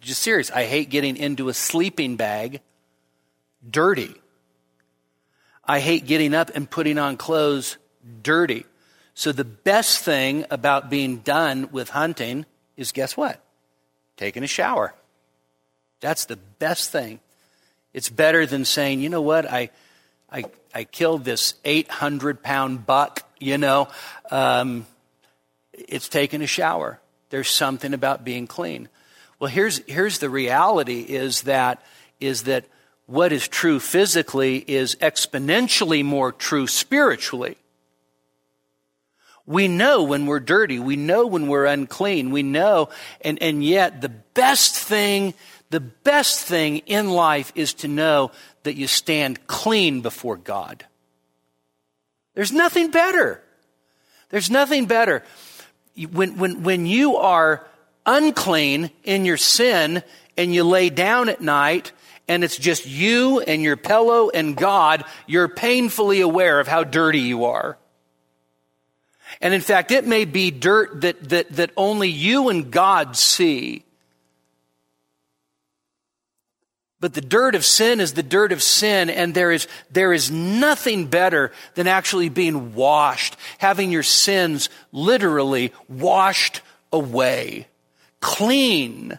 just 0.00 0.20
serious. 0.20 0.50
I 0.50 0.64
hate 0.64 0.88
getting 0.90 1.16
into 1.16 1.48
a 1.48 1.54
sleeping 1.54 2.16
bag 2.16 2.60
dirty. 3.68 4.14
I 5.64 5.78
hate 5.78 6.06
getting 6.06 6.34
up 6.34 6.50
and 6.54 6.68
putting 6.68 6.98
on 6.98 7.16
clothes 7.16 7.76
dirty. 8.22 8.66
So 9.14 9.30
the 9.30 9.44
best 9.44 10.00
thing 10.04 10.44
about 10.50 10.90
being 10.90 11.18
done 11.18 11.68
with 11.70 11.90
hunting 11.90 12.46
is 12.76 12.90
guess 12.90 13.16
what? 13.16 13.40
Taking 14.16 14.42
a 14.42 14.48
shower. 14.48 14.94
That's 16.00 16.26
the 16.26 16.36
best 16.36 16.90
thing. 16.90 17.20
It's 17.92 18.08
better 18.08 18.44
than 18.44 18.64
saying, 18.64 19.00
you 19.00 19.08
know 19.08 19.22
what, 19.22 19.50
I, 19.50 19.70
I, 20.30 20.44
I 20.74 20.84
killed 20.84 21.24
this 21.24 21.54
800 21.64 22.42
pound 22.42 22.86
buck, 22.86 23.22
you 23.38 23.56
know. 23.56 23.88
Um, 24.32 24.86
it's 25.72 26.08
taking 26.08 26.42
a 26.42 26.46
shower. 26.46 27.00
There's 27.30 27.48
something 27.48 27.94
about 27.94 28.24
being 28.24 28.48
clean. 28.48 28.88
Well, 29.38 29.50
here's, 29.50 29.78
here's 29.86 30.18
the 30.18 30.30
reality 30.30 31.00
is 31.00 31.42
that, 31.42 31.82
is 32.18 32.44
that 32.44 32.64
what 33.06 33.32
is 33.32 33.46
true 33.46 33.78
physically 33.78 34.58
is 34.58 34.96
exponentially 34.96 36.04
more 36.04 36.32
true 36.32 36.66
spiritually. 36.66 37.56
We 39.46 39.68
know 39.68 40.02
when 40.02 40.26
we're 40.26 40.40
dirty. 40.40 40.78
We 40.78 40.96
know 40.96 41.26
when 41.26 41.48
we're 41.48 41.66
unclean. 41.66 42.30
We 42.30 42.42
know, 42.42 42.88
and, 43.20 43.40
and 43.42 43.62
yet 43.62 44.00
the 44.00 44.08
best 44.08 44.74
thing, 44.74 45.34
the 45.70 45.80
best 45.80 46.40
thing 46.40 46.78
in 46.78 47.10
life 47.10 47.52
is 47.54 47.74
to 47.74 47.88
know 47.88 48.30
that 48.62 48.76
you 48.76 48.86
stand 48.86 49.46
clean 49.46 50.00
before 50.00 50.38
God. 50.38 50.86
There's 52.34 52.52
nothing 52.52 52.90
better. 52.90 53.42
There's 54.30 54.50
nothing 54.50 54.86
better. 54.86 55.22
When, 56.10 56.38
when, 56.38 56.62
when 56.62 56.86
you 56.86 57.16
are 57.16 57.66
unclean 58.06 58.90
in 59.04 59.24
your 59.24 59.36
sin 59.36 60.02
and 60.36 60.54
you 60.54 60.64
lay 60.64 60.90
down 60.90 61.28
at 61.28 61.40
night 61.40 61.92
and 62.26 62.42
it's 62.42 62.56
just 62.56 62.86
you 62.86 63.40
and 63.40 63.62
your 63.62 63.76
pillow 63.76 64.30
and 64.30 64.56
God, 64.56 65.04
you're 65.26 65.48
painfully 65.48 66.22
aware 66.22 66.58
of 66.58 66.66
how 66.66 66.82
dirty 66.82 67.20
you 67.20 67.44
are. 67.44 67.78
And 69.44 69.52
in 69.52 69.60
fact, 69.60 69.90
it 69.90 70.06
may 70.06 70.24
be 70.24 70.50
dirt 70.50 71.02
that, 71.02 71.28
that, 71.28 71.50
that 71.50 71.70
only 71.76 72.08
you 72.08 72.48
and 72.48 72.70
God 72.70 73.14
see. 73.14 73.84
But 76.98 77.12
the 77.12 77.20
dirt 77.20 77.54
of 77.54 77.62
sin 77.62 78.00
is 78.00 78.14
the 78.14 78.22
dirt 78.22 78.52
of 78.52 78.62
sin, 78.62 79.10
and 79.10 79.34
there 79.34 79.52
is, 79.52 79.68
there 79.90 80.14
is 80.14 80.30
nothing 80.30 81.08
better 81.08 81.52
than 81.74 81.86
actually 81.86 82.30
being 82.30 82.74
washed, 82.74 83.36
having 83.58 83.92
your 83.92 84.02
sins 84.02 84.70
literally 84.92 85.74
washed 85.90 86.62
away, 86.90 87.66
clean. 88.20 89.18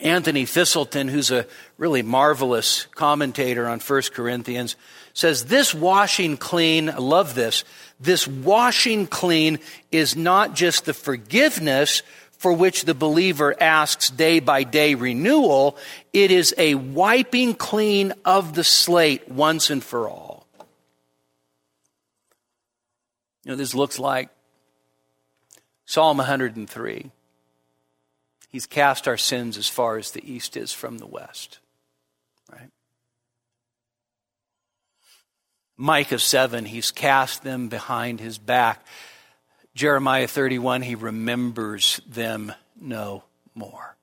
Anthony 0.00 0.44
Thiselton, 0.44 1.10
who's 1.10 1.30
a 1.30 1.46
really 1.76 2.00
marvelous 2.00 2.86
commentator 2.94 3.68
on 3.68 3.78
1 3.78 4.02
Corinthians, 4.14 4.76
says 5.14 5.46
this 5.46 5.74
washing 5.74 6.36
clean, 6.36 6.90
I 6.90 6.98
love 6.98 7.34
this, 7.34 7.64
this 7.98 8.26
washing 8.26 9.06
clean 9.06 9.58
is 9.90 10.16
not 10.16 10.54
just 10.54 10.84
the 10.84 10.94
forgiveness 10.94 12.02
for 12.38 12.52
which 12.52 12.84
the 12.84 12.94
believer 12.94 13.54
asks 13.60 14.10
day 14.10 14.40
by 14.40 14.62
day 14.62 14.94
renewal, 14.94 15.78
it 16.12 16.30
is 16.30 16.54
a 16.58 16.74
wiping 16.74 17.54
clean 17.54 18.12
of 18.24 18.54
the 18.54 18.64
slate 18.64 19.28
once 19.28 19.70
and 19.70 19.82
for 19.82 20.08
all. 20.08 20.46
You 23.44 23.52
know, 23.52 23.56
this 23.56 23.74
looks 23.74 23.98
like 23.98 24.28
Psalm 25.86 26.18
103. 26.18 27.10
He's 28.48 28.66
cast 28.66 29.06
our 29.06 29.16
sins 29.16 29.56
as 29.56 29.68
far 29.68 29.96
as 29.96 30.10
the 30.10 30.30
east 30.30 30.56
is 30.56 30.72
from 30.72 30.98
the 30.98 31.06
west. 31.06 31.60
Micah 35.76 36.18
7, 36.18 36.64
he's 36.64 36.90
cast 36.90 37.42
them 37.42 37.68
behind 37.68 38.20
his 38.20 38.38
back. 38.38 38.84
Jeremiah 39.74 40.26
31, 40.26 40.82
he 40.82 40.94
remembers 40.94 42.00
them 42.08 42.52
no 42.80 43.24
more. 43.54 43.96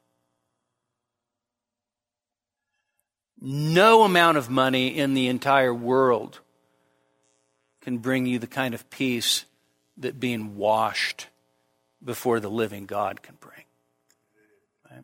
No 3.42 4.04
amount 4.04 4.38
of 4.38 4.50
money 4.50 4.98
in 4.98 5.16
the 5.16 5.28
entire 5.28 5.74
world 5.74 6.40
can 7.82 7.98
bring 7.98 8.26
you 8.26 8.40
the 8.40 8.48
kind 8.48 8.74
of 8.74 8.90
peace 8.90 9.46
that 9.98 10.20
being 10.20 10.56
washed 10.56 11.28
before 12.04 12.40
the 12.40 12.50
living 12.50 12.86
God 12.86 13.22
can 13.22 13.36
bring. 13.40 13.66
Right? 14.90 15.04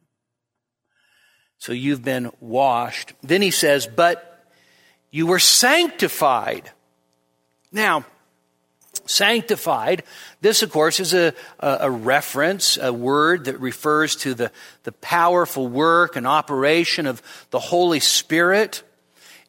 So 1.58 1.74
you've 1.74 2.04
been 2.04 2.32
washed. 2.40 3.14
Then 3.22 3.42
he 3.42 3.52
says, 3.52 3.88
but 3.88 4.29
you 5.12 5.28
were 5.28 5.40
sanctified 5.40 6.72
Now, 7.72 8.06
sanctified, 9.06 10.04
this, 10.42 10.64
of 10.64 10.72
course, 10.72 11.00
is 11.00 11.14
a, 11.14 11.34
a, 11.60 11.90
reference, 11.90 12.78
a 12.78 12.92
word 12.92 13.46
that 13.46 13.60
refers 13.60 14.16
to 14.18 14.34
the, 14.34 14.52
the 14.84 14.92
powerful 14.92 15.68
work 15.68 16.16
and 16.16 16.26
operation 16.26 17.06
of 17.06 17.22
the 17.52 17.60
Holy 17.60 18.00
Spirit. 18.00 18.84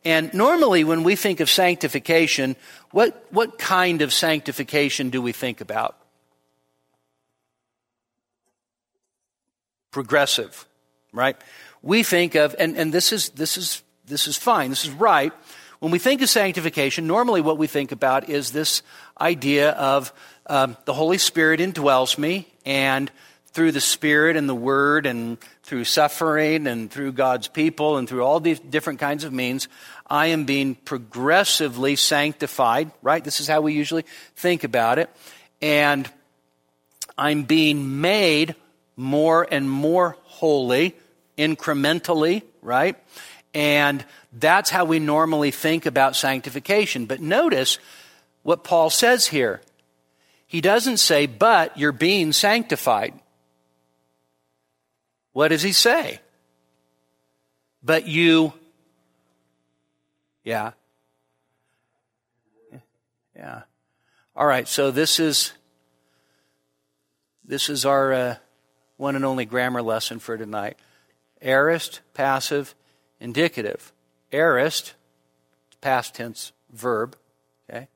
And 0.05 0.33
normally, 0.35 0.85
when 0.85 1.03
we 1.03 1.17
think 1.17 1.41
of 1.41 1.49
sanctification, 1.49 2.57
what, 2.91 3.27
what 3.31 3.59
kind 3.59 4.03
of 4.03 4.13
sanctification 4.13 5.11
do 5.11 5.23
we 5.23 5.33
think 5.33 5.61
about? 5.61 5.97
Progressive, 9.91 10.67
right? 11.13 11.37
We 11.83 12.03
think 12.03 12.35
of, 12.35 12.55
and, 12.59 12.77
and 12.77 12.93
this 12.93 13.13
is, 13.13 13.31
this 13.31 13.57
is, 13.57 13.83
this 14.11 14.27
is 14.27 14.37
fine, 14.37 14.69
this 14.71 14.85
is 14.85 14.91
right. 14.91 15.33
When 15.79 15.93
we 15.93 15.99
think 15.99 16.21
of 16.21 16.29
sanctification, 16.29 17.07
normally 17.07 17.41
what 17.41 17.57
we 17.57 17.67
think 17.67 17.91
about 17.93 18.29
is 18.29 18.53
this 18.53 18.83
idea 19.19 19.71
of 19.71 20.13
um, 20.47 20.77
the 20.85 20.93
Holy 20.93 21.17
Spirit 21.17 21.61
indwells 21.61 22.19
me, 22.19 22.53
and 22.67 23.11
through 23.53 23.73
the 23.73 23.81
Spirit 23.81 24.37
and 24.37 24.47
the 24.47 24.55
Word, 24.55 25.07
and 25.07 25.39
through 25.63 25.85
suffering, 25.85 26.67
and 26.67 26.91
through 26.91 27.13
God's 27.13 27.49
people, 27.49 27.97
and 27.97 28.07
through 28.07 28.25
all 28.25 28.41
these 28.41 28.61
different 28.61 28.99
kinds 28.99 29.25
of 29.25 29.33
means, 29.33 29.69
I 30.07 30.27
am 30.27 30.45
being 30.45 30.75
progressively 30.75 31.97
sanctified, 31.97 32.91
right? 33.01 33.25
This 33.25 33.41
is 33.41 33.47
how 33.47 33.63
we 33.63 33.73
usually 33.73 34.05
think 34.37 34.65
about 34.65 34.99
it. 34.99 35.09
And 35.63 36.11
I'm 37.17 37.45
being 37.45 38.01
made 38.01 38.55
more 38.97 39.47
and 39.51 39.71
more 39.71 40.17
holy 40.25 40.95
incrementally, 41.39 42.43
right? 42.61 42.97
And 43.53 44.05
that's 44.33 44.71
how 44.71 44.85
we 44.85 44.99
normally 44.99 45.51
think 45.51 45.87
about 45.87 46.17
sanctification. 46.17 47.07
But 47.07 47.21
notice 47.21 47.79
what 48.43 48.65
Paul 48.65 48.91
says 48.91 49.27
here. 49.27 49.61
He 50.47 50.61
doesn't 50.61 50.99
say, 50.99 51.27
but 51.27 51.77
you're 51.79 51.93
being 51.93 52.33
sanctified. 52.33 53.15
What 55.33 55.49
does 55.49 55.63
he 55.63 55.73
say? 55.73 56.21
But 57.83 58.07
you 58.07 58.53
yeah. 60.45 60.73
Yeah. 63.37 63.63
All 64.35 64.47
right, 64.47 64.67
so 64.67 64.91
this 64.91 65.21
is 65.21 65.53
this 67.45 67.69
is 67.69 67.85
our 67.85 68.13
uh, 68.13 68.37
one 68.97 69.17
and 69.17 69.25
only 69.25 69.45
grammar 69.45 69.83
lesson 69.83 70.19
for 70.19 70.37
tonight. 70.37 70.77
Aorist, 71.41 72.01
passive, 72.15 72.75
indicative. 73.21 73.93
Aorist, 74.33 74.95
past 75.81 76.15
tense 76.15 76.53
verb, 76.73 77.17
okay? 77.69 77.89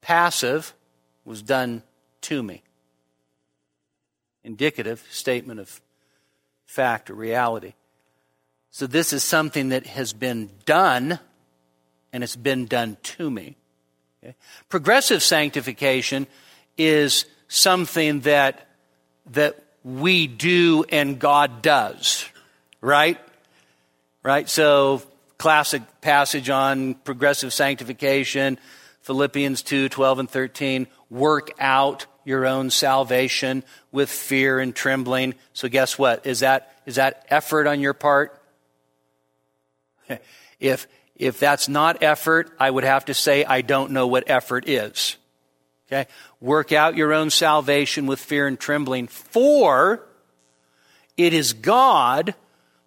Passive 0.00 0.74
was 1.24 1.42
done 1.42 1.82
to 2.22 2.42
me. 2.42 2.62
Indicative, 4.44 5.04
statement 5.10 5.60
of 5.60 5.80
fact 6.64 7.10
or 7.10 7.14
reality. 7.14 7.74
So 8.70 8.86
this 8.86 9.12
is 9.12 9.22
something 9.22 9.70
that 9.70 9.86
has 9.86 10.12
been 10.12 10.50
done 10.64 11.18
and 12.12 12.22
it's 12.22 12.36
been 12.36 12.66
done 12.66 12.96
to 13.02 13.30
me. 13.30 13.56
Okay? 14.22 14.36
Progressive 14.68 15.22
sanctification 15.22 16.26
is 16.76 17.26
something 17.48 18.20
that 18.20 18.68
that 19.32 19.62
we 19.82 20.26
do 20.26 20.84
and 20.88 21.18
God 21.18 21.62
does, 21.62 22.26
right? 22.80 23.18
Right? 24.26 24.48
So 24.48 25.02
classic 25.38 25.82
passage 26.00 26.50
on 26.50 26.94
progressive 26.94 27.52
sanctification, 27.52 28.58
Philippians 29.02 29.62
2, 29.62 29.88
12 29.88 30.18
and 30.18 30.28
13, 30.28 30.88
work 31.10 31.52
out 31.60 32.06
your 32.24 32.44
own 32.44 32.70
salvation 32.70 33.62
with 33.92 34.10
fear 34.10 34.58
and 34.58 34.74
trembling. 34.74 35.34
So 35.52 35.68
guess 35.68 35.96
what? 35.96 36.26
Is 36.26 36.40
that, 36.40 36.74
is 36.86 36.96
that 36.96 37.24
effort 37.28 37.68
on 37.68 37.78
your 37.78 37.94
part? 37.94 38.42
If, 40.58 40.88
if 41.16 41.38
that's 41.38 41.68
not 41.68 42.02
effort, 42.02 42.50
I 42.58 42.70
would 42.70 42.84
have 42.84 43.04
to 43.04 43.14
say 43.14 43.44
I 43.44 43.60
don't 43.60 43.92
know 43.92 44.06
what 44.06 44.24
effort 44.28 44.66
is. 44.66 45.18
Okay? 45.86 46.08
Work 46.40 46.72
out 46.72 46.96
your 46.96 47.12
own 47.12 47.28
salvation 47.28 48.06
with 48.06 48.18
fear 48.18 48.46
and 48.46 48.58
trembling, 48.58 49.06
for 49.06 50.02
it 51.16 51.34
is 51.34 51.52
God 51.52 52.34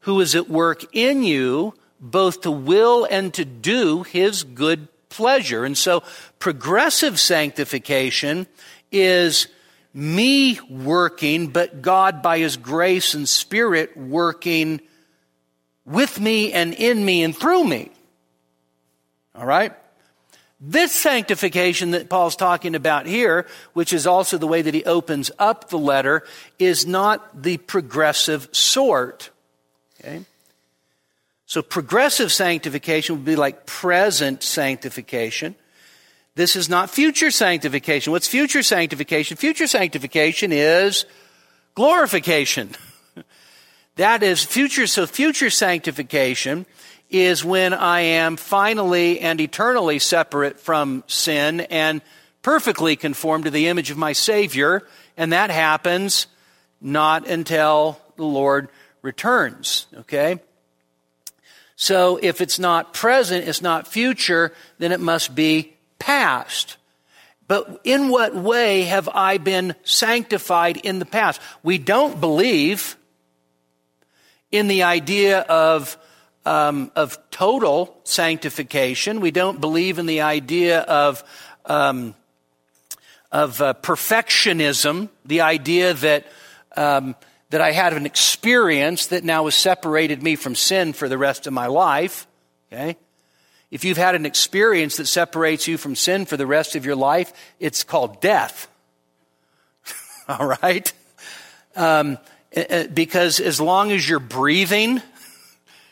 who 0.02 0.20
is 0.22 0.36
at 0.36 0.50
work 0.50 0.86
in 0.94 1.24
you, 1.24 1.74
both 2.00 2.42
to 2.42 2.52
will 2.52 3.06
and 3.06 3.34
to 3.34 3.46
do 3.46 4.04
his 4.04 4.44
good 4.44 4.88
pleasure. 5.10 5.66
And 5.66 5.78
so 5.78 6.04
progressive 6.40 7.20
sanctification 7.20 8.48
is 8.92 9.48
me 9.94 10.60
working, 10.70 11.48
but 11.48 11.82
God 11.82 12.22
by 12.22 12.40
his 12.40 12.58
grace 12.58 13.14
and 13.14 13.28
spirit 13.28 13.98
working 13.98 14.82
with 15.86 16.20
me 16.20 16.54
and 16.54 16.74
in 16.74 17.04
me 17.04 17.24
and 17.24 17.36
through 17.36 17.64
me. 17.66 17.92
All 19.36 19.46
right? 19.46 19.74
This 20.62 20.92
sanctification 20.92 21.92
that 21.92 22.10
Paul's 22.10 22.36
talking 22.36 22.76
about 22.76 23.06
here, 23.06 23.48
which 23.74 23.94
is 23.94 24.06
also 24.06 24.38
the 24.38 24.48
way 24.48 24.62
that 24.62 24.74
he 24.74 24.84
opens 24.84 25.32
up 25.40 25.70
the 25.70 25.80
letter, 25.80 26.24
is 26.60 26.86
not 26.86 27.44
the 27.44 27.58
progressive 27.58 28.50
sort. 28.52 29.30
Okay? 30.00 30.22
So 31.46 31.62
progressive 31.62 32.32
sanctification 32.32 33.16
would 33.16 33.26
be 33.26 33.36
like 33.36 33.66
present 33.66 34.44
sanctification. 34.44 35.56
This 36.36 36.56
is 36.56 36.70
not 36.70 36.90
future 36.90 37.32
sanctification. 37.32 38.12
What's 38.12 38.28
future 38.28 38.64
sanctification? 38.64 39.36
Future 39.36 39.68
sanctification 39.68 40.52
is 40.52 41.06
glorification. 41.76 42.72
That 44.00 44.24
is 44.24 44.46
future, 44.46 44.88
so 44.88 45.06
future 45.06 45.50
sanctification 45.50 46.66
is 47.10 47.44
when 47.44 47.74
I 47.74 48.00
am 48.00 48.38
finally 48.38 49.20
and 49.20 49.42
eternally 49.42 50.00
separate 50.00 50.58
from 50.58 51.04
sin 51.08 51.60
and 51.60 52.02
perfectly 52.42 52.96
conformed 52.96 53.44
to 53.44 53.52
the 53.52 53.68
image 53.68 53.92
of 53.92 53.98
my 53.98 54.14
Savior, 54.14 54.88
and 55.18 55.34
that 55.34 55.50
happens 55.50 56.28
not 56.80 57.28
until 57.28 58.00
the 58.16 58.24
Lord 58.24 58.70
returns, 59.02 59.88
okay? 59.96 60.40
So 61.76 62.20
if 62.22 62.42
it's 62.42 62.60
not 62.60 62.94
present, 62.94 63.48
it's 63.48 63.62
not 63.62 63.88
future, 63.88 64.54
then 64.80 64.92
it 64.92 65.00
must 65.00 65.34
be 65.34 65.74
past. 65.98 66.78
But 67.48 67.82
in 67.84 68.10
what 68.10 68.36
way 68.36 68.84
have 68.84 69.10
I 69.10 69.38
been 69.38 69.76
sanctified 69.84 70.78
in 70.78 71.00
the 71.00 71.06
past? 71.06 71.42
We 71.64 71.78
don't 71.78 72.20
believe 72.20 72.98
in 74.52 74.68
the 74.68 74.84
idea 74.84 75.40
of, 75.40 75.98
um, 76.46 76.92
of 76.96 77.18
total 77.32 77.98
sanctification. 78.04 79.22
We 79.22 79.32
don't 79.32 79.62
believe 79.62 80.00
in 80.00 80.06
the 80.06 80.22
idea 80.22 80.82
of, 80.82 81.24
um, 81.66 82.14
of 83.32 83.62
uh, 83.62 83.74
perfectionism, 83.76 85.10
the 85.26 85.42
idea 85.42 85.94
that, 85.94 86.28
um, 86.76 87.16
that 87.50 87.62
I 87.62 87.72
had 87.72 87.94
an 87.94 88.06
experience 88.06 89.08
that 89.08 89.24
now 89.24 89.46
has 89.46 89.56
separated 89.56 90.22
me 90.22 90.36
from 90.36 90.56
sin 90.56 90.94
for 90.94 91.10
the 91.10 91.18
rest 91.18 91.48
of 91.48 91.54
my 91.54 91.68
life. 91.68 92.28
Okay? 92.72 92.96
If 93.72 93.84
you've 93.84 93.98
had 93.98 94.16
an 94.16 94.26
experience 94.26 94.98
that 94.98 95.06
separates 95.06 95.68
you 95.68 95.78
from 95.78 95.96
sin 95.96 96.26
for 96.26 96.38
the 96.38 96.48
rest 96.48 96.76
of 96.76 96.86
your 96.86 96.96
life, 96.96 97.34
it's 97.60 97.84
called 97.84 98.22
death. 98.22 98.68
All 100.28 100.48
right? 100.62 100.92
Um, 101.76 102.18
uh, 102.56 102.62
uh, 102.70 102.88
because 102.88 103.40
as 103.40 103.62
long 103.62 103.92
as 103.92 104.08
you're 104.08 104.20
breathing, 104.20 105.02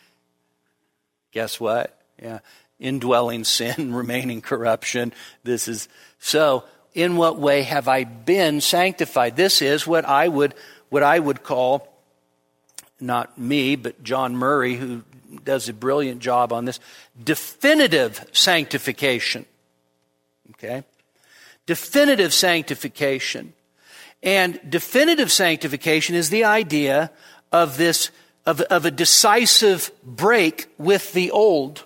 guess 1.31 1.59
what? 1.59 1.99
Yeah, 2.21 2.39
indwelling 2.79 3.43
sin, 3.43 3.93
remaining 3.93 4.41
corruption. 4.41 5.13
This 5.43 5.67
is 5.67 5.88
so. 6.19 6.63
In 6.93 7.15
what 7.15 7.38
way 7.38 7.61
have 7.61 7.88
I 7.88 8.05
been 8.05 8.59
sanctified? 8.59 9.36
This 9.36 9.61
is 9.61 9.86
what 9.86 10.03
I 10.03 10.27
would 10.27 10.55
what 10.89 11.03
I 11.03 11.19
would 11.19 11.43
call 11.43 11.93
not 12.99 13.38
me, 13.38 13.75
but 13.75 14.03
John 14.03 14.35
Murray, 14.35 14.75
who 14.75 15.03
does 15.43 15.69
a 15.69 15.73
brilliant 15.73 16.21
job 16.21 16.51
on 16.51 16.65
this, 16.65 16.79
definitive 17.21 18.25
sanctification. 18.31 19.45
Okay? 20.51 20.83
Definitive 21.65 22.33
sanctification. 22.33 23.53
And 24.23 24.59
definitive 24.67 25.31
sanctification 25.31 26.15
is 26.15 26.29
the 26.29 26.43
idea 26.43 27.11
of 27.51 27.77
this, 27.77 28.09
of, 28.45 28.61
of 28.61 28.85
a 28.85 28.91
decisive 28.91 29.91
break 30.03 30.67
with 30.77 31.13
the 31.13 31.31
old. 31.31 31.83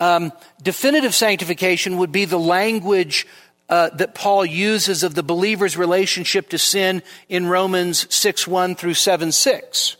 Um, 0.00 0.32
definitive 0.62 1.14
sanctification 1.14 1.98
would 1.98 2.12
be 2.12 2.24
the 2.24 2.38
language 2.38 3.26
uh, 3.68 3.90
that 3.90 4.14
Paul 4.14 4.44
uses 4.44 5.02
of 5.02 5.14
the 5.14 5.22
believer's 5.22 5.76
relationship 5.76 6.50
to 6.50 6.58
sin 6.58 7.02
in 7.28 7.46
Romans 7.46 8.12
6 8.14 8.46
1 8.46 8.74
through 8.74 8.94
7 8.94 9.32
6. 9.32 9.96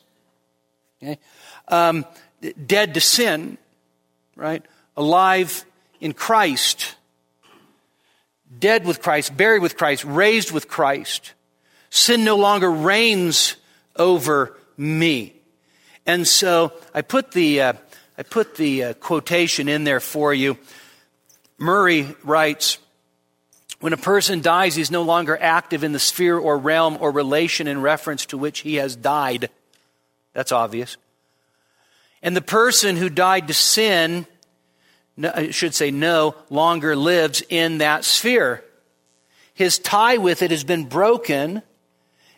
Okay? 1.02 1.18
Um, 1.68 2.04
dead 2.66 2.94
to 2.94 3.00
sin, 3.00 3.58
right? 4.36 4.62
Alive 4.96 5.64
in 6.00 6.12
Christ, 6.12 6.94
dead 8.58 8.86
with 8.86 9.00
Christ, 9.00 9.36
buried 9.36 9.62
with 9.62 9.76
Christ, 9.76 10.04
raised 10.04 10.52
with 10.52 10.68
Christ. 10.68 11.32
Sin 11.90 12.24
no 12.24 12.36
longer 12.36 12.70
reigns 12.70 13.56
over 13.96 14.56
me. 14.76 15.32
And 16.06 16.26
so 16.28 16.72
I 16.92 17.02
put 17.02 17.32
the, 17.32 17.62
uh, 17.62 17.72
I 18.18 18.22
put 18.24 18.56
the 18.56 18.84
uh, 18.84 18.94
quotation 18.94 19.68
in 19.68 19.84
there 19.84 20.00
for 20.00 20.34
you. 20.34 20.58
Murray 21.56 22.14
writes, 22.22 22.78
when 23.84 23.92
a 23.92 23.98
person 23.98 24.40
dies, 24.40 24.74
he's 24.74 24.90
no 24.90 25.02
longer 25.02 25.36
active 25.38 25.84
in 25.84 25.92
the 25.92 25.98
sphere 25.98 26.38
or 26.38 26.56
realm 26.56 26.96
or 27.02 27.10
relation 27.10 27.68
in 27.68 27.82
reference 27.82 28.24
to 28.24 28.38
which 28.38 28.60
he 28.60 28.76
has 28.76 28.96
died. 28.96 29.50
That's 30.32 30.52
obvious. 30.52 30.96
And 32.22 32.34
the 32.34 32.40
person 32.40 32.96
who 32.96 33.10
died 33.10 33.48
to 33.48 33.52
sin, 33.52 34.24
I 35.22 35.50
should 35.50 35.74
say, 35.74 35.90
no 35.90 36.34
longer 36.48 36.96
lives 36.96 37.42
in 37.50 37.76
that 37.76 38.04
sphere. 38.04 38.64
His 39.52 39.78
tie 39.78 40.16
with 40.16 40.40
it 40.40 40.50
has 40.50 40.64
been 40.64 40.86
broken, 40.86 41.60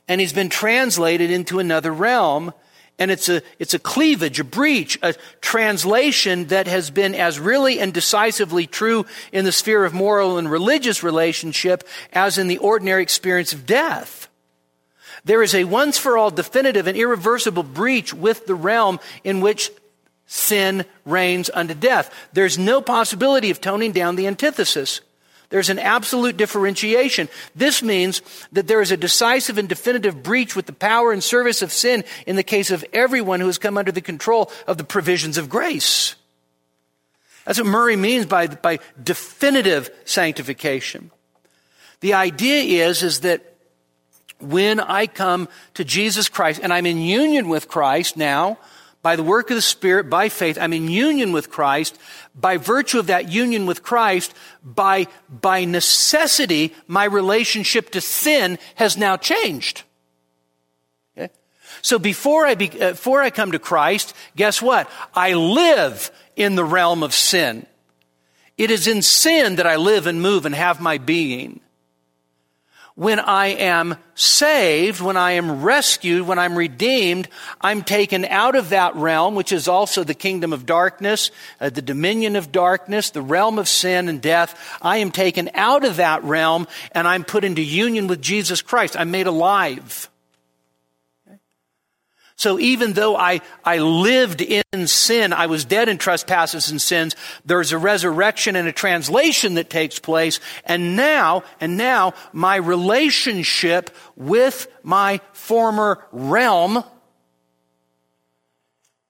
and 0.09 0.21
he's 0.21 0.33
been 0.33 0.49
translated 0.49 1.31
into 1.31 1.61
another 1.61 1.93
realm 1.93 2.55
and 2.99 3.11
it's 3.11 3.29
a, 3.29 3.43
it's 3.59 3.75
a 3.75 3.79
cleavage, 3.79 4.41
a 4.41 4.45
breach, 4.45 4.99
a 5.03 5.15
translation 5.41 6.47
that 6.47 6.67
has 6.67 6.91
been 6.91 7.15
as 7.15 7.39
really 7.39 7.79
and 7.79 7.93
decisively 7.93 8.67
true 8.67 9.05
in 9.33 9.45
the 9.45 9.53
sphere 9.53 9.85
of 9.85 9.93
moral 9.93 10.39
and 10.39 10.51
religious 10.51 11.03
relationship 11.03 11.87
as 12.13 12.39
in 12.39 12.49
the 12.49 12.59
ordinary 12.59 13.03
experience 13.03 13.53
of 13.53 13.67
death. 13.67 14.29
There 15.25 15.43
is 15.43 15.55
a 15.55 15.65
once 15.65 15.99
for 15.99 16.17
all 16.17 16.31
definitive 16.31 16.87
and 16.87 16.97
irreversible 16.97 17.65
breach 17.65 18.15
with 18.15 18.47
the 18.47 18.55
realm 18.55 19.01
in 19.25 19.41
which 19.41 19.71
sin 20.27 20.85
reigns 21.05 21.51
unto 21.53 21.75
death. 21.75 22.13
There's 22.33 22.57
no 22.57 22.81
possibility 22.81 23.51
of 23.51 23.61
toning 23.61 23.93
down 23.93 24.17
the 24.17 24.27
antithesis. 24.27 25.01
There's 25.49 25.71
an 25.71 25.79
absolute 25.79 26.37
differentiation. 26.37 27.29
This 27.55 27.83
means 27.83 28.23
that 28.53 28.67
there 28.67 28.81
is 28.81 28.91
a 28.91 28.97
decisive 28.97 29.59
and 29.59 29.69
definitive 29.69 30.23
breach 30.23 30.57
with 30.57 30.67
the 30.67 30.73
power 30.73 31.13
and 31.13 31.23
service 31.23 31.63
of 31.63 31.73
sin 31.73 32.05
in 32.27 32.37
the 32.37 32.43
case 32.43 32.71
of 32.71 32.85
everyone 32.93 33.41
who 33.41 33.47
has 33.47 33.59
come 33.59 33.79
under 33.79 33.93
the 33.93 34.01
control 34.01 34.51
of 34.67 34.77
the 34.77 34.85
provisions 34.85 35.39
of 35.39 35.49
grace. 35.49 36.17
That's 37.45 37.59
what 37.59 37.67
Murray 37.69 37.95
means 37.95 38.27
by, 38.27 38.49
by 38.49 38.81
definitive 39.01 39.89
sanctification. 40.05 41.13
The 42.01 42.15
idea 42.15 42.89
is, 42.89 43.05
is 43.05 43.21
that 43.21 43.57
when 44.41 44.81
I 44.81 45.07
come 45.07 45.49
to 45.75 45.85
Jesus 45.85 46.29
Christ 46.29 46.61
and 46.63 46.73
I'm 46.73 46.87
in 46.87 46.99
union 46.99 47.49
with 47.49 47.69
Christ 47.69 48.17
now, 48.17 48.59
by 49.07 49.15
the 49.15 49.23
work 49.23 49.51
of 49.51 49.55
the 49.55 49.63
Spirit, 49.63 50.11
by 50.11 50.29
faith, 50.29 50.59
I'm 50.61 50.73
in 50.73 50.89
union 50.89 51.31
with 51.31 51.49
Christ. 51.49 51.97
By 52.35 52.57
virtue 52.57 52.99
of 52.99 53.07
that 53.07 53.31
union 53.31 53.65
with 53.65 53.85
Christ, 53.85 54.35
by, 54.65 55.07
by 55.31 55.65
necessity, 55.65 56.75
my 56.89 57.05
relationship 57.05 57.91
to 57.91 58.01
sin 58.01 58.59
has 58.75 58.97
now 58.97 59.17
changed. 59.17 59.85
Okay? 61.17 61.33
So 61.83 62.01
before 62.01 62.47
I, 62.47 62.57
be, 62.57 62.69
uh, 62.69 62.91
before 62.91 63.23
I 63.23 63.31
come 63.31 63.53
to 63.53 63.61
Christ, 63.61 64.13
guess 64.35 64.61
what? 64.61 64.91
I 65.15 65.35
live 65.35 66.11
in 66.35 66.57
the 66.57 66.65
realm 66.65 67.05
of 67.05 67.15
sin. 67.15 67.65
It 68.59 68.73
is 68.73 68.89
in 68.89 69.03
sin 69.03 69.55
that 69.55 69.69
I 69.69 69.77
live 69.77 70.09
and 70.09 70.21
move 70.21 70.47
and 70.47 70.55
have 70.57 70.81
my 70.81 70.99
being 70.99 71.61
when 72.97 73.21
I 73.21 73.49
am 73.49 73.97
saved, 74.15 75.03
when 75.03 75.19
I 75.19 75.33
am 75.33 75.63
rescued, 75.63 76.27
when 76.27 76.39
I'm 76.39 76.57
redeemed, 76.57 77.29
I'm 77.61 77.83
taken 77.83 78.25
out 78.25 78.57
of 78.57 78.71
that 78.71 78.97
realm, 78.97 79.35
which 79.35 79.53
is 79.53 79.69
also 79.69 80.03
the 80.03 80.15
kingdom 80.15 80.55
of 80.55 80.65
darkness, 80.65 81.31
uh, 81.61 81.69
the 81.69 81.83
dominion 81.83 82.37
of 82.37 82.51
darkness, 82.51 83.11
the 83.11 83.21
realm 83.21 83.59
of 83.59 83.69
sin 83.69 84.09
and 84.09 84.23
death. 84.23 84.79
I 84.81 84.97
am 84.99 85.11
taken 85.11 85.51
out 85.53 85.85
of 85.85 85.97
that 85.97 86.25
realm 86.25 86.67
and 86.93 87.07
I'm 87.07 87.23
put 87.23 87.45
into 87.45 87.63
union 87.63 88.07
with 88.07 88.23
Jesus 88.23 88.63
Christ. 88.63 88.97
I'm 88.99 89.11
made 89.11 89.27
alive. 89.27 90.09
So 92.37 92.59
even 92.59 92.93
though 92.93 93.17
I, 93.17 93.41
I 93.65 93.79
lived 93.79 94.43
in 94.43 94.87
sin, 94.87 95.33
I 95.33 95.47
was 95.47 95.65
dead 95.65 95.89
in 95.89 95.97
trespasses 95.97 96.71
and 96.71 96.81
sins, 96.81 97.17
there's 97.47 97.73
a 97.73 97.79
resurrection 97.79 98.57
and 98.57 98.69
a 98.69 98.73
translation 98.73 99.55
that 99.55 99.71
takes 99.71 99.99
place. 99.99 100.39
And 100.67 100.97
now, 100.97 101.45
and 101.63 101.79
now 101.79 102.13
my 102.35 102.57
relationship 102.57 103.91
with 104.17 104.69
my 104.83 105.23
former 105.33 106.05
realm 106.13 106.85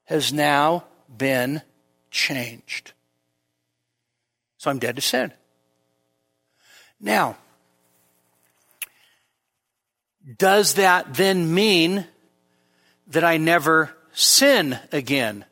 has 0.05 0.31
now 0.31 0.85
been 1.15 1.61
changed. 2.09 2.93
So 4.57 4.71
I'm 4.71 4.79
dead 4.79 4.95
to 4.95 5.01
sin. 5.01 5.33
Now, 7.01 7.35
does 10.37 10.75
that 10.75 11.13
then 11.13 11.53
mean 11.53 12.07
that 13.09 13.23
I 13.23 13.37
never 13.37 13.95
sin 14.13 14.79
again. 14.91 15.45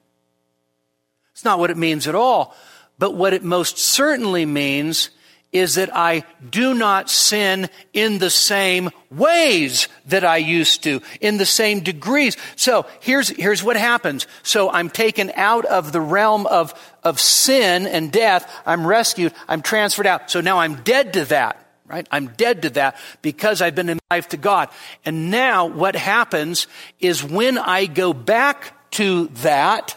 It's 1.33 1.45
not 1.45 1.59
what 1.59 1.71
it 1.71 1.77
means 1.77 2.07
at 2.07 2.15
all. 2.15 2.55
But 2.97 3.15
what 3.15 3.33
it 3.33 3.43
most 3.43 3.77
certainly 3.77 4.45
means 4.45 5.09
is 5.51 5.75
that 5.75 5.95
I 5.95 6.23
do 6.49 6.73
not 6.73 7.09
sin 7.09 7.69
in 7.93 8.17
the 8.17 8.29
same 8.29 8.89
ways 9.09 9.87
that 10.07 10.25
I 10.25 10.37
used 10.37 10.83
to, 10.83 11.01
in 11.21 11.37
the 11.37 11.45
same 11.45 11.79
degrees. 11.79 12.35
So 12.57 12.85
here's, 12.99 13.29
here's 13.29 13.63
what 13.63 13.77
happens. 13.77 14.27
So 14.43 14.69
I'm 14.69 14.89
taken 14.89 15.31
out 15.35 15.63
of 15.65 15.93
the 15.93 16.01
realm 16.01 16.45
of, 16.47 16.73
of 17.03 17.21
sin 17.21 17.87
and 17.87 18.11
death. 18.11 18.51
I'm 18.65 18.85
rescued. 18.85 19.33
I'm 19.47 19.61
transferred 19.61 20.07
out. 20.07 20.29
So 20.29 20.41
now 20.41 20.59
I'm 20.59 20.83
dead 20.83 21.13
to 21.13 21.25
that 21.25 21.64
right? 21.87 22.07
I'm 22.11 22.27
dead 22.27 22.63
to 22.63 22.69
that 22.71 22.97
because 23.21 23.61
I've 23.61 23.75
been 23.75 23.89
in 23.89 23.99
life 24.09 24.29
to 24.29 24.37
God. 24.37 24.69
And 25.05 25.29
now 25.29 25.65
what 25.67 25.95
happens 25.95 26.67
is 26.99 27.23
when 27.23 27.57
I 27.57 27.85
go 27.85 28.13
back 28.13 28.91
to 28.91 29.27
that, 29.43 29.95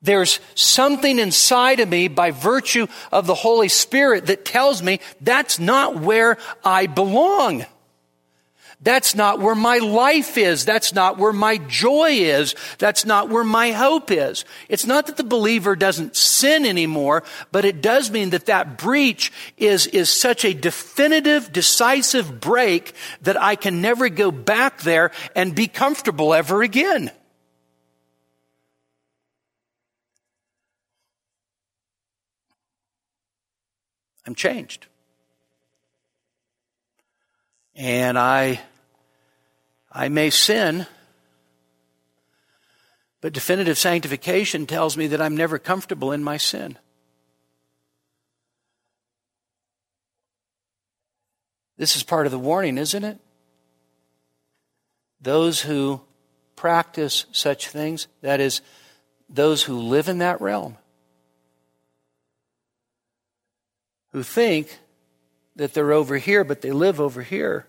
there's 0.00 0.38
something 0.54 1.18
inside 1.18 1.80
of 1.80 1.88
me 1.88 2.08
by 2.08 2.30
virtue 2.30 2.86
of 3.10 3.26
the 3.26 3.34
Holy 3.34 3.68
Spirit 3.68 4.26
that 4.26 4.44
tells 4.44 4.82
me 4.82 5.00
that's 5.20 5.58
not 5.58 5.96
where 5.96 6.38
I 6.64 6.86
belong. 6.86 7.66
That's 8.80 9.16
not 9.16 9.40
where 9.40 9.56
my 9.56 9.78
life 9.78 10.38
is. 10.38 10.64
That's 10.64 10.94
not 10.94 11.18
where 11.18 11.32
my 11.32 11.58
joy 11.58 12.10
is. 12.10 12.54
That's 12.78 13.04
not 13.04 13.28
where 13.28 13.42
my 13.42 13.72
hope 13.72 14.12
is. 14.12 14.44
It's 14.68 14.86
not 14.86 15.08
that 15.08 15.16
the 15.16 15.24
believer 15.24 15.74
doesn't 15.74 16.14
sin 16.14 16.64
anymore, 16.64 17.24
but 17.50 17.64
it 17.64 17.82
does 17.82 18.08
mean 18.10 18.30
that 18.30 18.46
that 18.46 18.78
breach 18.78 19.32
is, 19.56 19.88
is 19.88 20.10
such 20.10 20.44
a 20.44 20.54
definitive, 20.54 21.52
decisive 21.52 22.40
break 22.40 22.94
that 23.22 23.40
I 23.40 23.56
can 23.56 23.80
never 23.80 24.08
go 24.08 24.30
back 24.30 24.82
there 24.82 25.10
and 25.34 25.56
be 25.56 25.66
comfortable 25.66 26.32
ever 26.32 26.62
again. 26.62 27.10
I'm 34.24 34.36
changed. 34.36 34.86
And 37.78 38.18
I, 38.18 38.60
I 39.92 40.08
may 40.08 40.30
sin, 40.30 40.84
but 43.20 43.32
definitive 43.32 43.78
sanctification 43.78 44.66
tells 44.66 44.96
me 44.96 45.06
that 45.06 45.22
I'm 45.22 45.36
never 45.36 45.60
comfortable 45.60 46.10
in 46.10 46.24
my 46.24 46.38
sin. 46.38 46.76
This 51.76 51.94
is 51.94 52.02
part 52.02 52.26
of 52.26 52.32
the 52.32 52.38
warning, 52.38 52.78
isn't 52.78 53.04
it? 53.04 53.20
Those 55.20 55.60
who 55.60 56.00
practice 56.56 57.26
such 57.30 57.68
things, 57.68 58.08
that 58.22 58.40
is, 58.40 58.60
those 59.28 59.62
who 59.62 59.78
live 59.78 60.08
in 60.08 60.18
that 60.18 60.40
realm, 60.40 60.76
who 64.10 64.24
think 64.24 64.80
that 65.58 65.74
they're 65.74 65.92
over 65.92 66.16
here, 66.18 66.44
but 66.44 66.62
they 66.62 66.70
live 66.70 67.00
over 67.00 67.20
here. 67.22 67.66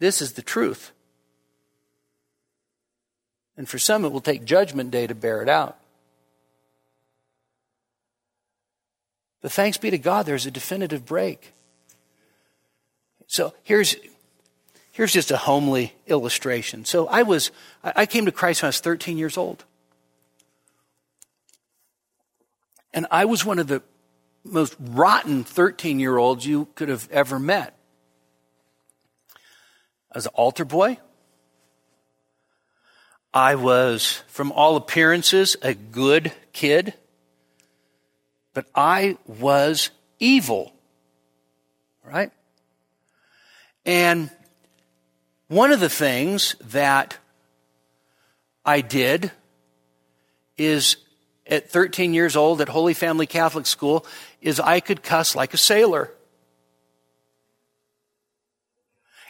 This 0.00 0.20
is 0.20 0.32
the 0.32 0.42
truth. 0.42 0.90
And 3.56 3.68
for 3.68 3.78
some, 3.78 4.04
it 4.04 4.12
will 4.12 4.20
take 4.20 4.44
judgment 4.44 4.90
day 4.90 5.06
to 5.06 5.14
bear 5.14 5.42
it 5.42 5.48
out. 5.48 5.78
But 9.40 9.52
thanks 9.52 9.78
be 9.78 9.90
to 9.90 9.98
God, 9.98 10.26
there's 10.26 10.44
a 10.44 10.50
definitive 10.50 11.06
break. 11.06 11.52
So 13.28 13.54
here's, 13.62 13.94
here's 14.90 15.12
just 15.12 15.30
a 15.30 15.36
homely 15.36 15.94
illustration. 16.08 16.84
So 16.84 17.06
I 17.06 17.22
was, 17.22 17.52
I 17.84 18.06
came 18.06 18.26
to 18.26 18.32
Christ 18.32 18.62
when 18.62 18.66
I 18.66 18.70
was 18.70 18.80
13 18.80 19.18
years 19.18 19.36
old. 19.36 19.64
And 22.92 23.06
I 23.12 23.24
was 23.24 23.44
one 23.44 23.60
of 23.60 23.68
the 23.68 23.82
most 24.44 24.76
rotten 24.80 25.44
13 25.44 25.98
year 26.00 26.16
olds 26.16 26.46
you 26.46 26.68
could 26.74 26.88
have 26.88 27.08
ever 27.10 27.38
met. 27.38 27.76
As 30.14 30.26
an 30.26 30.32
altar 30.34 30.64
boy. 30.64 30.98
I 33.32 33.56
was, 33.56 34.22
from 34.28 34.52
all 34.52 34.76
appearances, 34.76 35.56
a 35.62 35.74
good 35.74 36.32
kid. 36.52 36.94
but 38.54 38.66
I 38.74 39.16
was 39.26 39.90
evil. 40.18 40.72
Right? 42.02 42.32
And 43.84 44.30
one 45.48 45.70
of 45.70 45.80
the 45.80 45.88
things 45.88 46.56
that 46.60 47.18
I 48.64 48.80
did 48.80 49.30
is 50.56 50.96
at 51.48 51.70
13 51.70 52.14
years 52.14 52.36
old 52.36 52.60
at 52.60 52.68
Holy 52.68 52.94
Family 52.94 53.26
Catholic 53.26 53.66
School 53.66 54.06
is 54.40 54.60
I 54.60 54.80
could 54.80 55.02
cuss 55.02 55.34
like 55.34 55.54
a 55.54 55.58
sailor. 55.58 56.12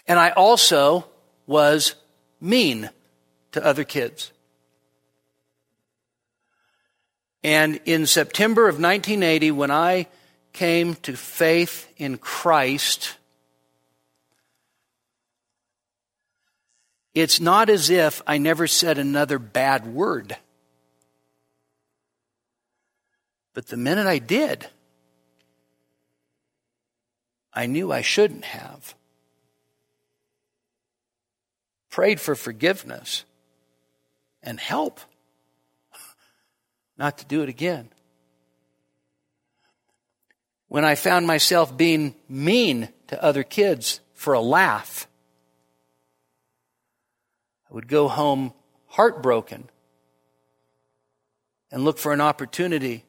And 0.06 0.18
I 0.18 0.30
also 0.30 1.06
was 1.46 1.94
mean 2.40 2.90
to 3.52 3.64
other 3.64 3.84
kids. 3.84 4.32
And 7.44 7.80
in 7.84 8.06
September 8.06 8.68
of 8.68 8.80
1980, 8.80 9.52
when 9.52 9.70
I 9.70 10.08
came 10.52 10.96
to 10.96 11.16
faith 11.16 11.88
in 11.96 12.18
Christ, 12.18 13.16
it's 17.14 17.38
not 17.40 17.70
as 17.70 17.90
if 17.90 18.22
I 18.26 18.38
never 18.38 18.66
said 18.66 18.98
another 18.98 19.38
bad 19.38 19.86
word. 19.86 20.36
But 23.58 23.66
the 23.66 23.76
minute 23.76 24.06
I 24.06 24.20
did, 24.20 24.68
I 27.52 27.66
knew 27.66 27.90
I 27.90 28.02
shouldn't 28.02 28.44
have. 28.44 28.94
Prayed 31.90 32.20
for 32.20 32.36
forgiveness 32.36 33.24
and 34.44 34.60
help 34.60 35.00
not 36.96 37.18
to 37.18 37.24
do 37.24 37.42
it 37.42 37.48
again. 37.48 37.88
When 40.68 40.84
I 40.84 40.94
found 40.94 41.26
myself 41.26 41.76
being 41.76 42.14
mean 42.28 42.90
to 43.08 43.20
other 43.20 43.42
kids 43.42 43.98
for 44.14 44.34
a 44.34 44.40
laugh, 44.40 45.08
I 47.68 47.74
would 47.74 47.88
go 47.88 48.06
home 48.06 48.52
heartbroken 48.86 49.68
and 51.72 51.84
look 51.84 51.98
for 51.98 52.12
an 52.12 52.20
opportunity 52.20 53.04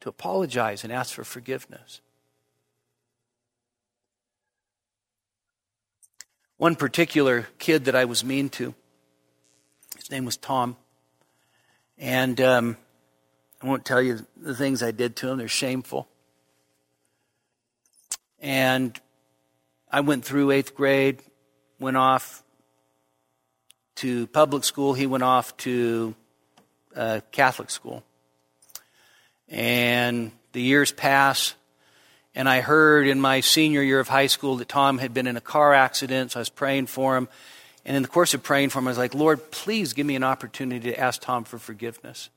to 0.00 0.08
apologize 0.08 0.84
and 0.84 0.92
ask 0.92 1.14
for 1.14 1.24
forgiveness. 1.24 2.00
One 6.56 6.76
particular 6.76 7.48
kid 7.58 7.86
that 7.86 7.94
I 7.94 8.04
was 8.04 8.24
mean 8.24 8.50
to, 8.50 8.74
his 9.96 10.10
name 10.10 10.24
was 10.24 10.36
Tom. 10.36 10.76
And 11.98 12.40
um, 12.40 12.76
I 13.62 13.66
won't 13.66 13.84
tell 13.84 14.00
you 14.00 14.26
the 14.36 14.54
things 14.54 14.82
I 14.82 14.90
did 14.90 15.16
to 15.16 15.28
him, 15.28 15.38
they're 15.38 15.48
shameful. 15.48 16.08
And 18.40 18.98
I 19.90 20.00
went 20.00 20.24
through 20.24 20.50
eighth 20.50 20.74
grade, 20.74 21.22
went 21.78 21.96
off 21.96 22.42
to 23.96 24.26
public 24.28 24.64
school, 24.64 24.94
he 24.94 25.06
went 25.06 25.24
off 25.24 25.56
to 25.58 26.14
uh, 26.96 27.20
Catholic 27.32 27.70
school. 27.70 28.02
And 29.50 30.30
the 30.52 30.62
years 30.62 30.92
pass, 30.92 31.54
and 32.34 32.48
I 32.48 32.60
heard 32.60 33.06
in 33.08 33.20
my 33.20 33.40
senior 33.40 33.82
year 33.82 34.00
of 34.00 34.08
high 34.08 34.28
school 34.28 34.56
that 34.58 34.68
Tom 34.68 34.98
had 34.98 35.12
been 35.12 35.26
in 35.26 35.36
a 35.36 35.40
car 35.40 35.74
accident, 35.74 36.32
so 36.32 36.38
I 36.38 36.42
was 36.42 36.48
praying 36.48 36.86
for 36.86 37.16
him. 37.16 37.28
And 37.84 37.96
in 37.96 38.02
the 38.02 38.08
course 38.08 38.34
of 38.34 38.42
praying 38.42 38.70
for 38.70 38.78
him, 38.78 38.86
I 38.86 38.90
was 38.90 38.98
like, 38.98 39.14
Lord, 39.14 39.50
please 39.50 39.92
give 39.92 40.06
me 40.06 40.14
an 40.14 40.22
opportunity 40.22 40.90
to 40.90 41.00
ask 41.00 41.20
Tom 41.20 41.44
for 41.44 41.58
forgiveness 41.58 42.30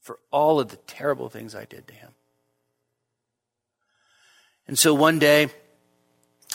for 0.00 0.18
all 0.30 0.60
of 0.60 0.68
the 0.68 0.76
terrible 0.86 1.28
things 1.28 1.54
I 1.54 1.64
did 1.64 1.86
to 1.88 1.94
him. 1.94 2.10
And 4.66 4.78
so 4.78 4.94
one 4.94 5.18
day, 5.18 5.48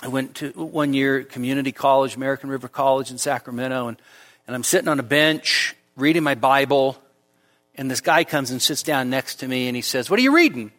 I 0.01 0.07
went 0.07 0.35
to 0.35 0.49
one 0.51 0.93
year 0.93 1.23
community 1.23 1.71
college, 1.71 2.15
American 2.15 2.49
River 2.49 2.67
College 2.67 3.11
in 3.11 3.17
Sacramento, 3.17 3.87
and, 3.87 4.01
and 4.47 4.55
I'm 4.55 4.63
sitting 4.63 4.87
on 4.87 4.99
a 4.99 5.03
bench 5.03 5.75
reading 5.95 6.23
my 6.23 6.35
Bible, 6.35 6.97
and 7.76 7.89
this 7.89 8.01
guy 8.01 8.24
comes 8.24 8.51
and 8.51 8.61
sits 8.61 8.84
down 8.84 9.09
next 9.09 9.36
to 9.36 9.47
me 9.47 9.67
and 9.67 9.76
he 9.76 9.82
says, 9.82 10.09
What 10.09 10.19
are 10.19 10.24
you 10.24 10.36
reading? 10.36 10.71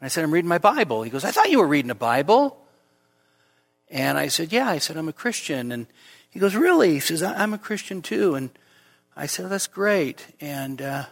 And 0.00 0.06
I 0.06 0.08
said, 0.08 0.24
I'm 0.24 0.32
reading 0.32 0.48
my 0.48 0.58
Bible. 0.58 1.02
He 1.02 1.10
goes, 1.10 1.24
I 1.24 1.30
thought 1.30 1.50
you 1.50 1.58
were 1.58 1.66
reading 1.66 1.90
a 1.90 1.94
Bible. 1.94 2.56
And 3.90 4.16
I 4.16 4.28
said, 4.28 4.52
Yeah. 4.52 4.68
I 4.68 4.78
said, 4.78 4.96
I'm 4.96 5.08
a 5.08 5.12
Christian. 5.12 5.72
And 5.72 5.86
he 6.30 6.40
goes, 6.40 6.54
Really? 6.54 6.94
He 6.94 7.00
says, 7.00 7.22
I'm 7.22 7.52
a 7.52 7.58
Christian 7.58 8.00
too. 8.00 8.34
And 8.34 8.50
I 9.16 9.26
said, 9.26 9.50
That's 9.50 9.66
great. 9.66 10.26
And 10.40 10.80
uh, 10.80 11.04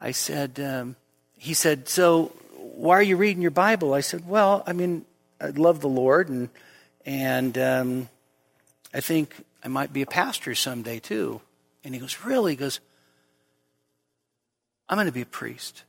I 0.00 0.12
said, 0.12 0.58
um, 0.60 0.96
He 1.36 1.52
said, 1.52 1.88
So 1.88 2.32
why 2.56 2.94
are 2.96 3.02
you 3.02 3.16
reading 3.16 3.42
your 3.42 3.50
Bible? 3.50 3.92
I 3.92 4.00
said, 4.00 4.26
Well, 4.26 4.62
I 4.66 4.72
mean, 4.72 5.04
I 5.40 5.48
love 5.48 5.80
the 5.80 5.88
Lord 5.88 6.30
and, 6.30 6.48
and 7.04 7.58
um, 7.58 8.08
I 8.94 9.00
think 9.00 9.34
I 9.62 9.68
might 9.68 9.92
be 9.92 10.00
a 10.00 10.06
pastor 10.06 10.54
someday 10.54 10.98
too. 11.00 11.42
And 11.82 11.92
he 11.92 12.00
goes, 12.00 12.24
Really? 12.24 12.52
He 12.52 12.56
goes, 12.56 12.80
I'm 14.88 14.96
going 14.96 15.06
to 15.06 15.12
be 15.12 15.22
a 15.22 15.26
priest. 15.26 15.84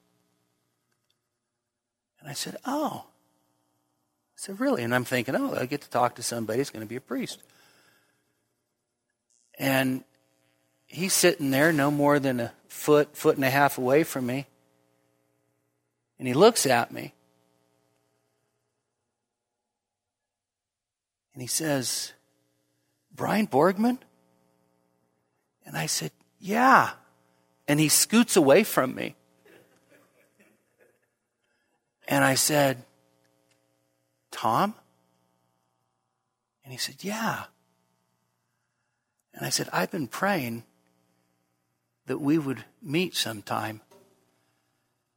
And 2.20 2.30
I 2.30 2.34
said, 2.34 2.58
Oh. 2.66 3.04
I 3.06 4.38
said, 4.38 4.60
Really? 4.60 4.84
And 4.84 4.96
I'm 4.96 5.06
thinking, 5.06 5.36
Oh, 5.36 5.56
I 5.56 5.66
get 5.66 5.82
to 5.82 5.90
talk 5.90 6.16
to 6.16 6.24
somebody 6.24 6.60
It's 6.60 6.70
going 6.70 6.86
to 6.86 6.90
be 6.90 6.96
a 6.96 7.02
priest. 7.02 7.42
And 9.58 10.04
he's 10.86 11.14
sitting 11.14 11.52
there 11.52 11.72
no 11.72 11.90
more 11.92 12.20
than 12.20 12.40
a 12.40 12.54
foot, 12.68 13.16
foot 13.16 13.36
and 13.36 13.46
a 13.46 13.50
half 13.50 13.78
away 13.78 14.04
from 14.04 14.26
me. 14.26 14.48
And 16.20 16.28
he 16.28 16.34
looks 16.34 16.66
at 16.66 16.92
me. 16.92 17.14
And 21.34 21.42
he 21.42 21.48
says, 21.48 22.14
Brian 23.14 23.48
Borgman? 23.48 23.98
And 25.66 25.78
I 25.78 25.86
said, 25.88 26.12
Yeah 26.40 26.92
and 27.68 27.80
he 27.80 27.90
scoots 27.90 28.36
away 28.36 28.64
from 28.64 28.96
me. 28.96 29.16
And 32.08 32.24
I 32.24 32.36
said, 32.36 32.84
Tom? 34.32 34.76
And 36.64 36.72
he 36.72 36.78
said, 36.78 37.04
Yeah. 37.04 37.46
And 39.34 39.46
I 39.46 39.50
said, 39.50 39.68
I've 39.74 39.92
been 39.92 40.08
praying 40.08 40.64
that 42.06 42.20
we 42.20 42.38
would 42.38 42.64
meet 42.82 43.16
sometime 43.16 43.82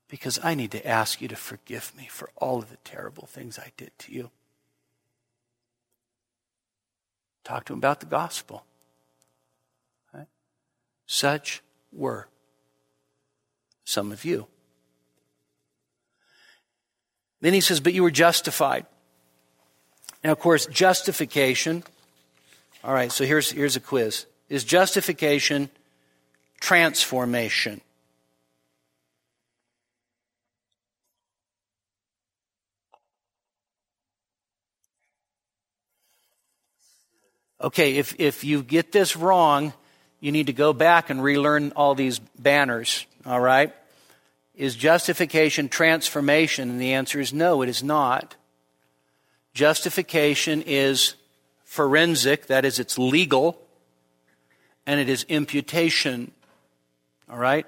because 0.09 0.41
I 0.43 0.55
need 0.55 0.73
to 0.73 0.87
ask 0.87 1.21
you 1.21 1.29
to 1.29 1.37
forgive 1.37 1.95
me 1.97 2.09
for 2.11 2.31
all 2.37 2.59
of 2.59 2.71
the 2.71 2.79
terrible 2.79 3.27
things 3.27 3.59
I 3.59 3.73
did 3.77 3.93
to 3.99 4.13
you. 4.13 4.31
Talk 7.45 7.67
to 7.67 7.75
him 7.75 7.79
about 7.79 8.01
the 8.01 8.07
gospel. 8.07 8.65
Right? 10.13 10.27
Such 11.07 11.63
were 11.93 12.29
some 13.89 14.13
of 14.13 14.23
you. 14.23 14.47
Then 17.41 17.55
he 17.55 17.63
says, 17.63 17.81
But 17.81 17.95
you 17.95 18.03
were 18.03 18.11
justified. 18.11 18.85
Now, 20.23 20.33
of 20.33 20.41
course, 20.41 20.67
justification. 20.67 21.85
All 22.85 22.93
right, 22.93 23.11
so 23.11 23.25
here's, 23.25 23.51
here's 23.51 23.77
a 23.77 23.81
quiz. 23.81 24.27
Is 24.51 24.65
justification 24.65 25.71
transformation? 26.61 27.81
Okay, 37.61 37.97
if, 37.97 38.15
if 38.21 38.45
you 38.45 38.63
get 38.63 38.93
this 38.93 39.17
wrong, 39.17 39.73
you 40.21 40.31
need 40.31 40.47
to 40.47 40.53
go 40.53 40.73
back 40.73 41.11
and 41.11 41.23
relearn 41.23 41.73
all 41.75 41.95
these 41.95 42.19
banners, 42.39 43.07
all 43.25 43.41
right? 43.41 43.75
Is 44.59 44.75
justification 44.75 45.69
transformation? 45.69 46.69
And 46.69 46.81
the 46.81 46.95
answer 46.95 47.21
is 47.21 47.33
no, 47.33 47.63
it 47.63 47.69
is 47.69 47.85
not. 47.85 48.35
Justification 49.55 50.63
is 50.63 51.15
forensic, 51.65 52.49
that 52.49 52.65
is, 52.65 52.81
it's 52.81 52.99
legal, 52.99 53.63
and 54.85 54.99
it 54.99 55.09
is 55.09 55.25
imputation, 55.29 56.33
all 57.31 57.39
right? 57.39 57.67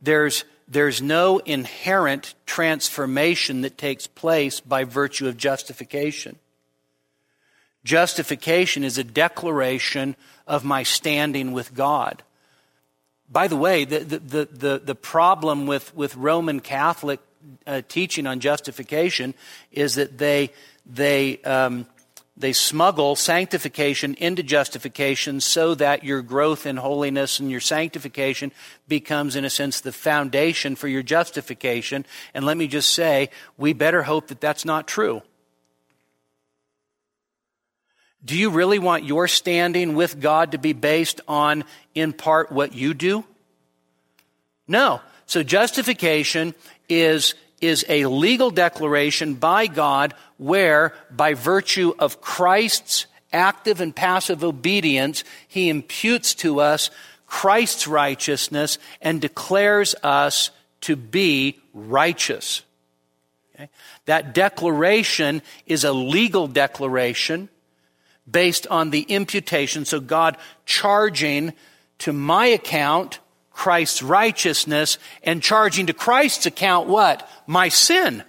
There's, 0.00 0.44
there's 0.66 1.00
no 1.00 1.38
inherent 1.38 2.34
transformation 2.44 3.60
that 3.60 3.78
takes 3.78 4.08
place 4.08 4.58
by 4.58 4.82
virtue 4.82 5.28
of 5.28 5.36
justification. 5.36 6.40
Justification 7.84 8.82
is 8.82 8.98
a 8.98 9.04
declaration 9.04 10.16
of 10.48 10.64
my 10.64 10.82
standing 10.82 11.52
with 11.52 11.72
God. 11.72 12.24
By 13.32 13.48
the 13.48 13.56
way, 13.56 13.86
the, 13.86 14.00
the, 14.00 14.44
the, 14.52 14.82
the 14.84 14.94
problem 14.94 15.66
with, 15.66 15.96
with 15.96 16.14
Roman 16.16 16.60
Catholic 16.60 17.18
uh, 17.66 17.80
teaching 17.88 18.26
on 18.26 18.40
justification 18.40 19.32
is 19.70 19.94
that 19.94 20.18
they, 20.18 20.50
they, 20.84 21.38
um, 21.38 21.86
they 22.36 22.52
smuggle 22.52 23.16
sanctification 23.16 24.14
into 24.16 24.42
justification 24.42 25.40
so 25.40 25.74
that 25.76 26.04
your 26.04 26.20
growth 26.20 26.66
in 26.66 26.76
holiness 26.76 27.40
and 27.40 27.50
your 27.50 27.60
sanctification 27.60 28.52
becomes, 28.86 29.34
in 29.34 29.46
a 29.46 29.50
sense, 29.50 29.80
the 29.80 29.92
foundation 29.92 30.76
for 30.76 30.86
your 30.86 31.02
justification. 31.02 32.04
And 32.34 32.44
let 32.44 32.58
me 32.58 32.66
just 32.66 32.92
say, 32.92 33.30
we 33.56 33.72
better 33.72 34.02
hope 34.02 34.28
that 34.28 34.42
that's 34.42 34.66
not 34.66 34.86
true. 34.86 35.22
Do 38.24 38.36
you 38.36 38.50
really 38.50 38.78
want 38.78 39.04
your 39.04 39.26
standing 39.26 39.94
with 39.94 40.20
God 40.20 40.52
to 40.52 40.58
be 40.58 40.72
based 40.72 41.20
on, 41.26 41.64
in 41.94 42.12
part, 42.12 42.52
what 42.52 42.74
you 42.74 42.94
do? 42.94 43.24
No. 44.68 45.00
So 45.26 45.42
justification 45.42 46.54
is, 46.88 47.34
is 47.60 47.84
a 47.88 48.06
legal 48.06 48.50
declaration 48.50 49.34
by 49.34 49.66
God 49.66 50.14
where, 50.36 50.94
by 51.10 51.34
virtue 51.34 51.94
of 51.98 52.20
Christ's 52.20 53.06
active 53.32 53.80
and 53.80 53.94
passive 53.94 54.44
obedience, 54.44 55.24
he 55.48 55.68
imputes 55.68 56.34
to 56.36 56.60
us 56.60 56.90
Christ's 57.26 57.86
righteousness 57.86 58.78
and 59.00 59.20
declares 59.20 59.94
us 60.02 60.50
to 60.82 60.96
be 60.96 61.58
righteous. 61.72 62.62
Okay? 63.54 63.70
That 64.04 64.34
declaration 64.34 65.42
is 65.66 65.84
a 65.84 65.92
legal 65.92 66.46
declaration 66.46 67.48
based 68.30 68.66
on 68.68 68.90
the 68.90 69.02
imputation. 69.02 69.84
So 69.84 70.00
God 70.00 70.36
charging 70.64 71.52
to 71.98 72.12
my 72.12 72.46
account 72.46 73.20
Christ's 73.50 74.02
righteousness 74.02 74.98
and 75.22 75.42
charging 75.42 75.86
to 75.86 75.92
Christ's 75.92 76.46
account 76.46 76.88
what? 76.88 77.28
My 77.46 77.68
sin. 77.68 78.24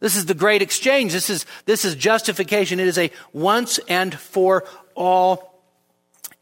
This 0.00 0.16
is 0.16 0.26
the 0.26 0.34
great 0.34 0.62
exchange. 0.62 1.12
This 1.12 1.30
is, 1.30 1.46
this 1.64 1.84
is 1.84 1.94
justification. 1.94 2.80
It 2.80 2.88
is 2.88 2.98
a 2.98 3.10
once 3.32 3.78
and 3.88 4.14
for 4.14 4.64
all 4.94 5.53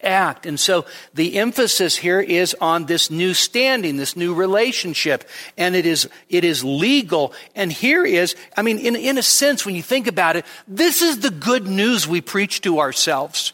act. 0.03 0.47
And 0.47 0.59
so 0.59 0.85
the 1.15 1.39
emphasis 1.39 1.97
here 1.97 2.21
is 2.21 2.55
on 2.61 2.87
this 2.87 3.11
new 3.11 3.35
standing, 3.35 3.97
this 3.97 4.17
new 4.17 4.35
relationship. 4.35 5.29
And 5.57 5.75
it 5.75 5.87
is, 5.87 6.09
it 6.29 6.45
is 6.45 6.65
legal. 6.65 7.33
And 7.55 7.73
here 7.73 8.05
is, 8.05 8.35
I 8.57 8.63
mean, 8.63 8.79
in, 8.79 8.97
in 8.97 9.19
a 9.19 9.23
sense, 9.23 9.65
when 9.65 9.75
you 9.75 9.83
think 9.83 10.07
about 10.07 10.37
it, 10.37 10.45
this 10.67 11.03
is 11.03 11.21
the 11.21 11.31
good 11.31 11.67
news 11.67 12.07
we 12.07 12.21
preach 12.21 12.61
to 12.63 12.81
ourselves. 12.81 13.53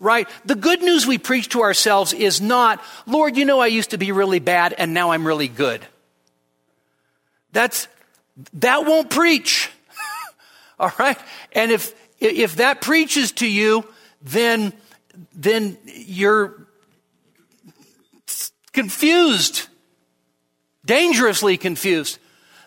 Right? 0.00 0.28
The 0.44 0.54
good 0.54 0.80
news 0.80 1.06
we 1.06 1.18
preach 1.18 1.48
to 1.50 1.62
ourselves 1.62 2.12
is 2.12 2.40
not, 2.40 2.80
Lord, 3.06 3.36
you 3.36 3.44
know 3.44 3.58
I 3.58 3.66
used 3.66 3.90
to 3.90 3.98
be 3.98 4.12
really 4.12 4.38
bad 4.38 4.72
and 4.72 4.94
now 4.94 5.10
I'm 5.10 5.26
really 5.26 5.48
good. 5.48 5.84
That's, 7.52 7.88
that 8.54 8.86
won't 8.86 9.10
preach. 9.10 9.70
All 10.78 10.92
right? 10.98 11.18
And 11.52 11.72
if, 11.72 11.92
if 12.20 12.56
that 12.56 12.80
preaches 12.80 13.32
to 13.32 13.46
you, 13.50 13.84
then 14.22 14.72
then 15.34 15.78
you're 15.84 16.68
confused, 18.72 19.68
dangerously 20.84 21.56
confused. 21.56 22.18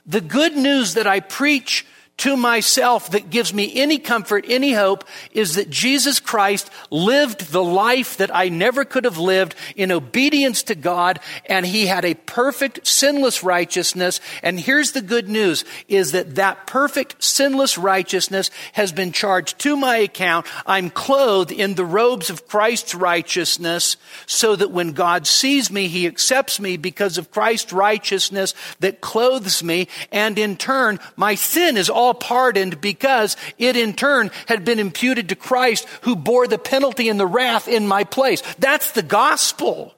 The 0.06 0.22
good 0.22 0.56
news 0.56 0.96
that 0.96 1.08
I 1.08 1.20
preach 1.20 1.86
to 2.22 2.38
myself 2.38 3.10
that 3.12 3.32
gives 3.32 3.52
me 3.52 3.74
any 3.82 3.98
comfort, 3.98 4.46
any 4.48 4.74
hope 4.74 5.06
is 5.32 5.56
that 5.56 5.72
Jesus 5.72 6.20
Christ 6.20 6.70
lived 6.92 7.52
the 7.52 7.64
life 7.64 8.18
that 8.18 8.34
I 8.34 8.48
never 8.48 8.86
could 8.86 9.06
have 9.06 9.18
lived 9.18 9.56
in 9.76 9.92
obedience 9.92 10.62
to 10.64 10.76
God 10.76 11.20
and 11.48 11.66
he 11.66 11.88
had 11.88 12.06
a 12.06 12.14
perfect 12.14 12.86
sinless 12.86 13.42
righteousness. 13.42 14.20
And 14.44 14.60
here's 14.60 14.92
the 14.92 15.02
good 15.02 15.30
news 15.30 15.66
is 15.88 16.12
that 16.12 16.36
that 16.36 16.68
perfect 16.68 17.24
sinless 17.24 17.76
righteousness 17.76 18.52
has 18.74 18.92
been 18.92 19.14
charged 19.14 19.58
to 19.62 19.76
my 19.76 19.98
account. 19.98 20.46
I'm 20.68 20.92
clothed 20.92 21.52
in 21.52 21.74
the 21.74 21.86
robes 21.86 22.30
of 22.30 22.48
Christ's 22.48 22.94
righteousness 22.94 23.98
so 24.28 24.56
that 24.56 24.70
when 24.70 24.92
God 24.92 25.26
sees 25.26 25.72
me, 25.72 25.88
he 25.88 26.06
accepts 26.06 26.60
me 26.60 26.78
because 26.78 27.18
of 27.18 27.32
Christ's 27.32 27.74
righteousness 27.74 28.54
that 28.80 29.02
clothes 29.02 29.64
me. 29.64 29.88
And 30.12 30.38
in 30.38 30.56
turn, 30.56 31.00
my 31.16 31.34
sin 31.34 31.78
is 31.78 31.90
all 31.90 32.11
all 32.12 32.14
pardoned 32.14 32.82
because 32.82 33.38
it 33.58 33.78
in 33.78 33.94
turn 33.94 34.32
had 34.48 34.66
been 34.66 34.80
imputed 34.80 35.30
to 35.30 35.36
Christ 35.36 35.88
who 36.02 36.16
bore 36.16 36.48
the 36.48 36.58
penalty 36.58 37.08
and 37.08 37.20
the 37.20 37.26
wrath 37.26 37.68
in 37.68 37.88
my 37.88 38.04
place. 38.04 38.42
That's 38.60 38.92
the 38.92 39.04
gospel. 39.04 39.96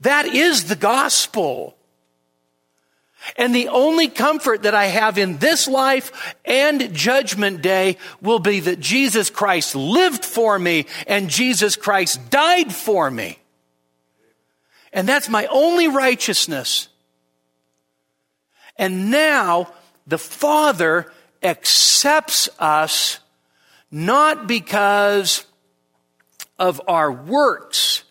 That 0.00 0.26
is 0.26 0.64
the 0.64 0.76
gospel. 0.76 1.76
And 3.36 3.54
the 3.54 3.68
only 3.68 4.08
comfort 4.08 4.62
that 4.62 4.74
I 4.74 4.86
have 4.86 5.18
in 5.18 5.38
this 5.38 5.68
life 5.68 6.34
and 6.44 6.94
judgment 6.94 7.60
day 7.60 7.98
will 8.22 8.38
be 8.38 8.60
that 8.60 8.80
Jesus 8.80 9.28
Christ 9.28 9.74
lived 9.74 10.24
for 10.24 10.58
me 10.58 10.86
and 11.06 11.28
Jesus 11.28 11.76
Christ 11.76 12.30
died 12.30 12.72
for 12.72 13.10
me. 13.10 13.38
And 14.92 15.06
that's 15.06 15.28
my 15.28 15.46
only 15.46 15.88
righteousness. 15.88 16.88
And 18.76 19.10
now 19.10 19.72
the 20.10 20.18
Father 20.18 21.10
accepts 21.40 22.48
us 22.58 23.20
not 23.92 24.48
because 24.48 25.46
of 26.58 26.80
our 26.88 27.12
works, 27.12 28.02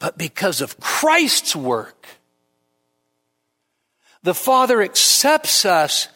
but 0.00 0.18
because 0.18 0.60
of 0.60 0.80
Christ's 0.80 1.54
work. 1.54 2.06
The 4.24 4.34
Father 4.34 4.82
accepts 4.82 5.64
us 5.64 6.08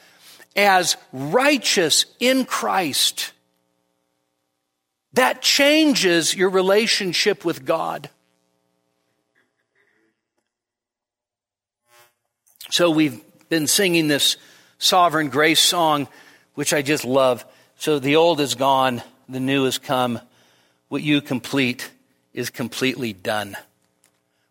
as 0.57 0.97
righteous 1.13 2.05
in 2.19 2.47
Christ. 2.47 3.33
That 5.13 5.41
changes 5.41 6.35
your 6.35 6.51
relationship 6.51 7.45
with 7.45 7.65
God. 7.65 8.11
So 12.71 12.91
we've 12.91 13.23
been 13.51 13.67
singing 13.67 14.09
this 14.09 14.37
sovereign 14.79 15.29
grace 15.29 15.61
song, 15.61 16.09
which 16.55 16.73
I 16.73 16.81
just 16.81 17.05
love. 17.05 17.45
So 17.77 17.99
the 17.99 18.17
old 18.17 18.41
is 18.41 18.55
gone, 18.55 19.03
the 19.29 19.41
new 19.41 19.65
has 19.65 19.77
come. 19.77 20.21
What 20.89 21.03
you 21.03 21.21
complete 21.21 21.91
is 22.33 22.49
completely 22.49 23.13
done. 23.13 23.57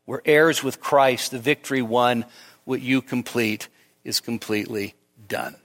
We're 0.05 0.21
heirs 0.25 0.63
with 0.63 0.81
Christ, 0.81 1.31
the 1.31 1.39
victory 1.39 1.81
won. 1.81 2.25
What 2.65 2.81
you 2.81 3.01
complete 3.01 3.69
is 4.03 4.19
completely 4.19 4.95
done. 5.27 5.55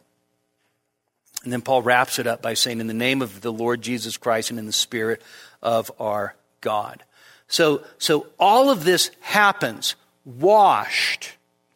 And 1.43 1.53
then 1.53 1.61
Paul 1.61 1.83
wraps 1.83 2.19
it 2.19 2.27
up 2.27 2.41
by 2.41 2.55
saying, 2.55 2.81
In 2.81 2.87
the 2.87 2.95
name 2.95 3.21
of 3.21 3.41
the 3.41 3.53
Lord 3.53 3.83
Jesus 3.83 4.17
Christ 4.17 4.51
and 4.51 4.59
in 4.59 4.67
the 4.67 4.73
Spirit 4.73 5.21
of 5.61 5.91
our 5.99 6.35
God. 6.61 7.03
So, 7.49 7.83
so 7.99 8.27
all 8.39 8.71
of 8.71 8.85
this 8.85 9.11
happens 9.21 9.97
washed, 10.25 11.33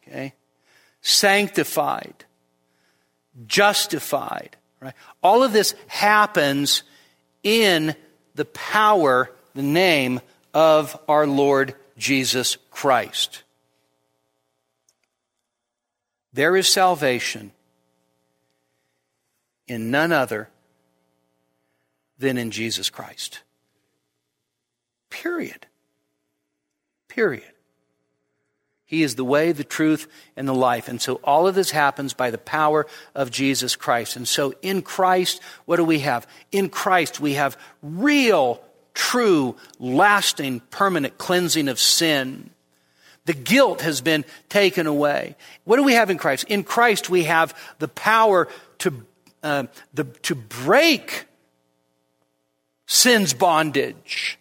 okay? 0.07 0.33
Sanctified, 1.01 2.25
justified. 3.47 4.57
Right? 4.79 4.93
All 5.21 5.43
of 5.43 5.53
this 5.53 5.75
happens 5.87 6.83
in 7.43 7.95
the 8.35 8.45
power, 8.45 9.29
the 9.53 9.61
name 9.61 10.21
of 10.53 10.97
our 11.07 11.27
Lord 11.27 11.75
Jesus 11.97 12.57
Christ. 12.71 13.43
There 16.33 16.55
is 16.55 16.67
salvation 16.67 17.51
in 19.67 19.91
none 19.91 20.11
other 20.11 20.49
than 22.17 22.37
in 22.37 22.51
Jesus 22.51 22.89
Christ. 22.89 23.41
Period. 25.09 25.65
Period. 27.07 27.51
He 28.89 29.03
is 29.03 29.13
the 29.13 29.23
way, 29.23 29.51
the 29.51 29.63
truth, 29.63 30.07
and 30.35 30.47
the 30.47 30.53
life. 30.53 30.87
And 30.87 30.99
so 30.99 31.21
all 31.23 31.45
of 31.45 31.53
this 31.53 31.69
happens 31.69 32.13
by 32.15 32.31
the 32.31 32.39
power 32.39 32.87
of 33.13 33.29
Jesus 33.29 33.75
Christ. 33.75 34.15
And 34.15 34.27
so 34.27 34.55
in 34.63 34.81
Christ, 34.81 35.43
what 35.65 35.75
do 35.75 35.83
we 35.83 35.99
have? 35.99 36.25
In 36.51 36.69
Christ, 36.69 37.19
we 37.19 37.33
have 37.33 37.55
real, 37.83 38.63
true, 38.95 39.55
lasting, 39.77 40.61
permanent 40.71 41.19
cleansing 41.19 41.67
of 41.67 41.79
sin. 41.79 42.49
The 43.25 43.35
guilt 43.35 43.81
has 43.81 44.01
been 44.01 44.25
taken 44.49 44.87
away. 44.87 45.35
What 45.65 45.75
do 45.75 45.83
we 45.83 45.93
have 45.93 46.09
in 46.09 46.17
Christ? 46.17 46.45
In 46.45 46.63
Christ, 46.63 47.11
we 47.11 47.25
have 47.25 47.55
the 47.77 47.89
power 47.89 48.47
to, 48.79 49.05
uh, 49.43 49.65
the, 49.93 50.05
to 50.23 50.33
break 50.33 51.25
sin's 52.87 53.35
bondage. 53.35 54.39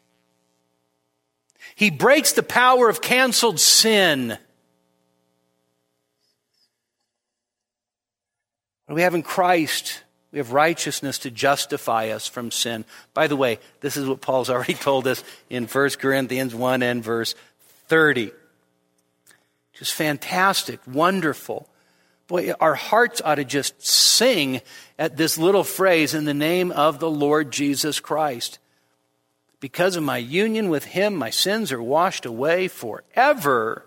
He 1.79 1.91
breaks 1.91 2.33
the 2.33 2.43
power 2.43 2.89
of 2.89 3.01
canceled 3.01 3.61
sin. 3.61 4.37
What 8.87 8.97
we 8.97 9.03
have 9.03 9.15
in 9.15 9.23
Christ, 9.23 10.03
we 10.33 10.39
have 10.39 10.53
righteousness 10.53 11.19
to 11.19 11.31
justify 11.31 12.09
us 12.09 12.27
from 12.27 12.51
sin. 12.51 12.85
By 13.15 13.29
the 13.29 13.37
way, 13.37 13.61
this 13.81 13.97
is 13.97 14.09
what 14.09 14.21
Paul's 14.21 14.51
already 14.51 14.75
told 14.75 15.07
us 15.07 15.23
in 15.49 15.69
1 15.69 15.91
Corinthians 16.01 16.53
1 16.53 16.83
and 16.83 17.01
verse 17.05 17.37
30. 17.87 18.33
Just 19.75 19.95
fantastic, 19.95 20.81
wonderful. 20.85 21.69
boy, 22.27 22.55
our 22.59 22.75
hearts 22.75 23.23
ought 23.25 23.37
to 23.37 23.45
just 23.45 23.87
sing 23.87 24.63
at 24.99 25.17
this 25.17 25.39
little 25.39 25.63
phrase 25.63 26.13
in 26.13 26.25
the 26.25 26.35
name 26.35 26.73
of 26.73 26.99
the 26.99 27.09
Lord 27.09 27.53
Jesus 27.53 28.01
Christ. 28.01 28.59
Because 29.61 29.97
of 29.97 30.05
my 30.05 30.19
union 30.19 30.69
with 30.69 30.85
him, 30.85 31.15
my 31.15 31.31
sins 31.31 31.73
are 31.73 31.83
washed 31.83 32.25
away 32.25 32.69
forever. 32.69 33.85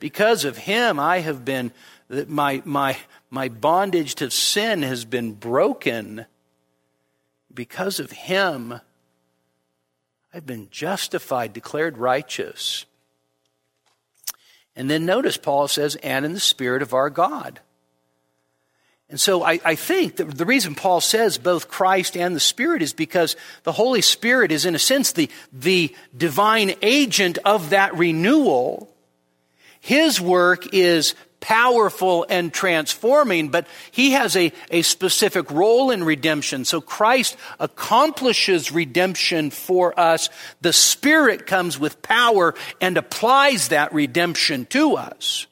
Because 0.00 0.44
of 0.44 0.56
him, 0.56 0.98
I 0.98 1.18
have 1.20 1.44
been, 1.44 1.72
my, 2.08 2.62
my, 2.64 2.96
my 3.30 3.48
bondage 3.48 4.16
to 4.16 4.30
sin 4.30 4.82
has 4.82 5.04
been 5.04 5.32
broken. 5.32 6.26
Because 7.54 8.00
of 8.00 8.10
him, 8.10 8.80
I've 10.34 10.46
been 10.46 10.68
justified, 10.70 11.52
declared 11.52 11.98
righteous. 11.98 12.84
And 14.74 14.90
then 14.90 15.06
notice 15.06 15.38
Paul 15.38 15.68
says, 15.68 15.96
and 15.96 16.24
in 16.26 16.34
the 16.34 16.40
Spirit 16.40 16.82
of 16.82 16.92
our 16.92 17.08
God. 17.08 17.60
And 19.08 19.20
so 19.20 19.44
I, 19.44 19.60
I 19.64 19.74
think 19.76 20.16
that 20.16 20.36
the 20.36 20.44
reason 20.44 20.74
Paul 20.74 21.00
says 21.00 21.38
both 21.38 21.68
Christ 21.68 22.16
and 22.16 22.34
the 22.34 22.40
Spirit 22.40 22.82
is 22.82 22.92
because 22.92 23.36
the 23.62 23.72
Holy 23.72 24.02
Spirit 24.02 24.50
is, 24.50 24.66
in 24.66 24.74
a 24.74 24.80
sense, 24.80 25.12
the, 25.12 25.30
the 25.52 25.94
divine 26.16 26.74
agent 26.82 27.38
of 27.44 27.70
that 27.70 27.94
renewal. 27.94 28.92
His 29.80 30.20
work 30.20 30.74
is 30.74 31.14
powerful 31.38 32.26
and 32.28 32.52
transforming, 32.52 33.50
but 33.50 33.68
he 33.92 34.12
has 34.12 34.34
a, 34.34 34.52
a 34.72 34.82
specific 34.82 35.52
role 35.52 35.92
in 35.92 36.02
redemption. 36.02 36.64
So 36.64 36.80
Christ 36.80 37.36
accomplishes 37.60 38.72
redemption 38.72 39.50
for 39.50 39.98
us. 39.98 40.28
The 40.62 40.72
Spirit 40.72 41.46
comes 41.46 41.78
with 41.78 42.02
power 42.02 42.56
and 42.80 42.96
applies 42.96 43.68
that 43.68 43.94
redemption 43.94 44.66
to 44.70 44.96
us. 44.96 45.46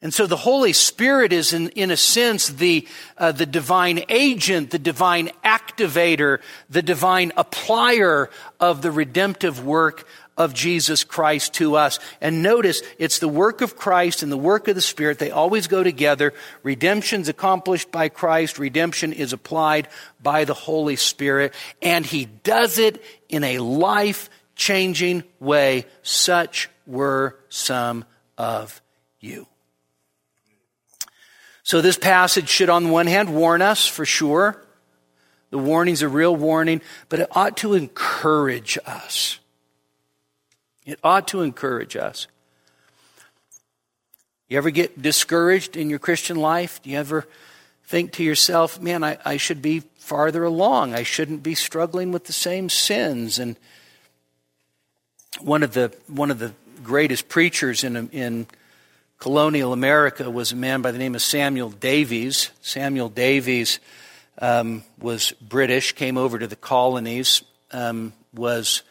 And 0.00 0.14
so 0.14 0.26
the 0.26 0.36
Holy 0.36 0.72
Spirit 0.72 1.32
is, 1.32 1.52
in, 1.52 1.70
in 1.70 1.90
a 1.90 1.96
sense, 1.96 2.48
the, 2.48 2.86
uh, 3.16 3.32
the 3.32 3.46
divine 3.46 4.04
agent, 4.08 4.70
the 4.70 4.78
divine 4.78 5.30
activator, 5.44 6.38
the 6.70 6.82
divine 6.82 7.32
applier 7.32 8.28
of 8.60 8.80
the 8.82 8.92
redemptive 8.92 9.64
work 9.64 10.06
of 10.36 10.54
Jesus 10.54 11.02
Christ 11.02 11.54
to 11.54 11.74
us. 11.74 11.98
And 12.20 12.44
notice, 12.44 12.80
it's 12.96 13.18
the 13.18 13.26
work 13.26 13.60
of 13.60 13.76
Christ 13.76 14.22
and 14.22 14.30
the 14.30 14.36
work 14.36 14.68
of 14.68 14.76
the 14.76 14.80
Spirit. 14.80 15.18
They 15.18 15.32
always 15.32 15.66
go 15.66 15.82
together. 15.82 16.32
Redemption's 16.62 17.28
accomplished 17.28 17.90
by 17.90 18.08
Christ. 18.08 18.60
Redemption 18.60 19.12
is 19.12 19.32
applied 19.32 19.88
by 20.22 20.44
the 20.44 20.54
Holy 20.54 20.94
Spirit. 20.94 21.54
And 21.82 22.06
He 22.06 22.26
does 22.26 22.78
it 22.78 23.02
in 23.28 23.42
a 23.42 23.58
life 23.58 24.30
changing 24.54 25.24
way. 25.40 25.86
Such 26.02 26.70
were 26.86 27.36
some 27.48 28.04
of 28.38 28.80
you. 29.18 29.48
So 31.68 31.82
this 31.82 31.98
passage 31.98 32.48
should, 32.48 32.70
on 32.70 32.84
the 32.84 32.88
one 32.88 33.06
hand, 33.06 33.34
warn 33.34 33.60
us 33.60 33.86
for 33.86 34.06
sure. 34.06 34.58
The 35.50 35.58
warning's 35.58 36.00
a 36.00 36.08
real 36.08 36.34
warning, 36.34 36.80
but 37.10 37.20
it 37.20 37.28
ought 37.32 37.58
to 37.58 37.74
encourage 37.74 38.78
us. 38.86 39.38
It 40.86 40.98
ought 41.04 41.28
to 41.28 41.42
encourage 41.42 41.94
us. 41.94 42.26
You 44.48 44.56
ever 44.56 44.70
get 44.70 45.02
discouraged 45.02 45.76
in 45.76 45.90
your 45.90 45.98
Christian 45.98 46.38
life? 46.38 46.80
Do 46.82 46.88
you 46.88 46.96
ever 46.96 47.28
think 47.84 48.12
to 48.12 48.24
yourself, 48.24 48.80
man, 48.80 49.04
I, 49.04 49.18
I 49.22 49.36
should 49.36 49.60
be 49.60 49.80
farther 49.98 50.44
along. 50.44 50.94
I 50.94 51.02
shouldn't 51.02 51.42
be 51.42 51.54
struggling 51.54 52.12
with 52.12 52.24
the 52.24 52.32
same 52.32 52.70
sins. 52.70 53.38
And 53.38 53.56
one 55.42 55.62
of 55.62 55.74
the, 55.74 55.94
one 56.06 56.30
of 56.30 56.38
the 56.38 56.54
greatest 56.82 57.28
preachers 57.28 57.84
in, 57.84 58.08
in 58.08 58.46
colonial 59.18 59.72
America 59.72 60.30
was 60.30 60.52
a 60.52 60.56
man 60.56 60.80
by 60.80 60.92
the 60.92 60.98
name 60.98 61.14
of 61.14 61.22
Samuel 61.22 61.70
Davies. 61.70 62.50
Samuel 62.60 63.08
Davies 63.08 63.80
um, 64.38 64.84
was 64.98 65.32
British, 65.40 65.92
came 65.92 66.16
over 66.16 66.38
to 66.38 66.46
the 66.46 66.56
colonies, 66.56 67.42
um, 67.72 68.12
was 68.32 68.82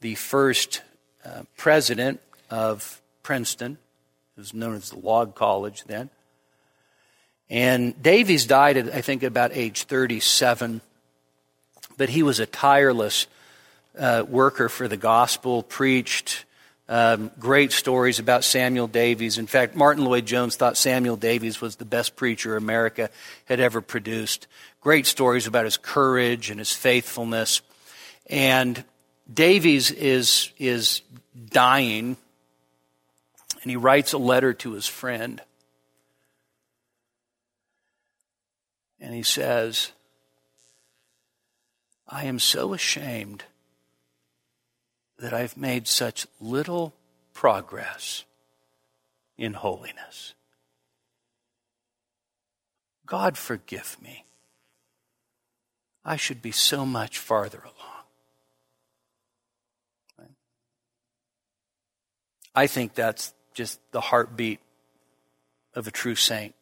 the 0.00 0.14
first 0.16 0.82
uh, 1.24 1.42
president 1.56 2.20
of 2.50 3.00
Princeton. 3.22 3.78
It 4.36 4.40
was 4.40 4.52
known 4.52 4.74
as 4.74 4.90
the 4.90 4.98
Log 4.98 5.34
College 5.34 5.84
then. 5.84 6.10
And 7.48 8.00
Davies 8.02 8.46
died 8.46 8.76
at, 8.76 8.94
I 8.94 9.00
think, 9.00 9.22
about 9.22 9.52
age 9.54 9.84
37. 9.84 10.82
But 11.96 12.10
he 12.10 12.22
was 12.22 12.40
a 12.40 12.46
tireless 12.46 13.26
uh, 13.98 14.24
worker 14.28 14.68
for 14.68 14.88
the 14.88 14.96
gospel, 14.96 15.62
preached, 15.62 16.44
um, 16.88 17.30
great 17.38 17.72
stories 17.72 18.18
about 18.18 18.44
Samuel 18.44 18.86
Davies. 18.86 19.38
In 19.38 19.46
fact, 19.46 19.74
Martyn 19.74 20.04
Lloyd-Jones 20.04 20.56
thought 20.56 20.76
Samuel 20.76 21.16
Davies 21.16 21.60
was 21.60 21.76
the 21.76 21.84
best 21.84 22.14
preacher 22.14 22.56
America 22.56 23.10
had 23.46 23.58
ever 23.58 23.80
produced. 23.80 24.46
Great 24.80 25.06
stories 25.06 25.46
about 25.46 25.64
his 25.64 25.78
courage 25.78 26.50
and 26.50 26.58
his 26.58 26.72
faithfulness. 26.72 27.62
And 28.28 28.84
Davies 29.32 29.90
is, 29.90 30.50
is 30.58 31.00
dying, 31.48 32.16
and 33.62 33.70
he 33.70 33.76
writes 33.76 34.12
a 34.12 34.18
letter 34.18 34.52
to 34.52 34.72
his 34.72 34.86
friend. 34.86 35.40
And 39.00 39.14
he 39.14 39.22
says, 39.22 39.92
I 42.06 42.24
am 42.24 42.38
so 42.38 42.74
ashamed 42.74 43.44
that 45.18 45.32
I've 45.32 45.56
made 45.56 45.86
such 45.86 46.26
little 46.40 46.94
progress 47.32 48.24
in 49.36 49.54
holiness. 49.54 50.34
God, 53.06 53.36
forgive 53.36 53.96
me. 54.02 54.24
I 56.04 56.16
should 56.16 56.42
be 56.42 56.52
so 56.52 56.84
much 56.84 57.18
farther 57.18 57.58
along. 57.58 57.94
I 62.54 62.66
think 62.66 62.94
that's 62.94 63.34
just 63.52 63.80
the 63.90 64.00
heartbeat 64.00 64.60
of 65.74 65.88
a 65.88 65.90
true 65.90 66.14
saint. 66.14 66.54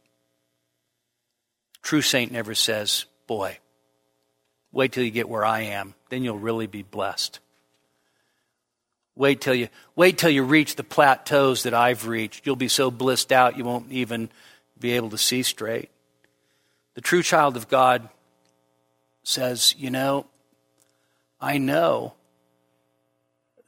True 1.82 2.00
saint 2.00 2.32
never 2.32 2.54
says, 2.54 3.04
Boy, 3.26 3.58
wait 4.70 4.92
till 4.92 5.04
you 5.04 5.10
get 5.10 5.28
where 5.28 5.44
I 5.44 5.62
am, 5.62 5.94
then 6.08 6.22
you'll 6.22 6.38
really 6.38 6.66
be 6.66 6.82
blessed. 6.82 7.40
Wait 9.14 9.40
till 9.40 9.54
you 9.54 9.68
wait 9.94 10.16
till 10.16 10.30
you 10.30 10.42
reach 10.42 10.76
the 10.76 10.84
plateaus 10.84 11.64
that 11.64 11.74
I've 11.74 12.06
reached. 12.06 12.46
You'll 12.46 12.56
be 12.56 12.68
so 12.68 12.90
blissed 12.90 13.30
out 13.30 13.58
you 13.58 13.64
won't 13.64 13.92
even 13.92 14.30
be 14.78 14.92
able 14.92 15.10
to 15.10 15.18
see 15.18 15.42
straight. 15.42 15.90
The 16.94 17.00
true 17.00 17.22
child 17.22 17.56
of 17.56 17.68
God 17.68 18.08
says, 19.22 19.74
you 19.78 19.90
know, 19.90 20.26
I 21.40 21.58
know 21.58 22.14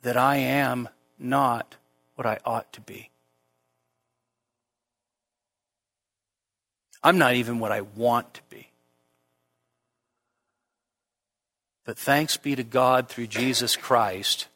that 0.03 0.17
I 0.17 0.37
am 0.37 0.89
not 1.19 1.77
what 2.15 2.27
I 2.27 2.39
ought 2.45 2.73
to 2.75 2.81
be. 2.81 3.11
I'm 7.03 7.19
not 7.19 7.35
even 7.35 7.59
what 7.59 7.73
I 7.73 7.83
want 7.83 8.35
to 8.35 8.41
be. 8.49 8.69
But 11.85 11.99
thanks 11.99 12.39
be 12.39 12.57
to 12.57 12.65
God 12.65 13.09
through 13.09 13.27
Jesus 13.27 13.77
Christ 13.77 14.49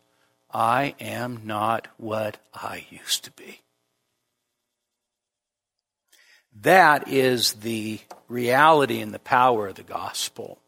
I 0.51 0.95
am 1.01 1.43
not 1.45 1.89
what 1.97 2.39
I 2.55 2.87
used 2.91 3.25
to 3.25 3.31
be. 3.33 3.61
That 6.63 7.09
is 7.09 7.53
the 7.55 8.01
reality 8.29 9.01
and 9.01 9.13
the 9.13 9.19
power 9.19 9.69
of 9.69 9.77
the 9.77 9.83
gospel. 9.83 10.59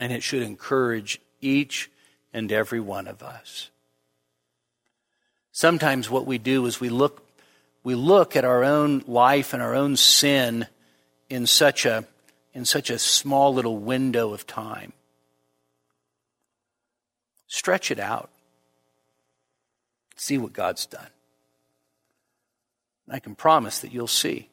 And 0.00 0.12
it 0.12 0.22
should 0.22 0.42
encourage 0.42 1.20
each 1.40 1.90
and 2.32 2.50
every 2.50 2.80
one 2.80 3.06
of 3.06 3.22
us. 3.22 3.70
Sometimes 5.52 6.10
what 6.10 6.26
we 6.26 6.38
do 6.38 6.66
is 6.66 6.80
we 6.80 6.88
look, 6.88 7.26
we 7.84 7.94
look 7.94 8.34
at 8.34 8.44
our 8.44 8.64
own 8.64 9.04
life 9.06 9.52
and 9.52 9.62
our 9.62 9.74
own 9.74 9.96
sin 9.96 10.66
in 11.28 11.46
such 11.46 11.84
a, 11.84 12.04
in 12.52 12.64
such 12.64 12.90
a 12.90 12.98
small 12.98 13.54
little 13.54 13.78
window 13.78 14.32
of 14.32 14.46
time. 14.46 14.92
Stretch 17.46 17.90
it 17.90 17.98
out. 17.98 18.30
See 20.16 20.38
what 20.38 20.52
God's 20.52 20.86
done. 20.86 21.08
I 23.10 23.18
can 23.18 23.34
promise 23.34 23.80
that 23.80 23.92
you'll 23.92 24.06
see 24.06 24.48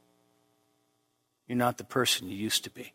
you're 1.47 1.57
not 1.57 1.77
the 1.77 1.83
person 1.83 2.29
you 2.29 2.35
used 2.37 2.63
to 2.63 2.69
be. 2.69 2.93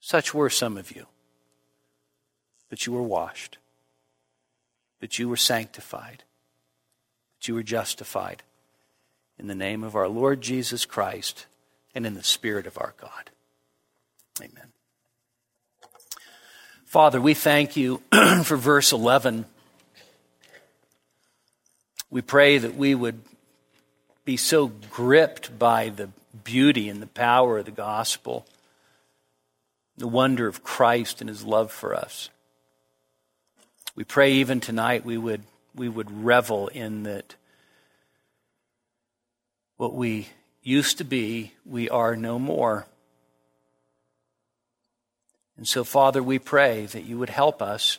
Such 0.00 0.34
were 0.34 0.50
some 0.50 0.76
of 0.76 0.94
you. 0.94 1.06
But 2.68 2.86
you 2.86 2.92
were 2.92 3.02
washed, 3.02 3.58
that 5.00 5.18
you 5.18 5.28
were 5.28 5.36
sanctified, 5.36 6.22
that 7.38 7.48
you 7.48 7.54
were 7.54 7.62
justified 7.62 8.42
in 9.38 9.46
the 9.46 9.54
name 9.54 9.82
of 9.82 9.96
our 9.96 10.08
Lord 10.08 10.40
Jesus 10.40 10.86
Christ 10.86 11.46
and 11.94 12.06
in 12.06 12.14
the 12.14 12.22
Spirit 12.22 12.66
of 12.66 12.78
our 12.78 12.94
God. 13.00 13.30
Amen. 14.40 14.73
Father, 16.94 17.20
we 17.20 17.34
thank 17.34 17.76
you 17.76 18.00
for 18.44 18.56
verse 18.56 18.92
11. 18.92 19.46
We 22.08 22.22
pray 22.22 22.58
that 22.58 22.76
we 22.76 22.94
would 22.94 23.20
be 24.24 24.36
so 24.36 24.68
gripped 24.68 25.58
by 25.58 25.88
the 25.88 26.10
beauty 26.44 26.88
and 26.88 27.02
the 27.02 27.08
power 27.08 27.58
of 27.58 27.64
the 27.64 27.72
gospel, 27.72 28.46
the 29.96 30.06
wonder 30.06 30.46
of 30.46 30.62
Christ 30.62 31.20
and 31.20 31.28
his 31.28 31.42
love 31.42 31.72
for 31.72 31.96
us. 31.96 32.30
We 33.96 34.04
pray 34.04 34.34
even 34.34 34.60
tonight 34.60 35.04
we 35.04 35.18
would, 35.18 35.42
we 35.74 35.88
would 35.88 36.24
revel 36.24 36.68
in 36.68 37.02
that 37.02 37.34
what 39.78 39.94
we 39.94 40.28
used 40.62 40.98
to 40.98 41.04
be, 41.04 41.54
we 41.66 41.90
are 41.90 42.14
no 42.14 42.38
more. 42.38 42.86
And 45.56 45.68
so, 45.68 45.84
Father, 45.84 46.22
we 46.22 46.38
pray 46.38 46.86
that 46.86 47.04
you 47.04 47.18
would 47.18 47.30
help 47.30 47.62
us. 47.62 47.98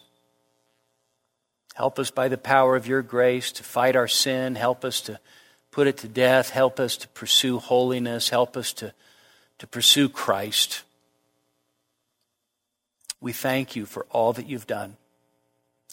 Help 1.76 1.99
us 1.99 2.12
by 2.12 2.28
the 2.28 2.38
power 2.38 2.76
of 2.76 2.88
your 2.88 3.01
grace 3.01 3.51
to 3.53 3.64
fight 3.64 3.95
our 3.95 4.08
sin. 4.08 4.56
Help 4.56 4.84
us 4.86 5.01
to 5.01 5.20
put 5.72 5.88
it 5.88 5.97
to 5.97 6.08
death. 6.08 6.49
Help 6.49 6.80
us 6.80 6.97
to 6.97 7.08
pursue 7.10 7.60
holiness. 7.60 8.30
Help 8.30 8.56
us 8.56 8.74
to, 8.74 8.93
to 9.60 9.68
pursue 9.68 10.10
Christ. 10.10 10.84
We 13.22 13.34
thank 13.34 13.76
you 13.76 13.86
for 13.86 14.06
all 14.12 14.34
that 14.34 14.47
you've 14.47 14.68
done 14.68 14.97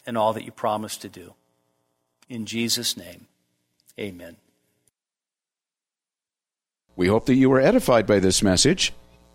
and 0.06 0.18
all 0.18 0.32
that 0.32 0.44
you 0.44 0.52
promise 0.52 0.96
to 0.98 1.08
do. 1.08 1.34
In 2.28 2.46
Jesus' 2.46 2.96
name, 2.96 3.26
amen. 3.98 4.36
We 6.94 7.06
hope 7.06 7.26
that 7.26 7.34
you 7.34 7.48
were 7.48 7.60
edified 7.60 8.06
by 8.06 8.18
this 8.20 8.42
message. 8.42 8.92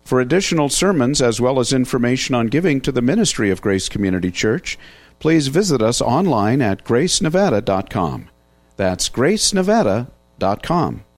For 0.08 0.20
additional 0.22 0.70
sermons 0.70 1.20
as 1.20 1.38
well 1.38 1.60
as 1.60 1.70
information 1.70 2.34
on 2.34 2.46
giving 2.46 2.80
to 2.80 2.90
the 2.90 3.02
ministry 3.02 3.50
of 3.50 3.60
Grace 3.60 3.90
Community 3.90 4.30
Church, 4.30 4.78
please 5.18 5.48
visit 5.48 5.82
us 5.82 6.00
online 6.00 6.62
at 6.62 6.82
gracenevada.com. 6.82 8.30
That's 8.78 9.10
gracenevada.com. 9.10 11.04